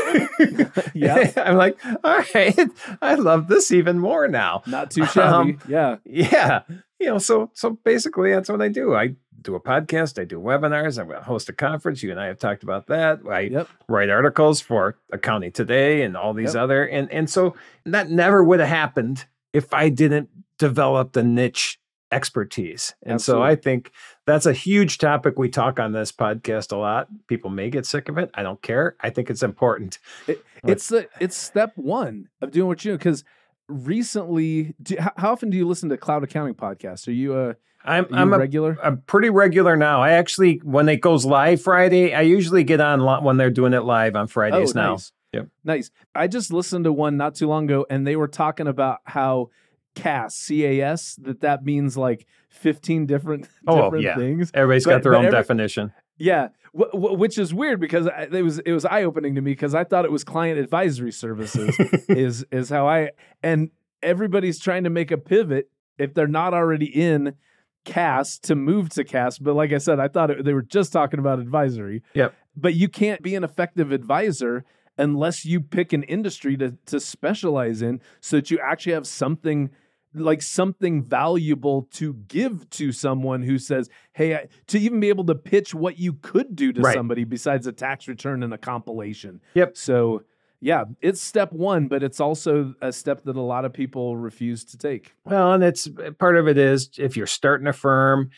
Yeah. 0.94 1.32
I'm 1.38 1.58
like, 1.58 1.78
all 2.04 2.24
right, 2.34 2.58
I 3.02 3.16
love 3.16 3.48
this 3.48 3.72
even 3.72 4.00
more 4.00 4.28
now. 4.30 4.64
Not 4.66 4.92
too 4.92 5.06
shabby. 5.06 5.54
Um, 5.54 5.60
yeah. 5.68 5.98
Yeah. 6.06 6.62
You 7.00 7.08
know, 7.08 7.18
so 7.18 7.52
so 7.54 7.72
basically 7.84 8.32
that's 8.32 8.48
what 8.50 8.62
I 8.62 8.70
do. 8.70 8.96
I 8.96 9.16
do 9.42 9.56
a 9.56 9.60
podcast, 9.60 10.20
I 10.20 10.24
do 10.24 10.40
webinars, 10.40 10.98
I 10.98 11.22
host 11.22 11.50
a 11.50 11.54
conference. 11.54 12.02
You 12.02 12.12
and 12.12 12.20
I 12.20 12.28
have 12.28 12.40
talked 12.40 12.64
about 12.64 12.88
that. 12.88 13.20
I 13.30 13.42
Yep. 13.42 13.68
write 13.90 14.10
articles 14.10 14.62
for 14.62 14.98
Accounting 15.12 15.52
Today 15.52 16.02
and 16.04 16.16
all 16.16 16.34
these 16.34 16.54
Yep. 16.56 16.64
other 16.64 16.86
and 16.88 17.12
and 17.12 17.30
so 17.30 17.56
that 17.86 18.10
never 18.10 18.44
would 18.44 18.60
have 18.62 18.70
happened 18.70 19.26
if 19.54 19.74
I 19.74 19.90
didn't 19.90 20.30
develop 20.58 21.12
the 21.14 21.24
niche 21.24 21.80
expertise. 22.12 22.94
And 23.04 23.22
so 23.22 23.42
I 23.42 23.56
think 23.56 23.92
that's 24.26 24.46
a 24.46 24.54
huge 24.54 24.98
topic 24.98 25.38
we 25.38 25.50
talk 25.50 25.80
on 25.80 25.92
this 25.92 26.12
podcast 26.12 26.72
a 26.72 26.78
lot. 26.78 27.08
People 27.28 27.50
may 27.50 27.70
get 27.70 27.86
sick 27.86 28.10
of 28.10 28.18
it. 28.18 28.30
I 28.34 28.44
don't 28.44 28.62
care. 28.62 28.96
I 29.02 29.10
think 29.10 29.30
it's 29.30 29.44
important. 29.44 30.00
It, 30.28 30.44
it's 30.64 30.90
the 30.90 31.08
it's 31.20 31.36
step 31.36 31.74
one 31.76 32.30
of 32.42 32.52
doing 32.52 32.68
what 32.68 32.84
you 32.86 32.94
do 32.94 32.98
because 32.98 33.24
recently, 33.68 34.76
do, 34.82 34.96
how, 35.00 35.32
often 35.32 35.50
do 35.50 35.58
you 35.58 35.68
listen 35.68 35.90
to 35.90 35.98
cloud 35.98 36.24
accounting 36.24 36.56
podcasts? 36.56 37.08
Are 37.08 37.12
you 37.12 37.38
a, 37.38 37.56
I'm 37.84 38.06
you 38.10 38.16
I'm 38.16 38.34
a 38.34 38.38
regular? 38.38 38.78
I'm 38.84 39.02
pretty 39.02 39.30
regular 39.30 39.76
now. 39.76 40.02
I 40.02 40.12
actually, 40.12 40.62
when 40.64 40.90
it 40.90 41.02
goes 41.02 41.26
live 41.26 41.62
Friday, 41.62 42.14
I 42.14 42.22
usually 42.22 42.64
get 42.64 42.82
on 42.82 43.00
li- 43.06 43.20
when 43.22 43.38
they're 43.38 43.52
doing 43.52 43.74
it 43.74 43.84
live 43.84 44.16
on 44.16 44.28
Fridays 44.28 44.76
oh, 44.76 44.80
now. 44.80 44.90
Oh, 44.90 44.94
nice. 44.94 45.12
Yep. 45.34 45.48
Nice. 45.64 45.92
I 46.14 46.28
just 46.28 46.54
listened 46.54 46.86
to 46.86 46.94
one 46.94 47.18
not 47.18 47.36
too 47.36 47.48
long 47.48 47.66
ago, 47.66 47.86
and 47.90 48.08
they 48.08 48.16
were 48.16 48.28
talking 48.28 48.68
about 48.68 49.00
how 49.04 49.50
CAS, 49.96 50.36
C-A-S, 50.36 51.16
that 51.24 51.42
that 51.42 51.64
means 51.66 51.98
like 51.98 52.28
15 52.50 53.06
different, 53.06 53.48
Oh, 53.68 53.84
different 53.86 54.04
yeah. 54.04 54.16
things. 54.18 54.52
Everybody's 54.54 54.86
But- 54.86 54.92
got 54.92 55.04
their 55.04 55.16
own 55.16 55.26
every- 55.26 55.38
definition. 55.38 55.94
Yeah, 56.18 56.50
wh- 56.74 56.92
wh- 56.92 57.18
which 57.20 57.38
is 57.38 57.54
weird 57.54 57.80
because 57.82 58.08
I, 58.08 58.30
it 58.32 58.42
was 58.42 58.60
it 58.60 58.72
was 58.72 58.86
eye 58.86 59.04
opening 59.04 59.36
to 59.36 59.42
me 59.42 59.52
because 59.52 59.76
I 59.76 59.84
thought 59.84 60.06
it 60.06 60.12
was 60.12 60.24
client 60.24 60.58
advisory 60.60 61.12
services 61.12 61.76
is 62.10 62.46
is 62.54 62.70
how 62.70 62.88
I 62.88 63.10
and 63.44 63.70
everybody's 64.02 64.58
trying 64.60 64.86
to 64.86 64.90
make 64.90 65.12
a 65.12 65.18
pivot 65.18 65.70
if 65.98 66.14
they're 66.14 66.28
not 66.28 66.54
already 66.54 66.86
in 66.86 67.36
CAS 67.84 68.40
to 68.40 68.56
move 68.56 68.90
to 68.92 69.04
CAS. 69.04 69.38
But 69.40 69.56
like 69.56 69.74
I 69.74 69.78
said, 69.78 70.00
I 70.00 70.08
thought 70.08 70.32
it, 70.32 70.46
they 70.46 70.54
were 70.54 70.62
just 70.62 70.94
talking 70.94 71.20
about 71.20 71.40
advisory. 71.40 72.02
Yep. 72.14 72.34
But 72.56 72.74
you 72.76 72.88
can't 72.88 73.22
be 73.22 73.36
an 73.36 73.44
effective 73.44 73.92
advisor 73.92 74.64
unless 74.98 75.44
you 75.46 75.60
pick 75.60 75.92
an 75.92 76.04
industry 76.04 76.56
to 76.58 76.78
to 76.86 77.02
specialize 77.02 77.82
in, 77.82 78.00
so 78.22 78.38
that 78.38 78.50
you 78.52 78.58
actually 78.60 78.94
have 78.94 79.06
something 79.06 79.70
like 80.16 80.42
something 80.42 81.04
valuable 81.04 81.88
to 81.94 82.14
give 82.28 82.70
to 82.72 82.92
someone 82.92 83.44
who 83.44 83.58
says, 83.58 83.90
"Hey," 84.14 84.36
I, 84.36 84.48
to 84.68 84.80
even 84.80 85.00
be 85.00 85.10
able 85.10 85.26
to 85.26 85.36
pitch 85.36 85.74
what 85.76 86.00
you 86.00 86.14
could 86.14 86.56
do 86.56 86.72
to 86.74 86.82
Right. 86.82 86.94
somebody 86.96 87.24
besides 87.24 87.68
a 87.68 87.72
tax 87.72 88.08
return 88.08 88.44
and 88.44 88.54
a 88.54 88.58
compilation. 88.58 89.42
Yep. 89.54 89.78
So, 89.78 90.24
yeah, 90.62 90.86
it's 91.02 91.22
step 91.22 91.52
one, 91.52 91.88
but 91.88 92.02
it's 92.04 92.20
also 92.20 92.74
a 92.82 92.92
step 92.92 93.24
that 93.26 93.36
a 93.36 93.42
lot 93.42 93.66
of 93.66 93.74
people 93.74 94.18
refuse 94.18 94.64
to 94.66 94.78
take. 94.78 95.14
Well, 95.26 95.54
and 95.54 95.64
it's 95.64 95.88
uh, 95.88 96.12
part 96.18 96.38
of 96.38 96.48
it 96.48 96.58
is 96.58 96.90
if 96.98 97.16
you're 97.18 97.28
starting 97.28 97.68
a 97.68 97.74
firm 97.74 98.30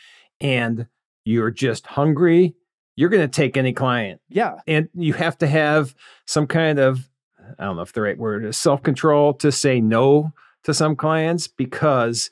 and 0.42 0.88
you're 1.26 1.52
just 1.52 1.86
hungry, 1.88 2.56
you're 2.96 3.10
going 3.10 3.22
to 3.22 3.28
take 3.28 3.56
any 3.58 3.74
client. 3.74 4.20
Yeah, 4.30 4.56
And 4.66 4.90
you 4.96 5.14
have 5.14 5.38
to 5.40 5.48
have 5.48 5.94
some 6.26 6.48
kind 6.48 6.80
of, 6.80 7.10
I 7.60 7.66
don't 7.66 7.76
know 7.76 7.82
if 7.84 7.94
the 7.94 8.02
right 8.02 8.18
word 8.18 8.44
is 8.44 8.58
self 8.58 8.82
control 8.82 9.34
to 9.36 9.52
say 9.52 9.80
no 9.80 10.34
to 10.68 10.74
some 10.74 10.98
clients 10.98 11.48
because 11.48 12.30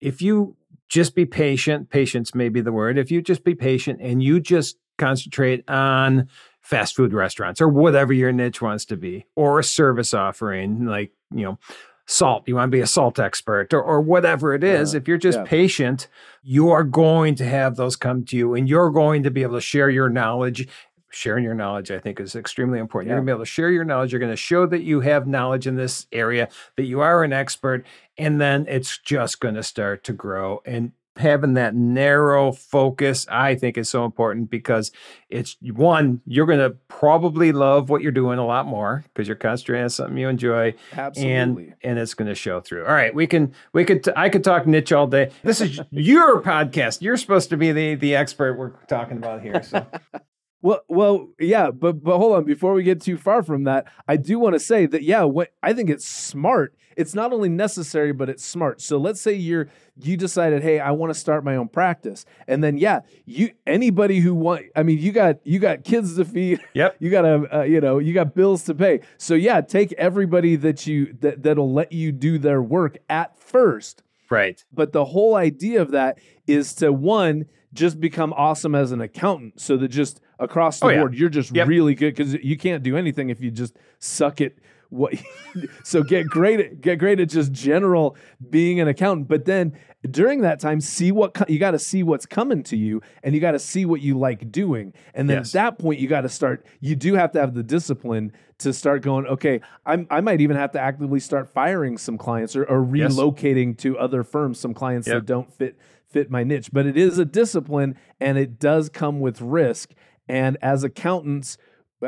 if 0.00 0.20
you 0.20 0.56
just 0.88 1.14
be 1.14 1.24
patient, 1.24 1.90
patience 1.90 2.34
may 2.34 2.48
be 2.48 2.60
the 2.60 2.72
word. 2.72 2.98
If 2.98 3.12
you 3.12 3.22
just 3.22 3.44
be 3.44 3.54
patient 3.54 4.00
and 4.02 4.20
you 4.20 4.40
just 4.40 4.78
concentrate 4.96 5.62
on 5.70 6.28
fast 6.60 6.96
food 6.96 7.12
restaurants 7.12 7.60
or 7.60 7.68
whatever 7.68 8.12
your 8.12 8.32
niche 8.32 8.60
wants 8.60 8.84
to 8.86 8.96
be, 8.96 9.26
or 9.36 9.60
a 9.60 9.64
service 9.64 10.12
offering 10.12 10.86
like, 10.86 11.12
you 11.32 11.44
know, 11.44 11.56
salt. 12.04 12.48
You 12.48 12.56
want 12.56 12.72
to 12.72 12.76
be 12.76 12.80
a 12.80 12.86
salt 12.86 13.20
expert 13.20 13.72
or, 13.72 13.80
or 13.80 14.00
whatever 14.00 14.54
it 14.54 14.64
is. 14.64 14.92
Uh, 14.92 14.98
if 14.98 15.06
you're 15.06 15.16
just 15.16 15.38
yeah. 15.38 15.44
patient, 15.44 16.08
you 16.42 16.70
are 16.70 16.82
going 16.82 17.36
to 17.36 17.44
have 17.44 17.76
those 17.76 17.94
come 17.94 18.24
to 18.24 18.36
you 18.36 18.54
and 18.54 18.68
you're 18.68 18.90
going 18.90 19.22
to 19.22 19.30
be 19.30 19.42
able 19.42 19.54
to 19.54 19.60
share 19.60 19.88
your 19.88 20.08
knowledge. 20.08 20.66
Sharing 21.10 21.44
your 21.44 21.54
knowledge, 21.54 21.90
I 21.90 21.98
think, 21.98 22.20
is 22.20 22.36
extremely 22.36 22.78
important. 22.78 23.08
You're 23.08 23.16
going 23.16 23.26
to 23.26 23.30
be 23.30 23.34
able 23.34 23.44
to 23.44 23.50
share 23.50 23.70
your 23.70 23.84
knowledge. 23.84 24.12
You're 24.12 24.20
going 24.20 24.32
to 24.32 24.36
show 24.36 24.66
that 24.66 24.82
you 24.82 25.00
have 25.00 25.26
knowledge 25.26 25.66
in 25.66 25.76
this 25.76 26.06
area, 26.12 26.48
that 26.76 26.84
you 26.84 27.00
are 27.00 27.24
an 27.24 27.32
expert, 27.32 27.86
and 28.16 28.40
then 28.40 28.66
it's 28.68 28.98
just 28.98 29.40
going 29.40 29.54
to 29.54 29.62
start 29.62 30.04
to 30.04 30.12
grow. 30.12 30.60
And 30.66 30.92
having 31.18 31.54
that 31.54 31.74
narrow 31.74 32.52
focus, 32.52 33.26
I 33.28 33.54
think, 33.54 33.76
is 33.76 33.88
so 33.88 34.04
important 34.04 34.50
because 34.50 34.90
it's 35.28 35.56
one, 35.60 36.20
you're 36.26 36.46
going 36.46 36.58
to 36.60 36.70
probably 36.88 37.52
love 37.52 37.90
what 37.90 38.02
you're 38.02 38.12
doing 38.12 38.38
a 38.38 38.46
lot 38.46 38.66
more 38.66 39.04
because 39.12 39.28
you're 39.28 39.36
concentrating 39.36 39.84
on 39.84 39.90
something 39.90 40.16
you 40.16 40.28
enjoy 40.28 40.74
Absolutely. 40.92 41.34
and 41.34 41.74
and 41.82 41.98
it's 41.98 42.14
going 42.14 42.28
to 42.28 42.34
show 42.34 42.60
through. 42.60 42.84
All 42.84 42.92
right, 42.92 43.14
we 43.14 43.26
can 43.26 43.52
we 43.72 43.84
could 43.84 44.04
t- 44.04 44.12
I 44.16 44.28
could 44.28 44.44
talk 44.44 44.66
niche 44.66 44.92
all 44.92 45.06
day. 45.06 45.30
This 45.42 45.60
is 45.60 45.80
your 45.90 46.40
podcast. 46.42 47.02
You're 47.02 47.16
supposed 47.16 47.50
to 47.50 47.56
be 47.56 47.72
the 47.72 47.94
the 47.96 48.14
expert 48.14 48.54
we're 48.54 48.70
talking 48.86 49.18
about 49.18 49.42
here. 49.42 49.62
So 49.62 49.86
Well, 50.60 50.80
well, 50.88 51.28
yeah, 51.38 51.70
but 51.70 52.02
but 52.02 52.18
hold 52.18 52.34
on. 52.36 52.44
Before 52.44 52.72
we 52.74 52.82
get 52.82 53.00
too 53.00 53.16
far 53.16 53.42
from 53.42 53.64
that, 53.64 53.86
I 54.08 54.16
do 54.16 54.38
want 54.38 54.54
to 54.54 54.60
say 54.60 54.86
that 54.86 55.02
yeah, 55.02 55.22
what 55.22 55.52
I 55.62 55.72
think 55.72 55.88
it's 55.90 56.06
smart. 56.06 56.74
It's 56.96 57.14
not 57.14 57.32
only 57.32 57.48
necessary, 57.48 58.12
but 58.12 58.28
it's 58.28 58.44
smart. 58.44 58.80
So 58.80 58.98
let's 58.98 59.20
say 59.20 59.32
you're 59.34 59.68
you 60.02 60.16
decided, 60.16 60.64
hey, 60.64 60.80
I 60.80 60.90
want 60.90 61.14
to 61.14 61.18
start 61.18 61.44
my 61.44 61.54
own 61.54 61.68
practice, 61.68 62.24
and 62.48 62.62
then 62.64 62.76
yeah, 62.76 63.00
you 63.24 63.52
anybody 63.68 64.18
who 64.18 64.34
want, 64.34 64.64
I 64.74 64.82
mean, 64.82 64.98
you 64.98 65.12
got 65.12 65.36
you 65.46 65.60
got 65.60 65.84
kids 65.84 66.16
to 66.16 66.24
feed, 66.24 66.58
Yep. 66.74 66.96
you 66.98 67.08
got 67.10 67.24
a 67.24 67.58
uh, 67.60 67.62
you 67.62 67.80
know 67.80 67.98
you 68.00 68.12
got 68.12 68.34
bills 68.34 68.64
to 68.64 68.74
pay. 68.74 69.00
So 69.16 69.34
yeah, 69.34 69.60
take 69.60 69.92
everybody 69.92 70.56
that 70.56 70.88
you 70.88 71.14
that 71.20 71.44
that'll 71.44 71.72
let 71.72 71.92
you 71.92 72.10
do 72.10 72.36
their 72.36 72.60
work 72.60 72.98
at 73.08 73.38
first. 73.38 74.02
right, 74.28 74.64
But 74.72 74.92
the 74.92 75.04
whole 75.04 75.36
idea 75.36 75.80
of 75.80 75.92
that 75.92 76.18
is 76.48 76.74
to 76.76 76.92
one, 76.92 77.46
just 77.74 78.00
become 78.00 78.32
awesome 78.32 78.74
as 78.74 78.92
an 78.92 79.00
accountant. 79.00 79.60
So 79.60 79.76
that 79.76 79.88
just 79.88 80.20
across 80.38 80.80
the 80.80 80.86
Oh, 80.86 80.88
yeah. 80.90 80.98
board, 81.00 81.14
you're 81.14 81.28
just 81.28 81.54
Yep. 81.54 81.68
really 81.68 81.94
good 81.94 82.14
because 82.14 82.34
you 82.34 82.56
can't 82.56 82.82
do 82.82 82.96
anything 82.96 83.28
if 83.30 83.40
you 83.40 83.50
just 83.50 83.76
suck 83.98 84.40
at 84.40 84.52
what. 84.90 85.14
so 85.84 86.02
get 86.02 86.26
great 86.26 86.60
at 86.60 86.80
get 86.80 86.98
great 86.98 87.20
at 87.20 87.28
just 87.28 87.52
general 87.52 88.16
being 88.48 88.80
an 88.80 88.88
accountant. 88.88 89.28
But 89.28 89.44
then 89.44 89.74
during 90.08 90.40
that 90.42 90.60
time, 90.60 90.80
see 90.80 91.10
what 91.12 91.34
co- 91.34 91.44
you 91.48 91.58
got 91.58 91.72
to 91.72 91.78
see 91.78 92.02
what's 92.02 92.24
coming 92.24 92.62
to 92.64 92.76
you, 92.76 93.02
and 93.22 93.34
you 93.34 93.40
got 93.40 93.50
to 93.52 93.58
see 93.58 93.84
what 93.84 94.00
you 94.00 94.16
like 94.16 94.50
doing. 94.52 94.94
And 95.12 95.28
then 95.28 95.38
Yes. 95.38 95.48
at 95.48 95.52
that 95.54 95.78
point, 95.78 95.98
you 96.00 96.08
got 96.08 96.20
to 96.22 96.28
start. 96.28 96.64
You 96.80 96.94
do 96.96 97.14
have 97.14 97.32
to 97.32 97.40
have 97.40 97.52
the 97.54 97.62
discipline 97.64 98.32
to 98.58 98.72
start 98.72 99.02
going. 99.02 99.26
Okay, 99.26 99.60
I'm, 99.84 100.06
I 100.10 100.20
might 100.20 100.40
even 100.40 100.56
have 100.56 100.70
to 100.72 100.80
actively 100.80 101.20
start 101.20 101.48
firing 101.48 101.98
some 101.98 102.16
clients 102.16 102.56
or, 102.56 102.64
or 102.64 102.88
Yes. 102.96 103.14
relocating 103.14 103.76
to 103.78 103.98
other 103.98 104.22
firms 104.24 104.58
some 104.58 104.72
clients 104.72 105.06
Yep. 105.08 105.16
that 105.16 105.26
don't 105.26 105.52
fit 105.52 105.76
fit 106.10 106.30
my 106.30 106.44
niche. 106.44 106.70
But 106.72 106.86
it 106.86 106.96
is 106.96 107.18
a 107.18 107.24
discipline, 107.24 107.96
and 108.20 108.38
it 108.38 108.58
does 108.58 108.88
come 108.88 109.20
with 109.20 109.40
risk. 109.40 109.92
And 110.28 110.56
as 110.62 110.84
accountants. 110.84 111.56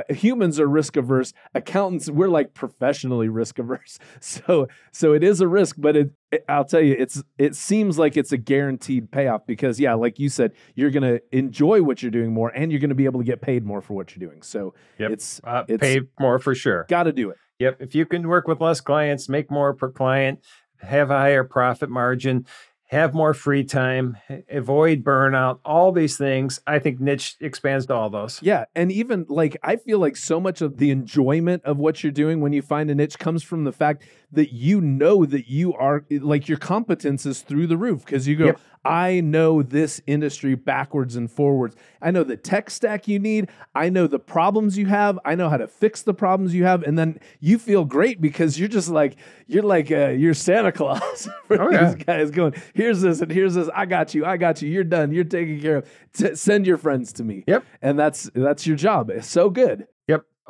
Humans 0.08 0.60
are 0.60 0.68
risk 0.68 0.96
averse. 0.96 1.32
Accountants, 1.52 2.08
we're 2.08 2.28
like 2.28 2.54
professionally 2.54 3.28
risk 3.28 3.58
averse. 3.58 3.98
So, 4.20 4.68
so 4.92 5.14
it 5.14 5.24
is 5.24 5.40
a 5.40 5.48
risk, 5.48 5.74
but 5.78 5.96
it, 5.96 6.10
it- 6.30 6.44
I'll 6.48 6.64
tell 6.64 6.80
you, 6.80 6.94
it's 6.96 7.20
it 7.38 7.56
seems 7.56 7.98
like 7.98 8.16
it's 8.16 8.30
a 8.30 8.36
guaranteed 8.36 9.10
payoff 9.10 9.46
because, 9.48 9.80
yeah, 9.80 9.94
like 9.94 10.20
you 10.20 10.28
said, 10.28 10.52
you're 10.76 10.90
gonna 10.92 11.18
enjoy 11.32 11.82
what 11.82 12.02
you're 12.04 12.12
doing 12.12 12.32
more, 12.32 12.50
and 12.50 12.70
you're 12.70 12.80
gonna 12.80 12.94
be 12.94 13.06
able 13.06 13.18
to 13.18 13.26
get 13.26 13.40
paid 13.40 13.64
more 13.64 13.80
for 13.82 13.94
what 13.94 14.14
you're 14.14 14.28
doing. 14.30 14.42
So, 14.42 14.74
Yep. 14.98 15.10
it's 15.10 15.40
uh, 15.42 15.64
it's 15.66 15.80
pay 15.80 16.02
more 16.20 16.38
for 16.38 16.54
sure. 16.54 16.86
got 16.88 17.02
to 17.04 17.12
do 17.12 17.30
it. 17.30 17.36
Yep. 17.58 17.78
If 17.80 17.94
you 17.96 18.06
can 18.06 18.28
work 18.28 18.46
with 18.46 18.60
less 18.60 18.80
clients, 18.80 19.28
make 19.28 19.50
more 19.50 19.74
per 19.74 19.90
client, 19.90 20.38
have 20.82 21.10
a 21.10 21.18
higher 21.18 21.42
profit 21.42 21.90
margin, 21.90 22.46
have 22.90 23.14
more 23.14 23.32
free 23.32 23.62
time, 23.62 24.16
avoid 24.50 25.04
burnout, 25.04 25.60
all 25.64 25.92
these 25.92 26.16
things, 26.16 26.60
I 26.66 26.80
think 26.80 26.98
niche 26.98 27.36
expands 27.38 27.86
to 27.86 27.94
all 27.94 28.10
those. 28.10 28.42
Yeah, 28.42 28.64
and 28.74 28.90
even 28.90 29.26
like 29.28 29.56
I 29.62 29.76
feel 29.76 30.00
like 30.00 30.16
so 30.16 30.40
much 30.40 30.60
of 30.60 30.78
the 30.78 30.90
enjoyment 30.90 31.62
of 31.64 31.76
what 31.76 32.02
you're 32.02 32.10
doing 32.10 32.40
when 32.40 32.52
you 32.52 32.62
find 32.62 32.90
a 32.90 32.94
niche 32.96 33.16
comes 33.16 33.44
from 33.44 33.62
the 33.62 33.70
fact 33.70 34.02
that 34.32 34.52
you 34.52 34.80
know 34.80 35.24
that 35.24 35.48
you 35.48 35.72
are 35.74 36.04
like 36.10 36.48
your 36.48 36.58
competence 36.58 37.24
is 37.26 37.42
through 37.42 37.68
the 37.68 37.76
roof 37.76 38.04
because 38.04 38.26
you 38.26 38.34
go, 38.34 38.46
Yep. 38.46 38.60
I 38.84 39.20
know 39.20 39.62
this 39.62 40.00
industry 40.06 40.54
backwards 40.54 41.14
and 41.16 41.30
forwards. 41.30 41.76
I 42.00 42.10
know 42.10 42.22
the 42.24 42.36
tech 42.36 42.70
stack 42.70 43.06
you 43.08 43.18
need. 43.18 43.48
I 43.74 43.90
know 43.90 44.06
the 44.06 44.18
problems 44.18 44.78
you 44.78 44.86
have. 44.86 45.18
I 45.24 45.34
know 45.34 45.48
how 45.50 45.58
to 45.58 45.68
fix 45.68 46.00
the 46.02 46.14
problems 46.14 46.54
you 46.54 46.64
have, 46.64 46.82
and 46.82 46.98
then 46.98 47.20
you 47.40 47.58
feel 47.58 47.84
great 47.84 48.20
because 48.22 48.58
you're 48.58 48.68
just 48.68 48.88
like 48.88 49.16
you're 49.46 49.62
like 49.62 49.90
uh, 49.90 50.08
you're 50.08 50.32
Santa 50.34 50.72
Claus 50.72 51.28
for 51.46 51.60
Oh, 51.60 51.70
these 51.92 52.02
guys 52.04 52.30
going. 52.30 52.54
Here's 52.74 53.02
this 53.02 53.20
and 53.20 53.30
here's 53.30 53.54
this. 53.54 53.68
I 53.74 53.84
got 53.84 54.14
you. 54.14 54.24
I 54.24 54.36
got 54.38 54.62
you. 54.62 54.70
You're 54.70 54.84
done. 54.84 55.12
You're 55.12 55.24
taken 55.24 55.60
care 55.60 55.76
of. 55.78 55.90
S- 56.18 56.40
send 56.40 56.66
your 56.66 56.78
friends 56.78 57.12
to 57.14 57.24
me 57.24 57.44
Yep. 57.46 57.64
and 57.82 57.98
that's 57.98 58.30
that's 58.34 58.66
your 58.66 58.76
job. 58.76 59.10
It's 59.10 59.28
so 59.28 59.50
good. 59.50 59.86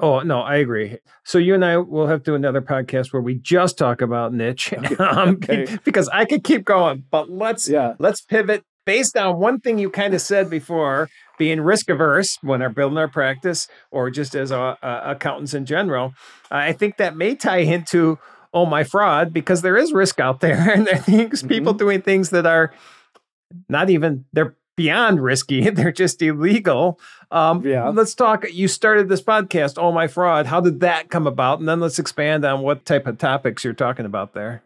Oh, 0.02 0.20
no, 0.20 0.40
I 0.40 0.56
agree. 0.56 0.98
So 1.24 1.38
you 1.38 1.54
and 1.54 1.64
I 1.64 1.76
will 1.76 2.06
have 2.06 2.22
to 2.24 2.30
do 2.32 2.34
another 2.34 2.60
podcast 2.62 3.12
where 3.12 3.22
we 3.22 3.34
just 3.34 3.76
talk 3.78 4.00
about 4.00 4.32
niche 4.32 4.72
um, 4.98 5.36
Okay. 5.36 5.66
because 5.84 6.08
I 6.08 6.24
could 6.24 6.44
keep 6.44 6.64
going, 6.64 7.04
but 7.10 7.30
let's 7.30 7.68
Yeah. 7.68 7.94
let's 7.98 8.20
pivot 8.20 8.64
based 8.86 9.16
on 9.16 9.38
one 9.38 9.60
thing 9.60 9.78
you 9.78 9.90
kind 9.90 10.14
of 10.14 10.20
said 10.20 10.48
before 10.50 11.08
being 11.38 11.60
risk 11.60 11.88
averse 11.90 12.38
when 12.42 12.60
they're 12.60 12.68
building 12.70 12.98
our 12.98 13.08
practice 13.08 13.68
or 13.90 14.10
just 14.10 14.34
as 14.34 14.50
uh, 14.50 14.74
uh, 14.82 15.00
accountants 15.04 15.54
in 15.54 15.64
general 15.66 16.12
i 16.50 16.72
think 16.72 16.96
that 16.96 17.14
may 17.16 17.34
tie 17.34 17.58
into 17.58 18.18
oh 18.54 18.64
my 18.66 18.82
fraud 18.82 19.32
because 19.32 19.60
there 19.62 19.76
is 19.76 19.92
risk 19.92 20.18
out 20.18 20.40
there 20.40 20.70
and 20.70 20.86
there 20.86 20.94
are 20.96 20.98
things 20.98 21.42
people 21.42 21.72
doing 21.74 22.00
things 22.02 22.30
that 22.30 22.46
are 22.46 22.72
not 23.68 23.90
even 23.90 24.24
they're 24.32 24.54
beyond 24.76 25.22
risky 25.22 25.68
they're 25.70 25.92
just 25.92 26.20
illegal 26.22 26.98
um, 27.32 27.64
Yeah. 27.66 27.88
let's 27.90 28.14
talk 28.14 28.44
you 28.52 28.66
started 28.68 29.08
this 29.08 29.22
podcast 29.22 29.74
oh 29.78 29.92
my 29.92 30.06
fraud 30.08 30.46
how 30.46 30.60
did 30.60 30.80
that 30.80 31.10
come 31.10 31.26
about 31.26 31.60
and 31.60 31.68
then 31.68 31.80
let's 31.80 31.98
expand 31.98 32.44
on 32.44 32.60
what 32.62 32.84
type 32.84 33.06
of 33.06 33.18
topics 33.18 33.62
you're 33.64 33.72
talking 33.72 34.06
about 34.06 34.34
there 34.34 34.62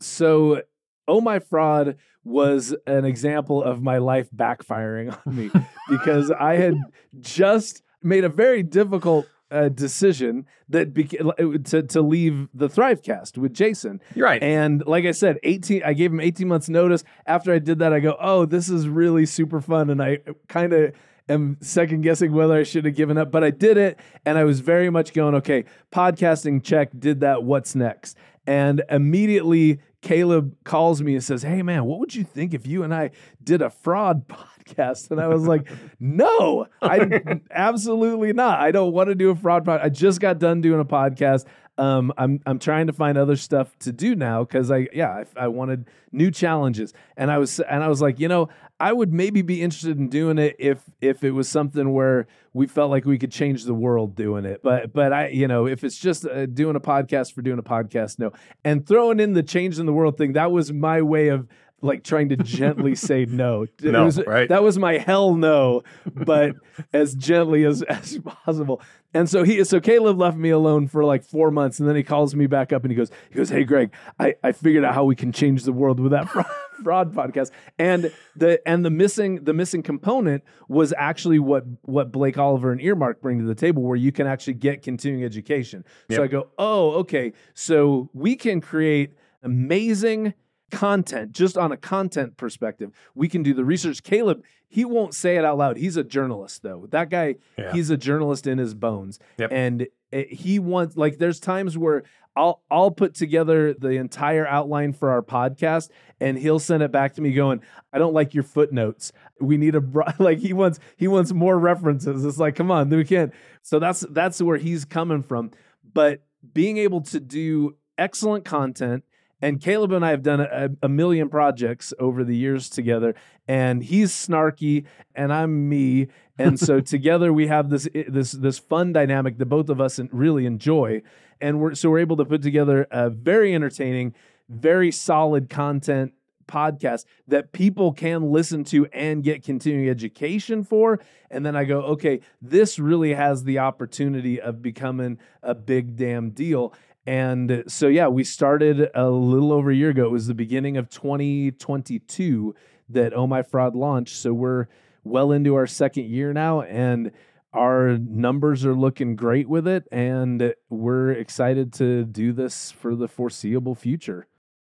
So, 0.00 0.62
oh 1.08 1.20
my 1.20 1.38
fraud 1.38 1.96
was 2.24 2.74
an 2.86 3.04
example 3.04 3.62
of 3.62 3.82
my 3.82 3.98
life 3.98 4.28
backfiring 4.34 5.16
on 5.26 5.36
me 5.36 5.50
because 5.90 6.30
I 6.30 6.54
had 6.56 6.74
just 7.20 7.82
made 8.02 8.24
a 8.24 8.28
very 8.28 8.62
difficult 8.62 9.26
uh, 9.50 9.68
decision 9.68 10.46
that 10.70 10.94
beca- 10.94 11.64
to 11.66 11.82
to 11.82 12.00
leave 12.02 12.48
the 12.54 12.68
Thrivecast 12.68 13.36
with 13.38 13.52
Jason. 13.52 14.00
you're 14.14 14.24
right 14.26 14.42
And 14.42 14.82
like 14.86 15.04
I 15.04 15.12
said, 15.12 15.38
18 15.42 15.82
I 15.84 15.92
gave 15.92 16.10
him 16.12 16.20
18 16.20 16.48
months 16.48 16.68
notice. 16.68 17.04
After 17.26 17.52
I 17.52 17.58
did 17.58 17.78
that, 17.80 17.92
I 17.92 18.00
go, 18.00 18.16
"Oh, 18.18 18.46
this 18.46 18.68
is 18.70 18.88
really 18.88 19.26
super 19.26 19.60
fun." 19.60 19.90
And 19.90 20.02
I 20.02 20.20
kind 20.48 20.72
of 20.72 20.92
am 21.28 21.56
second 21.60 22.02
guessing 22.02 22.32
whether 22.32 22.54
I 22.54 22.62
should 22.62 22.84
have 22.84 22.94
given 22.94 23.18
up, 23.18 23.30
but 23.30 23.44
I 23.44 23.50
did 23.50 23.76
it 23.76 23.98
and 24.24 24.38
I 24.38 24.44
was 24.44 24.60
very 24.60 24.90
much 24.90 25.12
going, 25.12 25.34
"Okay, 25.36 25.64
podcasting 25.92 26.62
check, 26.62 26.90
did 26.98 27.20
that, 27.20 27.42
what's 27.44 27.74
next?" 27.74 28.16
And 28.46 28.82
immediately 28.90 29.80
Caleb 30.02 30.54
calls 30.64 31.02
me 31.02 31.14
and 31.14 31.24
says, 31.24 31.42
"Hey 31.42 31.62
man, 31.62 31.86
what 31.86 31.98
would 31.98 32.14
you 32.14 32.24
think 32.24 32.52
if 32.52 32.66
you 32.66 32.82
and 32.82 32.94
I 32.94 33.10
did 33.42 33.62
a 33.62 33.70
fraud 33.70 34.28
podcast?" 34.68 35.10
And 35.10 35.20
I 35.20 35.28
was 35.28 35.46
like, 35.46 35.68
"No, 35.98 36.66
I 36.82 37.40
absolutely 37.50 38.32
not. 38.32 38.60
I 38.60 38.70
don't 38.70 38.92
want 38.92 39.08
to 39.08 39.14
do 39.14 39.30
a 39.30 39.34
fraud 39.34 39.64
podcast. 39.64 39.82
I 39.82 39.88
just 39.88 40.20
got 40.20 40.38
done 40.38 40.60
doing 40.60 40.80
a 40.80 40.84
podcast. 40.84 41.46
Um, 41.76 42.12
I'm 42.18 42.38
I'm 42.46 42.58
trying 42.58 42.86
to 42.86 42.92
find 42.92 43.18
other 43.18 43.34
stuff 43.34 43.76
to 43.80 43.92
do 43.92 44.14
now 44.14 44.44
because 44.44 44.70
I 44.70 44.88
yeah 44.92 45.24
I, 45.36 45.44
I 45.44 45.48
wanted 45.48 45.88
new 46.12 46.30
challenges 46.30 46.92
and 47.16 47.32
I 47.32 47.38
was 47.38 47.58
and 47.58 47.82
I 47.82 47.88
was 47.88 48.00
like 48.00 48.20
you 48.20 48.28
know 48.28 48.48
I 48.80 48.92
would 48.92 49.12
maybe 49.12 49.42
be 49.42 49.62
interested 49.62 49.98
in 49.98 50.08
doing 50.08 50.38
it 50.38 50.56
if 50.58 50.82
if 51.00 51.22
it 51.22 51.30
was 51.30 51.48
something 51.48 51.92
where 51.92 52.26
we 52.52 52.66
felt 52.66 52.90
like 52.90 53.04
we 53.04 53.18
could 53.18 53.30
change 53.30 53.64
the 53.64 53.74
world 53.74 54.16
doing 54.16 54.44
it. 54.44 54.62
But 54.62 54.92
but 54.92 55.12
I 55.12 55.28
you 55.28 55.46
know 55.46 55.66
if 55.66 55.84
it's 55.84 55.98
just 55.98 56.26
uh, 56.26 56.46
doing 56.46 56.74
a 56.74 56.80
podcast 56.80 57.32
for 57.32 57.42
doing 57.42 57.58
a 57.58 57.62
podcast 57.62 58.18
no. 58.18 58.32
And 58.64 58.86
throwing 58.86 59.20
in 59.20 59.34
the 59.34 59.42
change 59.42 59.78
in 59.78 59.86
the 59.86 59.92
world 59.92 60.18
thing 60.18 60.32
that 60.32 60.50
was 60.50 60.72
my 60.72 61.02
way 61.02 61.28
of 61.28 61.46
like 61.84 62.02
trying 62.02 62.30
to 62.30 62.36
gently 62.36 62.94
say 62.96 63.26
no. 63.26 63.66
No, 63.82 64.04
was- 64.06 64.24
right. 64.26 64.48
That 64.48 64.62
was 64.62 64.78
my 64.78 64.98
hell 64.98 65.34
no, 65.34 65.82
but 66.12 66.56
as 66.92 67.14
gently 67.14 67.64
as, 67.64 67.82
as 67.82 68.18
possible. 68.18 68.80
And 69.12 69.30
so 69.30 69.44
he 69.44 69.62
so 69.62 69.78
Caleb 69.80 70.18
left 70.18 70.36
me 70.36 70.50
alone 70.50 70.88
for 70.88 71.04
like 71.04 71.22
four 71.22 71.52
months, 71.52 71.78
and 71.78 71.88
then 71.88 71.94
he 71.94 72.02
calls 72.02 72.34
me 72.34 72.48
back 72.48 72.72
up 72.72 72.82
and 72.82 72.90
he 72.90 72.96
goes, 72.96 73.12
he 73.30 73.36
goes, 73.36 73.48
Hey 73.48 73.62
Greg, 73.62 73.92
I, 74.18 74.34
I 74.42 74.50
figured 74.50 74.84
out 74.84 74.92
how 74.94 75.04
we 75.04 75.14
can 75.14 75.30
change 75.30 75.62
the 75.62 75.72
world 75.72 76.00
with 76.00 76.10
that 76.10 76.28
fraud, 76.30 76.46
fraud 76.82 77.14
podcast. 77.14 77.52
And 77.78 78.10
the 78.34 78.60
and 78.66 78.84
the 78.84 78.90
missing 78.90 79.44
the 79.44 79.52
missing 79.54 79.84
component 79.84 80.42
was 80.66 80.92
actually 80.98 81.38
what 81.38 81.64
what 81.82 82.10
Blake 82.10 82.38
Oliver 82.38 82.72
and 82.72 82.80
Earmark 82.80 83.20
bring 83.22 83.38
to 83.38 83.44
the 83.44 83.54
table, 83.54 83.82
where 83.84 83.96
you 83.96 84.10
can 84.10 84.26
actually 84.26 84.54
get 84.54 84.82
continuing 84.82 85.22
education. 85.22 85.84
So 86.10 86.24
I 86.24 86.26
go, 86.26 86.48
Oh, 86.58 86.90
okay. 87.02 87.34
So 87.54 88.10
we 88.14 88.34
can 88.34 88.60
create 88.60 89.12
amazing 89.44 90.34
content 90.74 91.32
just 91.32 91.56
on 91.56 91.70
a 91.72 91.76
content 91.76 92.36
perspective 92.36 92.90
we 93.14 93.28
can 93.28 93.42
do 93.42 93.54
the 93.54 93.64
research 93.64 94.02
caleb 94.02 94.42
he 94.68 94.84
won't 94.84 95.14
say 95.14 95.36
it 95.36 95.44
out 95.44 95.56
loud 95.58 95.76
he's 95.76 95.96
a 95.96 96.04
journalist 96.04 96.62
though 96.62 96.86
that 96.90 97.08
guy 97.10 97.36
Yeah. 97.58 97.72
he's 97.72 97.90
a 97.90 97.96
journalist 97.96 98.46
in 98.46 98.58
his 98.58 98.74
bones 98.74 99.18
Yep. 99.38 99.50
and 99.52 99.86
Eh, 100.12 100.24
He 100.30 100.58
wants 100.60 100.96
like 100.96 101.18
there's 101.18 101.40
times 101.40 101.76
where 101.76 102.04
I'll 102.36 102.62
I'll 102.70 102.90
put 102.92 103.14
together 103.14 103.74
the 103.74 103.90
entire 103.90 104.46
outline 104.46 104.92
for 104.92 105.10
our 105.10 105.22
podcast 105.22 105.90
and 106.20 106.38
he'll 106.38 106.58
send 106.60 106.82
it 106.84 106.92
back 106.92 107.14
to 107.14 107.20
me 107.20 107.32
going, 107.32 107.60
I 107.92 107.98
don't 107.98 108.14
like 108.14 108.32
your 108.34 108.42
footnotes. 108.44 109.12
We 109.40 109.56
need 109.56 109.74
a 109.74 109.80
bro-" 109.80 110.04
like 110.20 110.38
he 110.38 110.52
wants 110.52 110.78
he 110.96 111.08
wants 111.08 111.32
more 111.32 111.58
references. 111.58 112.24
It's 112.24 112.38
like, 112.38 112.54
come 112.54 112.70
on, 112.70 112.90
we 112.90 113.04
can't. 113.04 113.32
So 113.62 113.78
that's 113.80 114.00
that's 114.10 114.40
where 114.40 114.56
he's 114.58 114.84
coming 114.84 115.22
from. 115.24 115.50
But 115.92 116.22
being 116.52 116.78
able 116.78 117.00
to 117.02 117.18
do 117.20 117.76
excellent 117.98 118.44
content 118.44 119.02
and 119.44 119.60
Caleb 119.60 119.92
and 119.92 120.02
I 120.02 120.10
have 120.10 120.22
done 120.22 120.40
a, 120.40 120.70
a 120.82 120.88
million 120.88 121.28
projects 121.28 121.92
over 121.98 122.24
the 122.24 122.34
years 122.34 122.70
together, 122.70 123.14
and 123.46 123.84
he's 123.84 124.10
snarky 124.10 124.86
and 125.14 125.30
I'm 125.30 125.68
me, 125.68 126.08
and 126.38 126.58
so 126.58 126.80
together 126.94 127.30
we 127.30 127.46
have 127.48 127.68
this 127.68 127.86
this 128.08 128.32
this 128.32 128.58
fun 128.58 128.94
dynamic 128.94 129.36
that 129.36 129.46
both 129.46 129.68
of 129.68 129.82
us 129.82 130.00
really 130.12 130.46
enjoy, 130.46 131.02
and 131.42 131.60
we're 131.60 131.74
so 131.74 131.90
we're 131.90 131.98
able 131.98 132.16
to 132.16 132.24
put 132.24 132.40
together 132.40 132.86
a 132.90 133.10
very 133.10 133.54
entertaining, 133.54 134.14
very 134.48 134.90
solid 134.90 135.50
content 135.50 136.14
podcast 136.46 137.04
that 137.28 137.52
people 137.52 137.92
can 137.92 138.30
listen 138.30 138.64
to 138.64 138.86
and 138.86 139.22
get 139.22 139.42
continuing 139.44 139.88
education 139.88 140.62
for. 140.64 141.00
And 141.30 141.44
then 141.44 141.56
I 141.56 141.64
go, 141.64 141.80
okay, 141.82 142.20
this 142.40 142.78
really 142.78 143.14
has 143.14 143.44
the 143.44 143.58
opportunity 143.58 144.40
of 144.40 144.60
becoming 144.62 145.18
a 145.42 145.54
big 145.54 145.96
damn 145.96 146.30
deal. 146.30 146.74
And 147.06 147.64
so, 147.66 147.88
yeah, 147.88 148.08
we 148.08 148.24
started 148.24 148.90
a 148.94 149.08
little 149.10 149.52
over 149.52 149.70
a 149.70 149.74
year 149.74 149.90
ago. 149.90 150.06
It 150.06 150.10
was 150.10 150.26
the 150.26 150.34
beginning 150.34 150.76
of 150.76 150.88
2022 150.88 152.54
that 152.88 153.12
Oh 153.14 153.26
My 153.26 153.42
Fraud 153.42 153.74
launched. 153.74 154.16
So 154.16 154.32
we're 154.32 154.66
well 155.02 155.32
into 155.32 155.54
our 155.54 155.66
second 155.66 156.06
year 156.06 156.32
now, 156.32 156.62
and 156.62 157.12
our 157.52 157.98
numbers 157.98 158.64
are 158.64 158.74
looking 158.74 159.16
great 159.16 159.48
with 159.48 159.68
it. 159.68 159.86
And 159.92 160.54
we're 160.70 161.12
excited 161.12 161.72
to 161.74 162.04
do 162.04 162.32
this 162.32 162.70
for 162.70 162.96
the 162.96 163.08
foreseeable 163.08 163.74
future. 163.74 164.26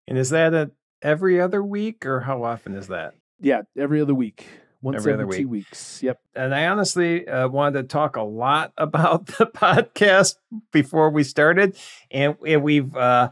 And 0.07 0.18
is 0.18 0.31
that 0.31 0.55
a 0.55 0.70
every 1.03 1.41
other 1.41 1.62
week 1.62 2.05
or 2.05 2.20
how 2.20 2.43
often 2.43 2.74
is 2.74 2.89
that? 2.89 3.14
Yeah, 3.41 3.62
every 3.76 4.01
other 4.01 4.14
week. 4.14 4.47
Once 4.81 4.99
Every 4.99 5.12
every, 5.12 5.24
other 5.24 5.37
two 5.37 5.49
weeks. 5.49 6.03
Yep. 6.03 6.20
And 6.37 6.55
I 6.55 6.68
honestly 6.68 7.26
uh, 7.26 7.49
wanted 7.49 7.83
to 7.83 7.89
talk 7.89 8.16
a 8.16 8.22
lot 8.22 8.72
about 8.79 9.26
the 9.26 9.47
podcast 9.47 10.37
before 10.72 11.11
we 11.11 11.24
started, 11.24 11.76
and, 12.11 12.37
and 12.47 12.62
we've 12.62 12.95
uh, 12.97 13.31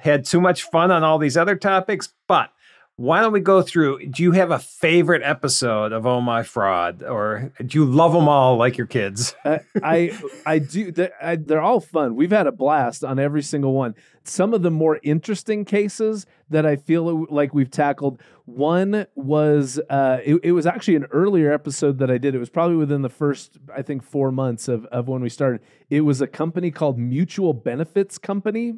had 0.00 0.24
too 0.24 0.40
much 0.40 0.62
fun 0.64 0.90
on 0.90 1.04
all 1.04 1.18
these 1.18 1.36
other 1.36 1.56
topics. 1.56 2.14
But 2.26 2.50
why 2.98 3.20
don't 3.20 3.32
we 3.32 3.38
go 3.38 3.62
through? 3.62 4.04
Do 4.06 4.24
you 4.24 4.32
have 4.32 4.50
a 4.50 4.58
favorite 4.58 5.22
episode 5.22 5.92
of 5.92 6.04
Oh 6.04 6.20
My 6.20 6.42
Fraud, 6.42 7.04
or 7.04 7.52
do 7.64 7.78
you 7.78 7.84
love 7.84 8.12
them 8.12 8.26
all 8.28 8.56
like 8.56 8.76
your 8.76 8.88
kids? 8.88 9.34
Uh, 9.44 9.60
I 9.82 10.18
I 10.44 10.58
do. 10.58 10.90
They're, 10.90 11.12
I, 11.22 11.36
they're 11.36 11.62
all 11.62 11.80
fun. 11.80 12.16
We've 12.16 12.32
had 12.32 12.46
a 12.46 12.52
blast 12.52 13.04
on 13.04 13.18
every 13.18 13.42
single 13.42 13.72
one. 13.72 13.94
Some 14.24 14.52
of 14.52 14.62
the 14.62 14.70
more 14.70 14.98
interesting 15.02 15.64
cases 15.64 16.26
that 16.50 16.66
I 16.66 16.76
feel 16.76 17.26
like 17.30 17.54
we've 17.54 17.70
tackled. 17.70 18.20
One 18.44 19.06
was 19.14 19.80
uh, 19.88 20.18
it, 20.24 20.40
it 20.42 20.52
was 20.52 20.66
actually 20.66 20.96
an 20.96 21.04
earlier 21.12 21.52
episode 21.52 21.98
that 21.98 22.10
I 22.10 22.18
did. 22.18 22.34
It 22.34 22.38
was 22.38 22.50
probably 22.50 22.76
within 22.76 23.02
the 23.02 23.08
first 23.08 23.58
I 23.74 23.80
think 23.80 24.02
four 24.02 24.32
months 24.32 24.66
of 24.68 24.84
of 24.86 25.08
when 25.08 25.22
we 25.22 25.30
started. 25.30 25.62
It 25.88 26.00
was 26.00 26.20
a 26.20 26.26
company 26.26 26.70
called 26.70 26.98
Mutual 26.98 27.54
Benefits 27.54 28.18
Company, 28.18 28.74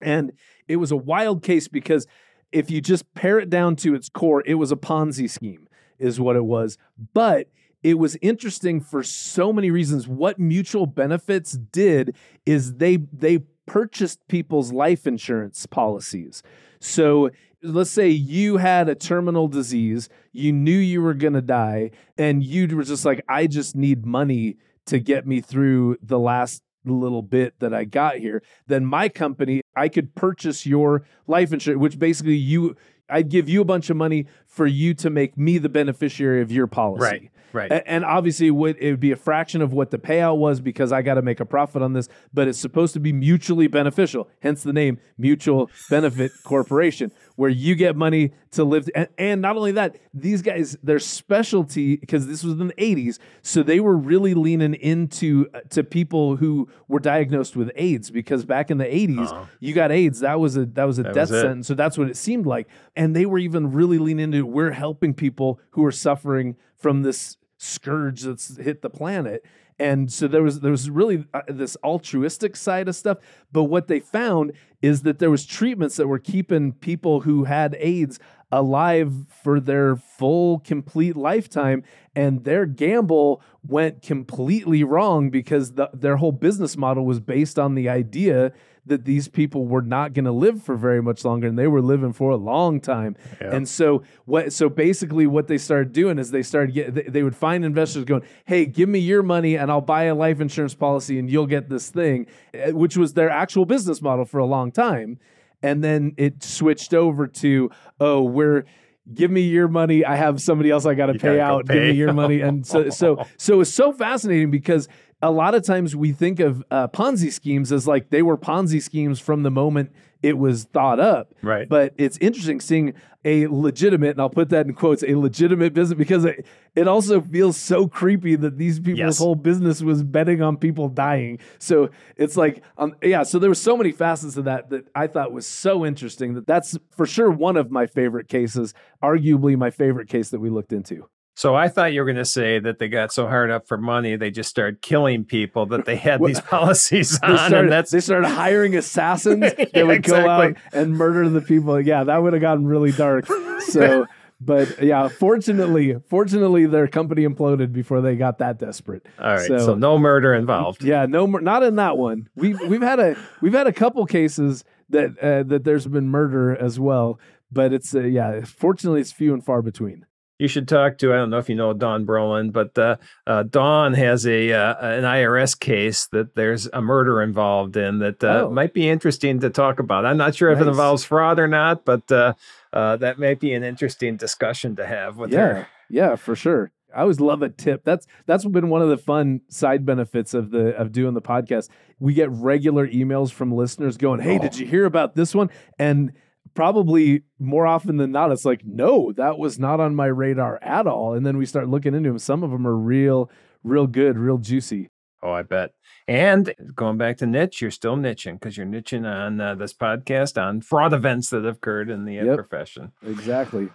and 0.00 0.32
it 0.68 0.76
was 0.76 0.92
a 0.92 0.96
wild 0.96 1.42
case 1.42 1.66
because 1.66 2.06
if 2.54 2.70
you 2.70 2.80
just 2.80 3.12
pare 3.14 3.40
it 3.40 3.50
down 3.50 3.74
to 3.76 3.94
its 3.94 4.08
core, 4.08 4.42
it 4.46 4.54
was 4.54 4.70
a 4.70 4.76
Ponzi 4.76 5.28
scheme, 5.28 5.68
is 5.98 6.20
what 6.20 6.36
it 6.36 6.44
was. 6.44 6.78
But 7.12 7.48
it 7.82 7.98
was 7.98 8.16
interesting 8.22 8.80
for 8.80 9.02
so 9.02 9.52
many 9.52 9.70
reasons. 9.70 10.06
What 10.06 10.38
mutual 10.38 10.86
benefits 10.86 11.52
did 11.52 12.16
is 12.46 12.76
they 12.76 12.96
they 12.96 13.40
purchased 13.66 14.26
people's 14.28 14.72
life 14.72 15.06
insurance 15.06 15.66
policies. 15.66 16.42
So 16.80 17.30
let's 17.62 17.90
say 17.90 18.08
you 18.08 18.58
had 18.58 18.88
a 18.88 18.94
terminal 18.94 19.48
disease, 19.48 20.08
you 20.32 20.52
knew 20.52 20.78
you 20.78 21.02
were 21.02 21.14
going 21.14 21.32
to 21.32 21.42
die, 21.42 21.90
and 22.16 22.44
you 22.44 22.68
were 22.76 22.84
just 22.84 23.04
like, 23.04 23.24
I 23.28 23.48
just 23.48 23.74
need 23.74 24.06
money 24.06 24.56
to 24.86 25.00
get 25.00 25.26
me 25.26 25.40
through 25.40 25.96
the 26.02 26.18
last 26.18 26.62
little 26.92 27.22
bit 27.22 27.58
that 27.60 27.72
I 27.72 27.84
got 27.84 28.16
here. 28.16 28.42
Then 28.66 28.84
my 28.84 29.08
company, 29.08 29.62
I 29.76 29.88
could 29.88 30.14
purchase 30.14 30.66
your 30.66 31.04
life 31.26 31.52
insurance, 31.52 31.80
which 31.80 31.98
basically 31.98 32.36
you, 32.36 32.76
I'd 33.08 33.28
give 33.28 33.48
you 33.48 33.60
a 33.60 33.64
bunch 33.64 33.90
of 33.90 33.96
money 33.96 34.26
for 34.54 34.66
you 34.66 34.94
to 34.94 35.10
make 35.10 35.36
me 35.36 35.58
the 35.58 35.68
beneficiary 35.68 36.40
of 36.40 36.50
your 36.52 36.66
policy. 36.68 37.30
right. 37.52 37.70
A- 37.72 37.88
And 37.90 38.04
obviously, 38.04 38.46
it 38.48 38.56
would, 38.62 38.76
it 38.78 38.90
would 38.92 39.00
be 39.00 39.10
a 39.12 39.16
fraction 39.16 39.62
of 39.62 39.72
what 39.72 39.90
the 39.90 39.98
payout 39.98 40.38
was 40.38 40.60
because 40.60 40.90
I 40.92 41.02
got 41.02 41.14
to 41.14 41.22
make 41.22 41.40
a 41.40 41.44
profit 41.44 41.82
on 41.82 41.92
this, 41.92 42.08
but 42.32 42.46
it's 42.48 42.58
supposed 42.58 42.94
to 42.94 43.00
be 43.00 43.12
mutually 43.12 43.66
beneficial. 43.68 44.28
Hence 44.40 44.62
the 44.62 44.72
name 44.72 44.98
Mutual 45.18 45.70
Benefit 45.90 46.30
Corporation, 46.44 47.10
where 47.36 47.50
you 47.50 47.74
get 47.74 47.96
money 47.96 48.32
to 48.52 48.62
live. 48.64 48.88
And, 48.94 49.08
and 49.18 49.40
not 49.42 49.56
only 49.56 49.72
that, 49.72 49.96
these 50.12 50.42
guys, 50.42 50.76
their 50.82 50.98
specialty, 51.00 51.96
because 51.96 52.26
this 52.28 52.44
was 52.44 52.60
in 52.60 52.68
the 52.68 52.74
80s, 52.74 53.18
so 53.42 53.62
they 53.62 53.80
were 53.80 53.96
really 53.96 54.34
leaning 54.34 54.74
into 54.74 55.48
uh, 55.54 55.60
to 55.70 55.82
people 55.82 56.36
who 56.36 56.68
were 56.88 57.00
diagnosed 57.00 57.56
with 57.56 57.70
AIDS 57.74 58.10
because 58.10 58.44
back 58.44 58.70
in 58.70 58.78
the 58.78 58.84
80s, 58.84 59.26
Uh-huh. 59.30 59.44
you 59.60 59.74
got 59.74 59.90
AIDS, 59.90 60.20
that 60.20 60.38
was 60.38 60.56
a 60.56 60.66
that 60.66 60.84
was 60.84 60.98
a 60.98 61.02
That 61.04 61.14
death 61.14 61.30
was 61.30 61.40
sentence. 61.40 61.66
So 61.66 61.74
that's 61.74 61.98
what 61.98 62.08
it 62.08 62.16
seemed 62.16 62.46
like. 62.46 62.68
And 62.96 63.14
they 63.16 63.26
were 63.26 63.38
even 63.38 63.72
really 63.72 63.98
leaning 63.98 64.24
into 64.24 64.43
we're 64.44 64.72
helping 64.72 65.14
people 65.14 65.60
who 65.70 65.84
are 65.84 65.92
suffering 65.92 66.56
from 66.76 67.02
this 67.02 67.36
scourge 67.58 68.22
that's 68.22 68.56
hit 68.58 68.82
the 68.82 68.90
planet. 68.90 69.44
And 69.78 70.12
so 70.12 70.28
there 70.28 70.42
was 70.42 70.60
there 70.60 70.70
was 70.70 70.88
really 70.88 71.24
uh, 71.34 71.42
this 71.48 71.76
altruistic 71.82 72.54
side 72.54 72.86
of 72.88 72.94
stuff, 72.94 73.18
but 73.50 73.64
what 73.64 73.88
they 73.88 73.98
found 73.98 74.52
is 74.82 75.02
that 75.02 75.18
there 75.18 75.30
was 75.30 75.44
treatments 75.44 75.96
that 75.96 76.06
were 76.06 76.20
keeping 76.20 76.72
people 76.72 77.22
who 77.22 77.44
had 77.44 77.76
AIDS 77.80 78.20
alive 78.52 79.12
for 79.42 79.58
their 79.58 79.96
full 79.96 80.60
complete 80.60 81.16
lifetime 81.16 81.82
and 82.14 82.44
their 82.44 82.66
gamble 82.66 83.42
went 83.66 84.00
completely 84.00 84.84
wrong 84.84 85.28
because 85.28 85.72
the, 85.72 85.90
their 85.92 86.18
whole 86.18 86.30
business 86.30 86.76
model 86.76 87.04
was 87.04 87.18
based 87.18 87.58
on 87.58 87.74
the 87.74 87.88
idea 87.88 88.52
that 88.86 89.04
these 89.04 89.28
people 89.28 89.66
were 89.66 89.82
not 89.82 90.12
going 90.12 90.24
to 90.26 90.32
live 90.32 90.62
for 90.62 90.76
very 90.76 91.02
much 91.02 91.24
longer 91.24 91.46
and 91.46 91.58
they 91.58 91.66
were 91.66 91.80
living 91.80 92.12
for 92.12 92.30
a 92.30 92.36
long 92.36 92.80
time. 92.80 93.16
And 93.40 93.68
so 93.68 94.02
what 94.26 94.52
so 94.52 94.68
basically 94.68 95.26
what 95.26 95.48
they 95.48 95.58
started 95.58 95.92
doing 95.92 96.18
is 96.18 96.30
they 96.30 96.42
started 96.42 96.74
get 96.74 96.94
they, 96.94 97.02
they 97.02 97.22
would 97.22 97.36
find 97.36 97.64
investors 97.64 98.04
going 98.04 98.22
hey 98.44 98.66
give 98.66 98.88
me 98.88 98.98
your 98.98 99.22
money 99.22 99.56
and 99.56 99.70
i'll 99.70 99.80
buy 99.80 100.04
a 100.04 100.14
life 100.14 100.40
insurance 100.40 100.74
policy 100.74 101.18
and 101.18 101.30
you'll 101.30 101.46
get 101.46 101.68
this 101.68 101.88
thing 101.90 102.26
eh, 102.52 102.70
which 102.72 102.96
was 102.96 103.14
their 103.14 103.30
actual 103.30 103.64
business 103.64 104.02
model 104.02 104.24
for 104.24 104.38
a 104.38 104.46
long 104.46 104.70
time. 104.70 105.18
And 105.62 105.82
then 105.82 106.12
it 106.18 106.42
switched 106.42 106.92
over 106.92 107.26
to 107.26 107.70
oh 108.00 108.22
we're 108.22 108.64
give 109.12 109.30
me 109.30 109.42
your 109.42 109.68
money 109.68 110.02
i 110.04 110.16
have 110.16 110.40
somebody 110.40 110.70
else 110.70 110.86
i 110.86 110.94
got 110.94 111.06
to 111.06 111.14
pay 111.14 111.38
out 111.38 111.66
give 111.66 111.82
me 111.82 111.92
your 111.92 112.12
money. 112.12 112.40
And 112.40 112.66
so 112.66 112.90
so 112.90 113.24
so 113.38 113.60
it's 113.60 113.72
so 113.72 113.92
fascinating 113.92 114.50
because 114.50 114.88
a 115.24 115.30
lot 115.30 115.54
of 115.54 115.64
times 115.64 115.96
we 115.96 116.12
think 116.12 116.38
of 116.38 116.62
uh, 116.70 116.86
ponzi 116.88 117.32
schemes 117.32 117.72
as 117.72 117.88
like 117.88 118.10
they 118.10 118.20
were 118.22 118.36
ponzi 118.36 118.80
schemes 118.82 119.18
from 119.18 119.42
the 119.42 119.50
moment 119.50 119.90
it 120.22 120.36
was 120.38 120.64
thought 120.64 121.00
up 121.00 121.32
Right. 121.42 121.68
but 121.68 121.94
it's 121.98 122.16
interesting 122.18 122.60
seeing 122.60 122.94
a 123.24 123.46
legitimate 123.46 124.10
and 124.10 124.20
i'll 124.20 124.28
put 124.30 124.50
that 124.50 124.66
in 124.66 124.74
quotes 124.74 125.02
a 125.02 125.14
legitimate 125.14 125.72
business 125.72 125.96
because 125.96 126.24
it, 126.26 126.46
it 126.74 126.86
also 126.86 127.20
feels 127.22 127.56
so 127.56 127.88
creepy 127.88 128.36
that 128.36 128.58
these 128.58 128.78
people's 128.78 128.98
Yes. 128.98 129.18
whole 129.18 129.34
business 129.34 129.80
was 129.82 130.02
betting 130.02 130.42
on 130.42 130.56
people 130.58 130.88
dying 130.90 131.38
so 131.58 131.88
it's 132.16 132.36
like 132.36 132.62
um, 132.76 132.94
yeah 133.02 133.22
so 133.22 133.38
there 133.38 133.48
were 133.50 133.54
so 133.54 133.76
many 133.78 133.92
facets 133.92 134.36
of 134.36 134.44
that 134.44 134.68
that 134.70 134.86
i 134.94 135.06
thought 135.06 135.32
was 135.32 135.46
so 135.46 135.86
interesting 135.86 136.34
that 136.34 136.46
that's 136.46 136.76
for 136.90 137.06
sure 137.06 137.30
one 137.30 137.56
of 137.56 137.70
my 137.70 137.86
favorite 137.86 138.28
cases 138.28 138.74
arguably 139.02 139.56
my 139.56 139.70
favorite 139.70 140.08
case 140.08 140.28
that 140.30 140.40
we 140.40 140.50
looked 140.50 140.72
into 140.72 141.06
So 141.36 141.54
I 141.56 141.68
thought 141.68 141.92
you 141.92 142.00
were 142.00 142.04
going 142.06 142.16
to 142.16 142.24
say 142.24 142.60
that 142.60 142.78
they 142.78 142.86
got 142.88 143.12
so 143.12 143.26
hard 143.26 143.50
up 143.50 143.66
for 143.66 143.76
money 143.76 144.14
they 144.16 144.30
just 144.30 144.48
started 144.48 144.80
killing 144.82 145.24
people 145.24 145.66
that 145.66 145.84
they 145.84 145.96
had 145.96 146.20
Well, 146.20 146.28
these 146.28 146.40
policies 146.56 147.18
they 147.18 147.26
on, 147.26 147.36
started, 147.38 147.58
and 147.58 147.72
that's 147.72 147.90
they 147.90 148.00
started 148.00 148.28
hiring 148.28 148.76
assassins 148.76 149.40
that 149.40 149.70
Yeah, 149.74 149.82
would 149.82 150.02
go 150.04 150.28
out 150.28 150.56
and 150.72 150.92
murder 150.92 151.28
the 151.28 151.40
people. 151.40 151.80
Yeah, 151.80 152.04
that 152.04 152.22
would 152.22 152.34
have 152.34 152.42
gotten 152.42 152.66
really 152.66 152.92
dark. 152.92 153.26
So, 153.60 154.06
but 154.40 154.80
yeah, 154.82 155.08
fortunately, 155.08 155.96
fortunately, 156.08 156.66
their 156.66 156.86
company 156.86 157.22
imploded 157.26 157.72
before 157.72 158.00
they 158.00 158.14
got 158.14 158.38
that 158.38 158.58
desperate. 158.58 159.04
all 159.18 159.34
right. 159.34 159.46
so- 159.48 159.58
So, 159.58 159.74
no 159.74 159.98
murder 159.98 160.34
involved. 160.34 160.84
Yeah, 160.84 161.06
no, 161.06 161.26
not 161.26 161.62
in 161.64 161.76
that 161.76 161.98
one. 161.98 162.28
We've 162.36 162.60
we've 162.68 162.82
had 162.82 163.00
a 163.00 163.16
we've 163.40 163.52
had 163.54 163.66
a 163.66 163.72
couple 163.72 164.06
cases 164.06 164.62
that 164.90 165.18
uh, 165.20 165.42
that 165.44 165.64
there's 165.64 165.86
been 165.86 166.08
murder 166.08 166.54
as 166.56 166.78
well, 166.78 167.18
but 167.50 167.72
it's 167.72 167.92
uh, 167.94 168.00
yeah, 168.02 168.44
fortunately, 168.44 169.00
it's 169.00 169.10
few 169.12 169.32
and 169.34 169.44
far 169.44 169.62
between. 169.62 170.06
You 170.38 170.48
should 170.48 170.66
talk 170.66 170.98
to 170.98 171.12
I 171.12 171.16
don't 171.16 171.30
know 171.30 171.38
if 171.38 171.48
you 171.48 171.54
know 171.54 171.72
Dawn 171.72 172.04
Brolin, 172.04 172.52
but 172.52 172.76
uh, 172.76 172.96
uh, 173.26 173.44
Dawn 173.44 173.94
has 173.94 174.26
a 174.26 174.52
uh, 174.52 174.74
an 174.84 175.04
IRS 175.04 175.58
case 175.58 176.08
that 176.08 176.34
there's 176.34 176.66
a 176.72 176.82
murder 176.82 177.22
involved 177.22 177.76
in 177.76 178.00
that 178.00 178.22
uh, 178.24 178.46
Oh. 178.46 178.50
might 178.50 178.74
be 178.74 178.88
interesting 178.88 179.38
to 179.40 179.50
talk 179.50 179.78
about. 179.78 180.04
I'm 180.04 180.16
not 180.16 180.34
sure 180.34 180.50
if 180.50 180.60
it 180.60 180.66
involves 180.66 181.04
fraud 181.04 181.38
or 181.38 181.46
not, 181.46 181.84
but 181.84 182.10
uh, 182.10 182.34
uh, 182.72 182.96
that 182.96 183.18
might 183.20 183.38
be 183.38 183.54
an 183.54 183.62
interesting 183.62 184.16
discussion 184.16 184.74
to 184.76 184.86
have 184.86 185.16
with 185.16 185.32
Yeah, 185.32 185.38
her. 185.46 185.66
yeah, 185.88 186.16
for 186.16 186.34
sure. 186.34 186.72
I 186.92 187.02
always 187.02 187.20
love 187.20 187.42
a 187.42 187.48
tip. 187.48 187.82
That's 187.84 188.06
that's 188.26 188.44
been 188.44 188.70
one 188.70 188.82
of 188.82 188.88
the 188.88 188.96
fun 188.98 189.40
side 189.48 189.84
benefits 189.86 190.32
of 190.34 190.50
the 190.50 190.76
of 190.76 190.90
doing 190.90 191.14
the 191.14 191.22
podcast. 191.22 191.68
We 192.00 192.12
get 192.14 192.30
regular 192.30 192.86
emails 192.88 193.30
from 193.32 193.52
listeners 193.52 193.96
going, 193.96 194.20
"Hey, 194.20 194.38
did 194.38 194.56
you 194.58 194.66
hear 194.66 194.84
about 194.84 195.14
this 195.14 195.32
one?" 195.34 195.50
And 195.78 196.12
probably 196.54 197.22
more 197.38 197.66
often 197.66 197.96
than 197.96 198.12
not, 198.12 198.32
it's 198.32 198.44
like, 198.44 198.62
"No, 198.64 199.12
that 199.12 199.38
was 199.38 199.58
not 199.58 199.80
on 199.80 199.94
my 199.94 200.06
radar 200.06 200.58
at 200.62 200.86
all." 200.86 201.14
And 201.14 201.24
then 201.26 201.36
we 201.36 201.46
start 201.46 201.68
looking 201.68 201.94
into 201.94 202.10
them. 202.10 202.18
Some 202.18 202.42
of 202.42 202.50
them 202.50 202.66
are 202.66 202.76
real, 202.76 203.30
real 203.62 203.86
good, 203.86 204.16
real 204.18 204.38
juicy. 204.38 204.90
Oh, 205.22 205.32
I 205.32 205.42
bet. 205.42 205.70
And 206.06 206.54
going 206.74 206.98
back 206.98 207.16
to 207.18 207.26
niche, 207.26 207.62
you're 207.62 207.70
still 207.70 207.96
niching 207.96 208.34
because 208.34 208.56
you're 208.58 208.66
niching 208.66 209.06
on 209.10 209.40
uh, 209.40 209.54
this 209.54 209.72
podcast 209.72 210.40
on 210.40 210.60
fraud 210.60 210.92
events 210.92 211.30
that 211.30 211.44
have 211.44 211.56
occurred 211.56 211.88
in 211.88 212.04
the 212.04 212.14
Yep. 212.16 212.36
profession. 212.36 212.92
Exactly. 213.06 213.70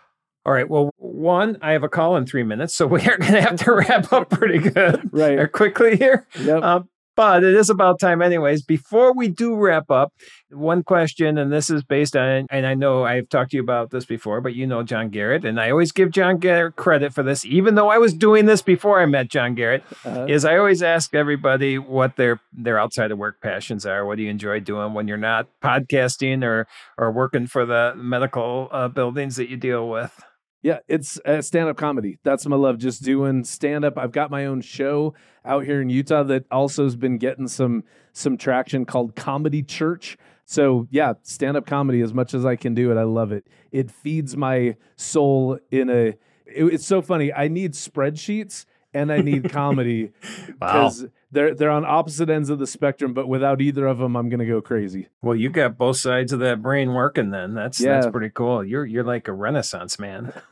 All 0.45 0.53
right. 0.53 0.69
Well, 0.69 0.91
one, 0.97 1.57
I 1.61 1.71
have 1.71 1.83
a 1.83 1.89
call 1.89 2.15
in 2.17 2.25
three 2.27 2.43
minutes, 2.43 2.75
so 2.75 2.85
we 2.87 3.01
are 3.01 3.17
going 3.17 3.33
to 3.33 3.41
have 3.41 3.55
to 3.63 3.73
wrap 3.73 4.13
up 4.13 4.29
pretty 4.29 4.59
good 4.59 5.09
Right. 5.11 5.39
uh, 5.39 5.47
quickly 5.47 5.97
here. 5.97 6.27
Yep. 6.39 6.61
Um, 6.63 6.89
but 7.19 7.43
it 7.43 7.53
is 7.53 7.69
about 7.69 7.99
time, 7.99 8.21
anyways. 8.21 8.61
Before 8.61 9.13
we 9.13 9.27
do 9.27 9.53
wrap 9.53 9.91
up, 9.91 10.13
one 10.51 10.83
question, 10.83 11.37
and 11.37 11.51
this 11.51 11.69
is 11.69 11.83
based 11.83 12.15
on, 12.15 12.47
and 12.49 12.65
I 12.65 12.75
know 12.75 13.03
I've 13.03 13.27
talked 13.27 13.51
to 13.51 13.57
you 13.57 13.61
about 13.61 13.91
this 13.91 14.05
before, 14.05 14.39
but 14.39 14.55
you 14.55 14.65
know 14.65 14.83
John 14.83 15.09
Garrett, 15.09 15.43
and 15.43 15.59
I 15.59 15.69
always 15.69 15.91
give 15.91 16.11
John 16.11 16.37
Garrett 16.37 16.77
credit 16.77 17.13
for 17.13 17.21
this, 17.21 17.43
even 17.43 17.75
though 17.75 17.89
I 17.89 17.97
was 17.97 18.13
doing 18.13 18.45
this 18.45 18.61
before 18.61 19.01
I 19.01 19.05
met 19.05 19.27
John 19.27 19.53
Garrett. 19.53 19.83
Uh-huh. 20.05 20.27
Is 20.29 20.45
I 20.45 20.55
always 20.55 20.81
ask 20.81 21.13
everybody 21.13 21.77
what 21.77 22.15
their 22.15 22.39
their 22.53 22.79
outside 22.79 23.11
of 23.11 23.17
work 23.17 23.41
passions 23.41 23.85
are. 23.85 24.05
What 24.05 24.15
do 24.15 24.23
you 24.23 24.29
enjoy 24.29 24.61
doing 24.61 24.93
when 24.93 25.09
you're 25.09 25.17
not 25.17 25.47
podcasting 25.61 26.41
or 26.41 26.67
or 26.97 27.11
working 27.11 27.47
for 27.47 27.65
the 27.65 27.95
medical 27.97 28.69
uh, 28.71 28.87
buildings 28.87 29.35
that 29.35 29.49
you 29.49 29.57
deal 29.57 29.89
with? 29.89 30.17
Yeah, 30.61 30.79
it's 30.87 31.19
uh, 31.25 31.41
stand 31.41 31.69
up 31.69 31.77
comedy. 31.77 32.19
That's 32.23 32.45
my 32.45 32.55
love. 32.57 32.77
Just 32.77 33.01
doing 33.03 33.43
stand 33.45 33.85
up. 33.85 33.97
I've 33.97 34.11
got 34.11 34.29
my 34.29 34.45
own 34.45 34.61
show 34.61 35.13
out 35.45 35.63
here 35.63 35.81
in 35.81 35.89
Utah 35.89 36.23
that 36.23 36.45
also 36.51 36.83
has 36.83 36.95
been 36.97 37.17
getting 37.17 37.47
some 37.47 37.83
some 38.11 38.37
traction 38.37 38.85
called 38.85 39.15
Comedy 39.15 39.63
Church. 39.63 40.17
So 40.45 40.87
yeah, 40.91 41.13
stand 41.23 41.55
up 41.55 41.65
comedy 41.65 42.01
as 42.01 42.13
much 42.13 42.33
as 42.33 42.45
I 42.45 42.55
can 42.57 42.73
do 42.73 42.91
it. 42.91 42.97
I 42.97 43.03
love 43.03 43.31
it. 43.31 43.47
It 43.71 43.89
feeds 43.89 44.35
my 44.35 44.75
soul 44.97 45.59
in 45.71 45.89
a. 45.89 46.07
it- 46.07 46.17
it's 46.47 46.85
so 46.85 47.01
funny. 47.01 47.31
I 47.31 47.47
need 47.47 47.73
spreadsheets 47.73 48.65
and 48.93 49.11
I 49.13 49.21
need 49.21 49.49
comedy 49.51 50.11
because 50.47 51.05
they're 51.31 51.53
they're 51.53 51.69
on 51.69 51.85
opposite 51.85 52.29
ends 52.29 52.49
of 52.49 52.59
the 52.59 52.67
spectrum. 52.67 53.13
But 53.13 53.27
without 53.27 53.61
either 53.61 53.85
of 53.87 53.97
them, 53.97 54.15
I'm 54.15 54.29
gonna 54.29 54.45
go 54.45 54.61
crazy. 54.61 55.07
Well, 55.21 55.35
you 55.35 55.49
got 55.49 55.77
both 55.77 55.97
sides 55.97 56.33
of 56.33 56.39
that 56.39 56.61
brain 56.61 56.93
working. 56.93 57.31
Then 57.31 57.53
that's 57.53 57.77
that's 57.77 58.07
pretty 58.07 58.29
cool. 58.29 58.63
You're 58.63 58.85
you're 58.85 59.03
like 59.03 59.27
a 59.27 59.33
renaissance 59.33 59.99
man. 59.99 60.33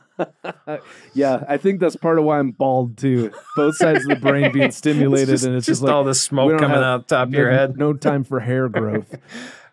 Yeah, 1.14 1.44
I 1.48 1.56
think 1.58 1.80
that's 1.80 1.94
part 1.96 2.18
of 2.18 2.24
why 2.24 2.38
I'm 2.38 2.50
bald 2.50 2.98
too. 2.98 3.32
Both 3.56 3.76
sides 3.76 4.02
of 4.02 4.08
the 4.08 4.16
brain 4.16 4.52
being 4.52 4.70
stimulated, 4.72 5.28
just, 5.28 5.44
and 5.44 5.54
it's 5.54 5.66
just 5.66 5.80
just, 5.80 5.82
like 5.84 5.92
all 5.92 6.04
the 6.04 6.14
smoke 6.14 6.58
coming 6.58 6.78
out 6.78 7.08
top 7.08 7.28
of 7.28 7.34
your 7.34 7.50
head. 7.50 7.76
No 7.76 7.92
time 7.92 8.24
for 8.24 8.40
hair 8.40 8.68
growth. 8.68 9.14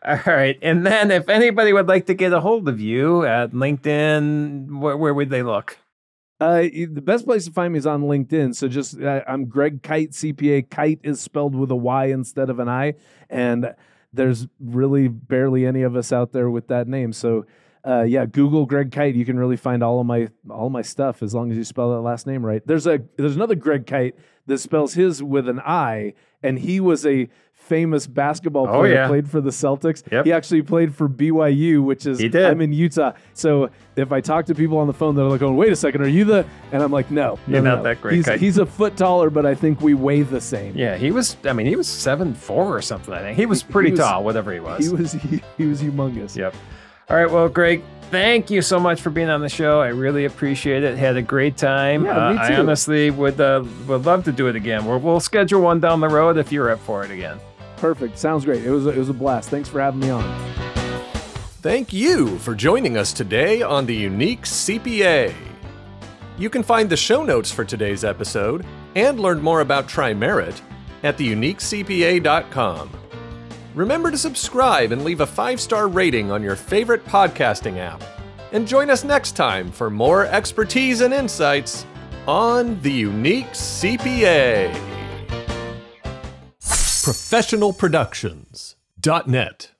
All 0.06 0.20
right, 0.26 0.58
and 0.62 0.86
then 0.86 1.10
if 1.10 1.30
anybody 1.30 1.74
would 1.74 1.88
like 1.88 2.06
to 2.08 2.14
get 2.14 2.32
a 2.32 2.39
hold 2.39 2.70
of 2.70 2.80
you 2.80 3.26
at 3.26 3.53
LinkedIn, 3.53 4.80
where, 4.80 4.95
where 4.95 5.14
would 5.14 5.32
they 5.32 5.41
look? 5.41 5.80
Uh, 6.40 6.64
the 6.64 7.02
best 7.02 7.26
place 7.26 7.46
to 7.46 7.52
find 7.52 7.72
me 7.74 7.80
is 7.80 7.88
on 7.88 8.04
LinkedIn. 8.04 8.56
So 8.56 8.68
just 8.68 9.00
uh, 9.00 9.22
I'm 9.28 9.46
Greg 9.46 9.82
Kyte 9.82 10.12
CPA. 10.12 10.68
Kyte 10.68 11.00
is 11.04 11.22
spelled 11.22 11.56
with 11.56 11.72
a 11.72 11.76
Y 11.76 12.06
instead 12.08 12.50
of 12.50 12.60
an 12.60 12.68
I, 12.68 12.96
and 13.30 13.74
there's 14.12 14.48
really 14.60 15.08
barely 15.08 15.66
any 15.66 15.82
of 15.82 15.96
us 15.96 16.12
out 16.12 16.34
there 16.34 16.50
with 16.50 16.68
that 16.68 16.88
name. 16.88 17.14
So. 17.14 17.46
Uh, 17.88 18.02
yeah, 18.02 18.26
Google 18.26 18.66
Greg 18.66 18.90
Kyte. 18.90 19.14
You 19.14 19.26
can 19.26 19.38
really 19.38 19.58
find 19.58 19.84
all 19.84 20.00
of 20.00 20.08
my 20.08 20.28
all 20.50 20.66
of 20.66 20.72
my 20.72 20.82
stuff 20.82 21.22
as 21.22 21.36
long 21.36 21.52
as 21.52 21.58
you 21.58 21.64
spell 21.64 21.92
that 21.92 22.02
last 22.02 22.26
name 22.26 22.44
right. 22.44 22.66
There's 22.66 22.88
a 22.88 23.00
there's 23.16 23.36
another 23.36 23.54
Greg 23.54 23.86
Kite 23.86 24.16
that 24.48 24.58
spells 24.58 24.96
his 24.96 25.22
with 25.22 25.48
an 25.48 25.60
I, 25.60 26.16
and 26.42 26.58
he 26.58 26.80
was 26.80 27.06
a 27.06 27.30
famous 27.66 28.07
basketball 28.07 28.68
Oh, 28.70 28.80
player. 28.80 28.93
yeah. 28.93 29.07
Played 29.07 29.30
for 29.30 29.41
the 29.41 29.49
Celtics. 29.49 30.03
Yep. 30.11 30.26
He 30.26 30.32
actually 30.32 30.61
played 30.61 30.93
for 30.95 31.09
BYU, 31.09 31.84
which 31.84 32.05
is 32.05 32.20
He. 32.20 32.30
I'm 32.38 32.61
in 32.61 32.72
Utah. 32.74 33.13
So 33.34 33.70
if 33.95 34.11
I 34.11 34.22
talk 34.22 34.45
to 34.47 34.55
people 34.55 34.78
on 34.78 34.88
the 34.88 34.93
phone, 34.93 35.16
they're 35.16 35.26
like, 35.26 35.39
"Going, 35.39 35.55
wait 35.57 35.72
a 35.72 35.76
second, 35.76 36.01
are 36.01 36.07
you 36.07 36.26
the?" 36.26 36.45
And 36.72 36.84
I'm 36.84 36.91
like, 36.91 37.09
"No, 37.11 37.39
no, 37.47 37.53
You're 37.53 37.61
no, 37.63 37.72
not 37.72 37.78
no. 37.78 37.84
that 37.84 38.01
great. 38.01 38.16
He's, 38.16 38.26
Kite." 38.26 38.39
he's 38.39 38.57
a 38.57 38.66
foot 38.66 38.95
taller, 38.97 39.30
but 39.30 39.45
I 39.45 39.55
think 39.55 39.82
we 39.82 39.93
weigh 39.93 40.22
the 40.22 40.41
same. 40.41 40.76
Yeah, 40.76 40.95
he 40.97 41.11
was. 41.11 41.38
I 41.45 41.53
mean, 41.53 41.66
he 41.68 41.76
was 41.76 41.88
seven 41.88 42.34
four 42.34 42.76
or 42.76 42.82
something. 42.82 43.13
I 43.13 43.22
think 43.22 43.38
he 43.38 43.45
was 43.45 43.63
pretty 43.63 43.91
was- 43.91 43.99
tall, 43.99 44.24
whatever 44.24 44.53
he 44.53 44.59
was. 44.59 44.86
He 44.86 44.91
was 44.93 45.11
he, 45.13 45.41
he 45.57 45.66
was 45.66 45.82
humongous. 45.82 46.36
Yep. 46.36 46.53
All 47.09 47.16
right. 47.18 47.30
Well, 47.30 47.47
Greg, 47.49 47.84
thank 48.09 48.49
you 48.49 48.63
so 48.63 48.80
much 48.80 48.99
for 48.99 49.11
being 49.11 49.30
on 49.30 49.39
the 49.41 49.47
show. 49.49 49.80
I 49.80 49.89
really 49.89 50.26
appreciate 50.26 50.84
it. 50.84 50.97
Had 50.97 51.18
a 51.18 51.22
great 51.22 51.55
time. 51.55 52.03
Yeah, 52.03 52.32
me 52.32 52.38
Uh, 52.39 52.43
I 52.43 52.47
too. 52.49 52.53
honestly 52.55 53.11
would 53.11 53.39
uh, 53.39 53.63
would 53.88 54.05
love 54.05 54.24
to 54.26 54.32
do 54.32 54.47
it 54.47 54.55
again. 54.55 54.86
We'll, 54.86 54.99
we'll 54.99 55.20
schedule 55.20 55.61
one 55.61 55.80
down 55.80 55.99
the 55.99 56.09
road 56.09 56.38
if 56.38 56.51
you're 56.51 56.72
up 56.72 56.80
for 56.80 57.03
it 57.05 57.11
again. 57.11 57.39
Perfect. 57.78 58.18
Sounds 58.18 58.46
great. 58.46 58.64
It 58.64 58.72
was 58.72 58.86
a, 58.86 58.90
it 58.90 58.98
was 58.98 59.10
a 59.10 59.14
blast. 59.14 59.50
Thanks 59.50 59.70
for 59.70 59.80
having 59.80 60.00
me 60.00 60.10
on. 60.10 60.24
Thank 61.62 61.92
you 61.92 62.38
for 62.40 62.54
joining 62.54 62.96
us 62.98 63.12
today 63.12 63.62
on 63.62 63.86
the 63.86 63.96
Unique 63.96 64.44
CPA. 64.44 65.34
You 66.38 66.50
can 66.50 66.64
find 66.64 66.90
the 66.90 66.98
show 66.98 67.24
notes 67.24 67.52
for 67.52 67.66
today's 67.66 68.04
episode 68.04 68.66
and 68.96 69.20
learn 69.20 69.42
more 69.42 69.62
about 69.62 69.88
TriMerit 69.88 70.62
at 71.04 71.18
theuniquecpa.com. 71.18 72.92
Remember 73.74 74.12
to 74.12 74.18
subscribe 74.18 74.92
and 74.92 75.04
leave 75.04 75.22
a 75.22 75.26
five 75.26 75.60
star 75.60 75.88
rating 75.88 76.32
on 76.32 76.44
your 76.44 76.56
favorite 76.56 77.04
podcasting 77.06 77.78
app. 77.78 78.04
And 78.52 78.68
join 78.68 78.90
us 78.90 79.04
next 79.04 79.34
time 79.34 79.72
for 79.72 79.90
more 79.90 80.26
expertise 80.26 81.02
and 81.02 81.14
insights 81.14 81.86
on 82.28 82.80
the 82.82 82.92
Unique 82.92 83.52
CPA. 83.52 84.95
ProfessionalProductions.net 87.06 89.72